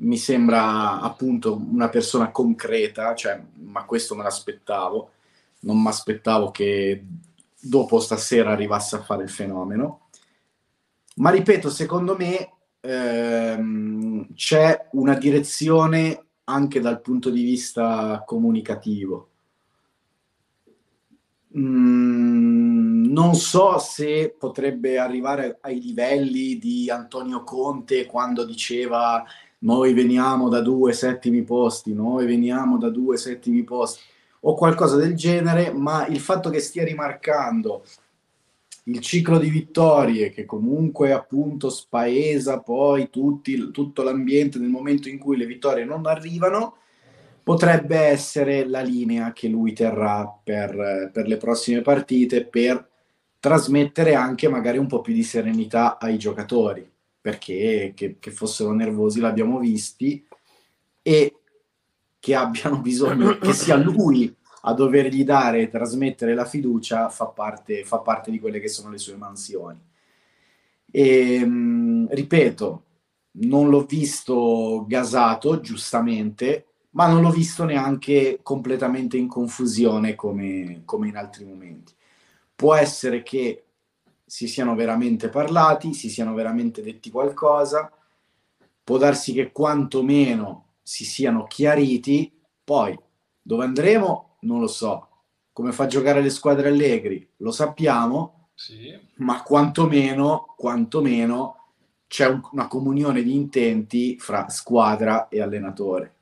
[0.00, 5.10] mi sembra appunto una persona concreta, cioè, ma questo me l'aspettavo,
[5.60, 7.04] non mi aspettavo che
[7.60, 10.08] dopo stasera arrivasse a fare il fenomeno.
[11.16, 19.28] Ma ripeto, secondo me ehm, c'è una direzione anche dal punto di vista comunicativo.
[21.56, 29.24] Mm, non so se potrebbe arrivare ai livelli di Antonio Conte quando diceva
[29.60, 34.00] noi veniamo da due settimi posti, noi veniamo da due settimi posti,
[34.40, 37.82] o qualcosa del genere, ma il fatto che stia rimarcando
[38.84, 45.18] il ciclo di vittorie che comunque appunto spaesa poi tutti, tutto l'ambiente nel momento in
[45.18, 46.76] cui le vittorie non arrivano,
[47.42, 52.86] potrebbe essere la linea che lui terrà per, per le prossime partite per
[53.40, 56.88] trasmettere anche magari un po' più di serenità ai giocatori
[57.20, 60.24] perché che, che fossero nervosi l'abbiamo visti
[61.02, 61.36] e
[62.18, 67.84] che abbiano bisogno che sia lui a dovergli dare e trasmettere la fiducia fa parte,
[67.84, 69.78] fa parte di quelle che sono le sue mansioni.
[70.90, 72.82] E, mh, ripeto,
[73.32, 81.08] non l'ho visto gasato, giustamente, ma non l'ho visto neanche completamente in confusione come, come
[81.08, 81.92] in altri momenti.
[82.54, 83.64] Può essere che
[84.28, 87.90] si siano veramente parlati, si siano veramente detti qualcosa,
[88.84, 92.30] può darsi che quantomeno si siano chiariti,
[92.62, 92.96] poi
[93.40, 94.36] dove andremo?
[94.40, 95.08] Non lo so.
[95.52, 97.26] Come fa a giocare le squadre Allegri?
[97.38, 98.96] Lo sappiamo, sì.
[99.16, 101.72] ma quantomeno, quantomeno
[102.06, 106.14] c'è un, una comunione di intenti fra squadra e allenatore.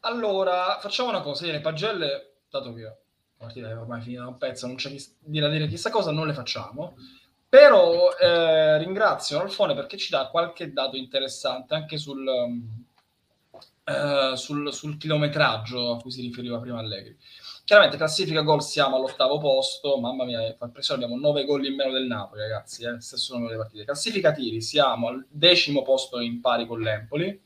[0.00, 3.01] Allora, facciamo una cosa, le pagelle, dato che
[3.42, 6.32] partita è ormai finita un pezzo, non c'è chi, da dire chissà cosa, non le
[6.32, 6.96] facciamo.
[7.48, 14.96] Però eh, ringrazio Alfone perché ci dà qualche dato interessante anche sul, uh, sul, sul,
[14.96, 17.14] chilometraggio a cui si riferiva prima Allegri.
[17.64, 21.92] Chiaramente classifica gol siamo all'ottavo posto, mamma mia, fa impressione, abbiamo nove gol in meno
[21.92, 23.84] del Napoli ragazzi, eh, stesso numero di partite.
[23.84, 27.38] Classifica tiri siamo al decimo posto in pari con l'Empoli,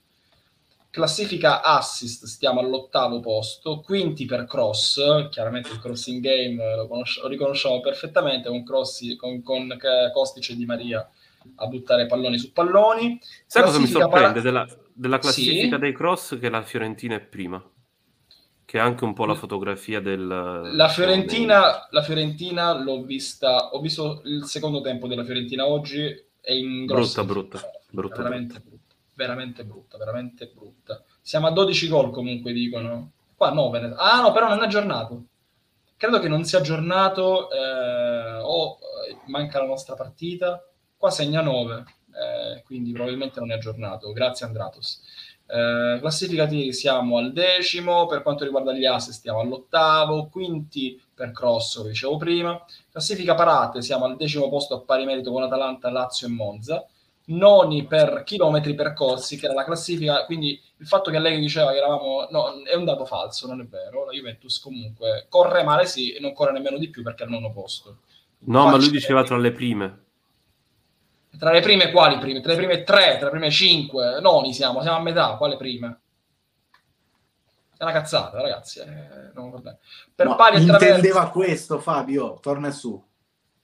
[0.97, 7.28] classifica assist stiamo all'ottavo posto, quinti per cross, chiaramente il crossing game lo, conosci- lo
[7.28, 9.77] riconosciamo perfettamente con, crossi, con, con
[10.10, 11.06] Kostic e Di Maria
[11.56, 13.20] a buttare palloni su palloni.
[13.44, 14.40] Sai cosa mi sorprende para...
[14.40, 15.81] della, della, classifica sì.
[15.82, 16.39] dei cross?
[16.39, 17.62] Che la Fiorentina è prima.
[18.64, 20.27] Che è anche un po' la fotografia del...
[20.27, 26.06] La Fiorentina, la Fiorentina l'ho vista, ho visto il secondo tempo della Fiorentina oggi,
[26.40, 27.23] è in grossa...
[27.23, 27.70] Brutta, brutta.
[27.90, 28.86] brutta veramente brutta.
[29.17, 31.03] Veramente brutta, veramente brutta.
[31.23, 33.13] Siamo a 12 gol comunque, dicono.
[33.35, 33.95] Qua 9.
[33.97, 35.25] Ah no, però non è aggiornato.
[35.97, 38.79] Credo che non sia aggiornato eh, o
[39.09, 40.63] eh, manca la nostra partita.
[40.99, 44.13] Qua segna 9, eh, quindi probabilmente non è aggiornato.
[44.13, 45.01] Grazie Andratos.
[45.47, 51.79] Eh, classificati siamo al decimo, per quanto riguarda gli assist stiamo all'ottavo, quinti per cross,
[51.79, 52.63] come dicevo prima.
[52.91, 56.87] Classifica parate siamo al decimo posto a pari merito con Atalanta, Lazio e Monza
[57.27, 61.78] noni per chilometri percorsi, che era la classifica, quindi il fatto che lei diceva che
[61.78, 66.12] eravamo, no, è un dato falso, non è vero, la Juventus comunque corre male sì,
[66.12, 67.98] e non corre nemmeno di più perché è al nono posto.
[68.39, 68.70] No, Facile.
[68.70, 70.05] ma lui diceva tra le prime.
[71.36, 72.40] Tra le prime quali prime?
[72.40, 76.01] Tra le prime tre, tra le prime cinque, noni siamo, siamo a metà, quale prime?
[77.77, 78.78] È una cazzata, ragazzi.
[78.81, 79.62] Eh, no,
[80.15, 83.03] per no, pali intendeva questo, Fabio, torna su.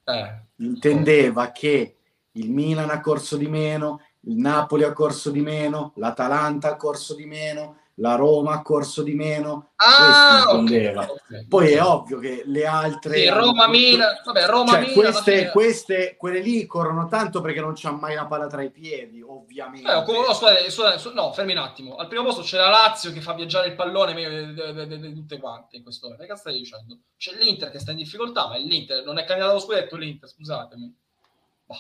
[0.05, 0.41] Eh.
[0.57, 1.97] Intendeva che
[2.33, 7.15] il Milan ha corso di meno, il Napoli ha corso di meno, l'Atalanta ha corso
[7.15, 9.73] di meno, la Roma ha corso di meno.
[9.77, 11.47] Ah, okay, okay.
[11.47, 13.17] Poi è ovvio che le altre...
[13.17, 17.75] Sì, Roma, Milan, vabbè, Roma, cioè, Milan, queste, queste, quelle lì corrono tanto perché non
[17.75, 19.91] c'ha mai la palla tra i piedi, ovviamente.
[19.91, 21.97] Eh, oh, scusate, scusate, no, fermi un attimo.
[21.97, 25.77] Al primo posto c'è la Lazio che fa viaggiare il pallone meglio di tutte quante
[25.77, 26.33] in questo momento.
[26.33, 26.99] Che stai dicendo?
[27.17, 31.01] C'è l'Inter che sta in difficoltà, ma l'Inter non è candidato allo scudetto l'Inter, scusatemi.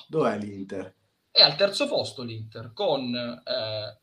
[0.08, 0.94] Dov'è l'Inter?
[1.30, 3.98] È al terzo posto l'Inter con, eh,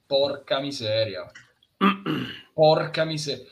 [0.06, 1.30] porca miseria.
[2.54, 3.44] Porca miseria.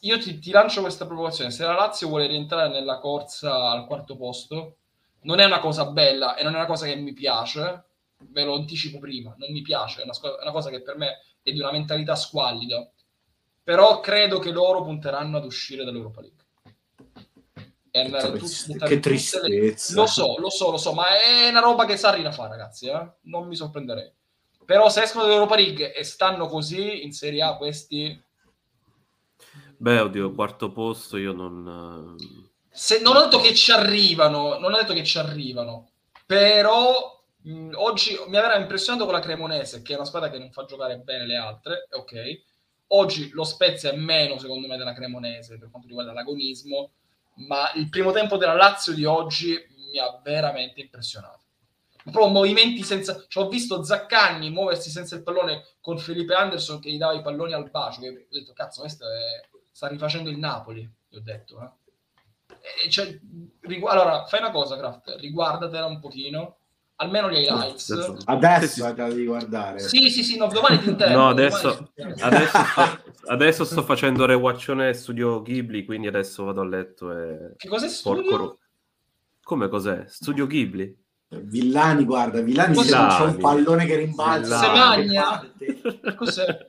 [0.00, 1.50] Io ti, ti, lancio questa provocazione.
[1.50, 4.76] Se la Lazio vuole rientrare nella corsa al quarto posto,
[5.22, 7.84] non è una cosa bella e non è una cosa che mi piace.
[8.18, 10.00] Ve lo anticipo prima, non mi piace.
[10.00, 12.88] È una, è una cosa che per me è di una mentalità squallida.
[13.62, 16.44] Però credo che loro punteranno ad uscire dall'Europa League.
[17.90, 19.46] Che, tu, che tristezza.
[19.46, 20.00] Le...
[20.00, 22.88] Lo so, lo so, lo so, ma è una roba che Sarri la fa, ragazzi.
[22.88, 23.10] Eh?
[23.22, 24.12] Non mi sorprenderei.
[24.66, 28.20] Però se escono dall'Europa League e stanno così in Serie A questi...
[29.78, 32.16] Beh, oddio, quarto posto io non...
[32.68, 35.90] Se, non ho detto che ci arrivano, non ho detto che ci arrivano,
[36.26, 40.50] però mh, oggi mi aveva impressionato con la Cremonese, che è una squadra che non
[40.50, 42.40] fa giocare bene le altre, ok.
[42.88, 46.90] Oggi lo Spezia è meno, secondo me, della Cremonese per quanto riguarda l'agonismo,
[47.46, 49.56] ma il primo tempo della Lazio di oggi
[49.90, 51.45] mi ha veramente impressionato
[52.10, 53.24] proprio movimenti senza...
[53.28, 57.22] Cioè, ho visto Zaccagni muoversi senza il pallone con Felipe Anderson che gli dava i
[57.22, 58.00] palloni al bacio.
[58.00, 59.46] Che ho detto, cazzo, questo è...
[59.72, 61.60] sta rifacendo il Napoli, gli ho detto.
[61.60, 62.88] Eh.
[62.90, 63.18] Cioè,
[63.60, 63.86] rigu...
[63.86, 66.56] Allora, fai una cosa, Kraft, riguardatela un pochino
[66.96, 67.90] almeno gli highlights.
[68.24, 69.80] Adesso la devi guardare.
[69.80, 71.18] Sì, sì, sì, no, domani ti intendo.
[71.18, 77.12] No, adesso, adesso, sto, adesso sto facendo rewatchone Studio Ghibli, quindi adesso vado a letto
[77.12, 77.52] e...
[77.56, 78.36] Che cos'è Studio?
[78.36, 78.58] Ro...
[79.42, 80.04] Come cos'è?
[80.08, 81.04] Studio Ghibli?
[81.28, 83.14] Villani, guarda, Villani, Villani.
[83.14, 84.58] c'è un pallone che rimbalza.
[84.58, 85.52] Se magna.
[86.14, 86.66] Cos'è?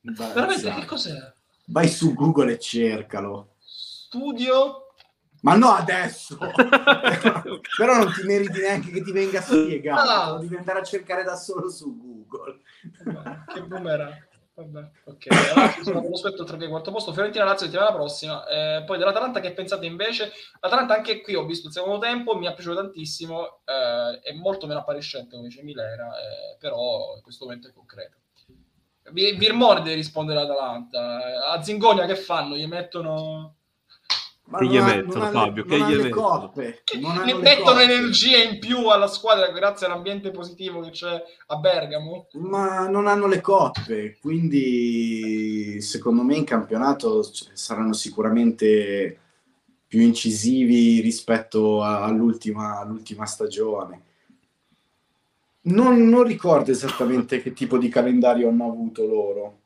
[0.00, 1.34] Veramente, che cos'è?
[1.66, 3.54] Vai su Google e cercalo.
[3.58, 4.86] Studio
[5.46, 6.36] ma no adesso!
[7.76, 10.30] Però non ti meriti neanche che ti venga spiegato, ah.
[10.32, 12.62] lo devi andare a cercare da solo su Google.
[13.52, 14.25] che boomerang.
[14.56, 15.26] Vabbè, ok.
[15.54, 17.12] Allora, sono con lo spetto tra il quarto posto.
[17.12, 18.46] Fiorentina Lazio settimana prossima.
[18.46, 20.32] Eh, poi dell'Atalanta che pensate invece?
[20.60, 24.66] L'Atalanta anche qui ho visto il secondo tempo, mi è piaciuto tantissimo, eh, è molto
[24.66, 28.16] meno appariscente come dice Milera, eh, però in questo momento è concreto.
[29.12, 31.50] Virmone deve rispondere all'Atalanta.
[31.52, 32.56] A Zingonia che fanno?
[32.56, 33.56] Gli mettono
[34.48, 35.64] ma che gli mettono, Fabio?
[35.64, 36.52] che gli mettono?
[37.24, 42.28] Gli mettono energia in più alla squadra grazie all'ambiente positivo che c'è a Bergamo?
[42.34, 49.18] Ma non hanno le coppe, quindi secondo me in campionato saranno sicuramente
[49.88, 54.02] più incisivi rispetto all'ultima, all'ultima stagione.
[55.62, 59.58] Non, non, ricordo esattamente che tipo di calendario hanno avuto loro.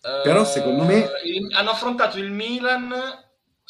[0.00, 1.08] Però secondo me...
[1.56, 2.92] Hanno affrontato il Milan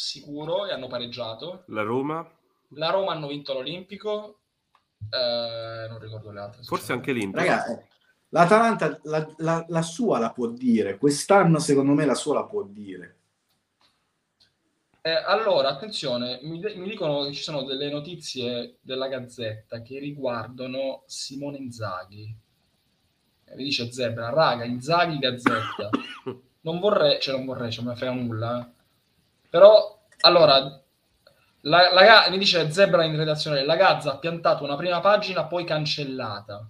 [0.01, 1.65] sicuro e hanno pareggiato.
[1.67, 2.27] La Roma?
[2.75, 4.39] La Roma hanno vinto l'Olimpico,
[5.11, 6.63] eh, non ricordo le altre.
[6.63, 7.41] Forse anche l'Inter.
[7.41, 7.79] Ragazzi,
[8.31, 12.63] l'Atalanta la, la, la, sua la può dire, quest'anno secondo me la sua la può
[12.63, 13.17] dire.
[15.03, 21.03] Eh, allora, attenzione, mi, mi, dicono che ci sono delle notizie della Gazzetta che riguardano
[21.07, 22.35] Simone Inzaghi.
[23.45, 25.91] Eh, mi dice Zebra, raga, Inzaghi Gazzetta.
[26.63, 28.80] Non vorrei, cioè non vorrei, cioè non mi frega nulla, eh
[29.51, 30.81] però, allora,
[31.63, 35.65] la, la, mi dice Zebra in redazione, la Gazza ha piantato una prima pagina poi
[35.65, 36.67] cancellata.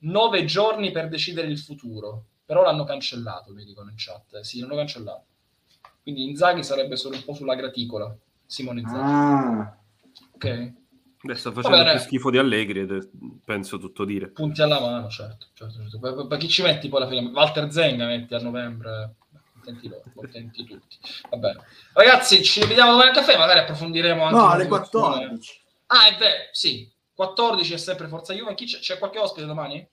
[0.00, 2.24] Nove giorni per decidere il futuro.
[2.44, 4.40] Però l'hanno cancellato, mi dicono in chat.
[4.40, 5.24] Sì, l'hanno cancellato.
[6.02, 8.14] Quindi Inzaghi sarebbe solo un po' sulla graticola.
[8.44, 9.00] Simone Inzaghi.
[9.02, 9.76] Ah.
[10.34, 10.72] Ok.
[11.22, 13.10] Adesso sta facendo più schifo di Allegri ed
[13.44, 14.28] penso tutto dire.
[14.28, 15.46] Punti alla mano, certo.
[15.54, 15.98] certo, certo.
[15.98, 17.30] Per, per, chi ci metti poi alla fine?
[17.30, 19.16] Walter Zenga metti a novembre
[19.66, 20.96] contenti loro, contenti tutti.
[21.30, 21.64] Va bene.
[21.92, 24.36] Ragazzi, ci vediamo domani al caffè, magari approfondiremo anche...
[24.36, 25.60] No, alle 14.
[25.86, 26.90] Ah, è vero, sì.
[27.14, 28.54] 14 è sempre Forza Juve.
[28.54, 28.78] Chi c'è?
[28.78, 29.86] c'è qualche ospite domani?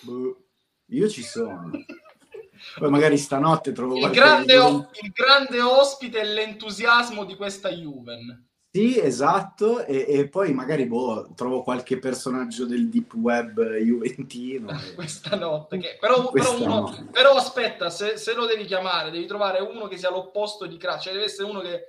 [0.00, 0.44] Boh,
[0.86, 1.70] io ci sono.
[2.78, 8.50] Poi magari stanotte trovo il grande, o- il grande ospite e l'entusiasmo di questa Juven.
[8.74, 14.72] Sì, esatto, e, e, poi magari boh, trovo qualche personaggio del deep web juventino.
[14.96, 15.98] Questa notte, che...
[16.00, 16.80] però, Questa però, uno...
[16.80, 17.04] notte.
[17.12, 21.02] però, aspetta, se, se, lo devi chiamare, devi trovare uno che sia l'opposto di Kraft,
[21.02, 21.84] cioè deve essere uno che,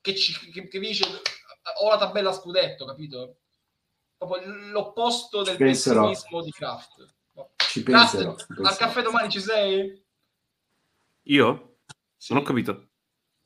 [0.00, 1.06] che, ci, che, che dice
[1.80, 3.38] ho la tabella scudetto, capito?
[4.16, 7.14] Proprio l'opposto del pessimismo di Kraft.
[7.56, 10.06] Ci penserò, Kraft, al caffè domani ci sei?
[11.22, 11.78] Io?
[12.16, 12.32] Sì.
[12.32, 12.90] Non ho capito.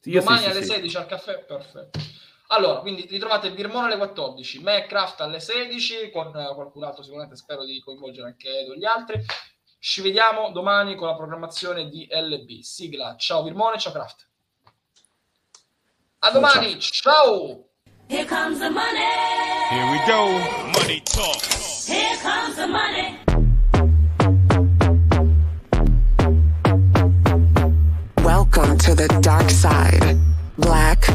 [0.03, 2.12] Io domani sì, alle sì, 16 al caffè, perfetto.
[2.53, 7.35] Allora, quindi ritrovate il Birmone alle 14, me Craft alle 16, con qualcun altro sicuramente
[7.35, 9.25] spero di coinvolgere anche Edo e gli altri.
[9.79, 12.61] Ci vediamo domani con la programmazione di LB.
[12.61, 14.29] Sigla, ciao Birmone, ciao Craft.
[16.19, 17.69] A domani, ciao!
[18.09, 19.01] Here comes the money.
[19.71, 20.29] Here we go.
[20.79, 21.41] Money talk.
[21.87, 23.19] Here comes the money.
[28.23, 30.19] Welcome to the dark side.
[30.59, 31.11] Black.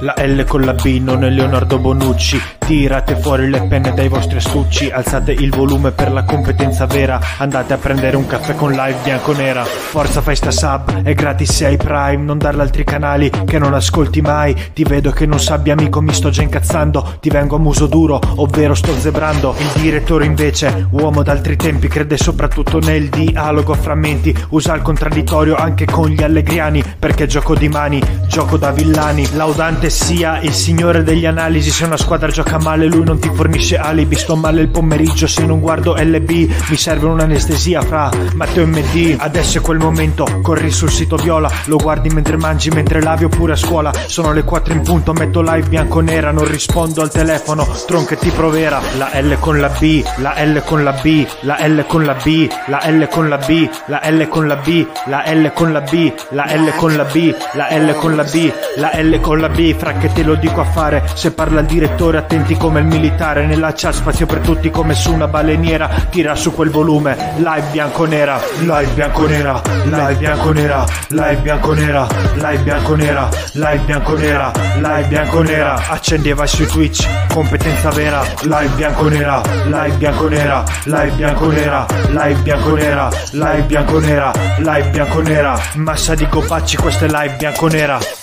[0.00, 2.40] La L con la B non è Leonardo Bonucci
[2.72, 7.74] Tirate fuori le penne dai vostri astucci Alzate il volume per la competenza vera Andate
[7.74, 11.76] a prendere un caffè con live bianco-nera Forza fai sta sub, è gratis se hai
[11.76, 14.56] Prime Non darle altri canali che non ascolti mai.
[14.72, 18.18] Ti vedo che non sabbia amico mi sto già incazzando Ti vengo a muso duro,
[18.36, 19.54] ovvero sto zebrando.
[19.58, 25.56] Il direttore invece, uomo d'altri tempi Crede soprattutto nel dialogo a frammenti Usa il contraddittorio
[25.56, 29.28] anche con gli allegriani Perché gioco di mani, gioco da villani.
[29.34, 33.76] Laudante sia il signore degli analisi Se una squadra gioca male lui non ti fornisce
[33.76, 34.16] alibi.
[34.16, 36.30] Sto male il pomeriggio se non guardo LB
[36.68, 41.50] Mi serve un'anestesia fra Matteo e MD Adesso è quel momento, corri sul sito viola
[41.66, 43.92] Lo guardi mentre mangi, mentre lavi oppure a scuola.
[44.06, 48.80] Sono le 4 in punto, metto live bianco-nera Non rispondo al telefono, tronche ti provera
[48.96, 52.48] La L con la B, la L con la B La L con la B,
[52.66, 56.14] la L con la B La L con la B, la L con la B
[56.30, 59.74] La L con la B, la L con la B La L con la B.
[59.74, 62.86] Fra che te lo dico a fare Se parla il direttore attento senti come il
[62.86, 67.68] militare nella chat spazio per tutti come su una baleniera tira su quel volume live
[67.70, 76.66] bianconera live bianconera live bianconera live bianconera live bianconera live bianconera live bianconera accendeva sui
[76.66, 85.60] twitch competenza vera live bianconera live bianconera live bianconera live bianconera live bianconera live bianconera
[85.74, 88.21] massa di gopacci questa è live bianconera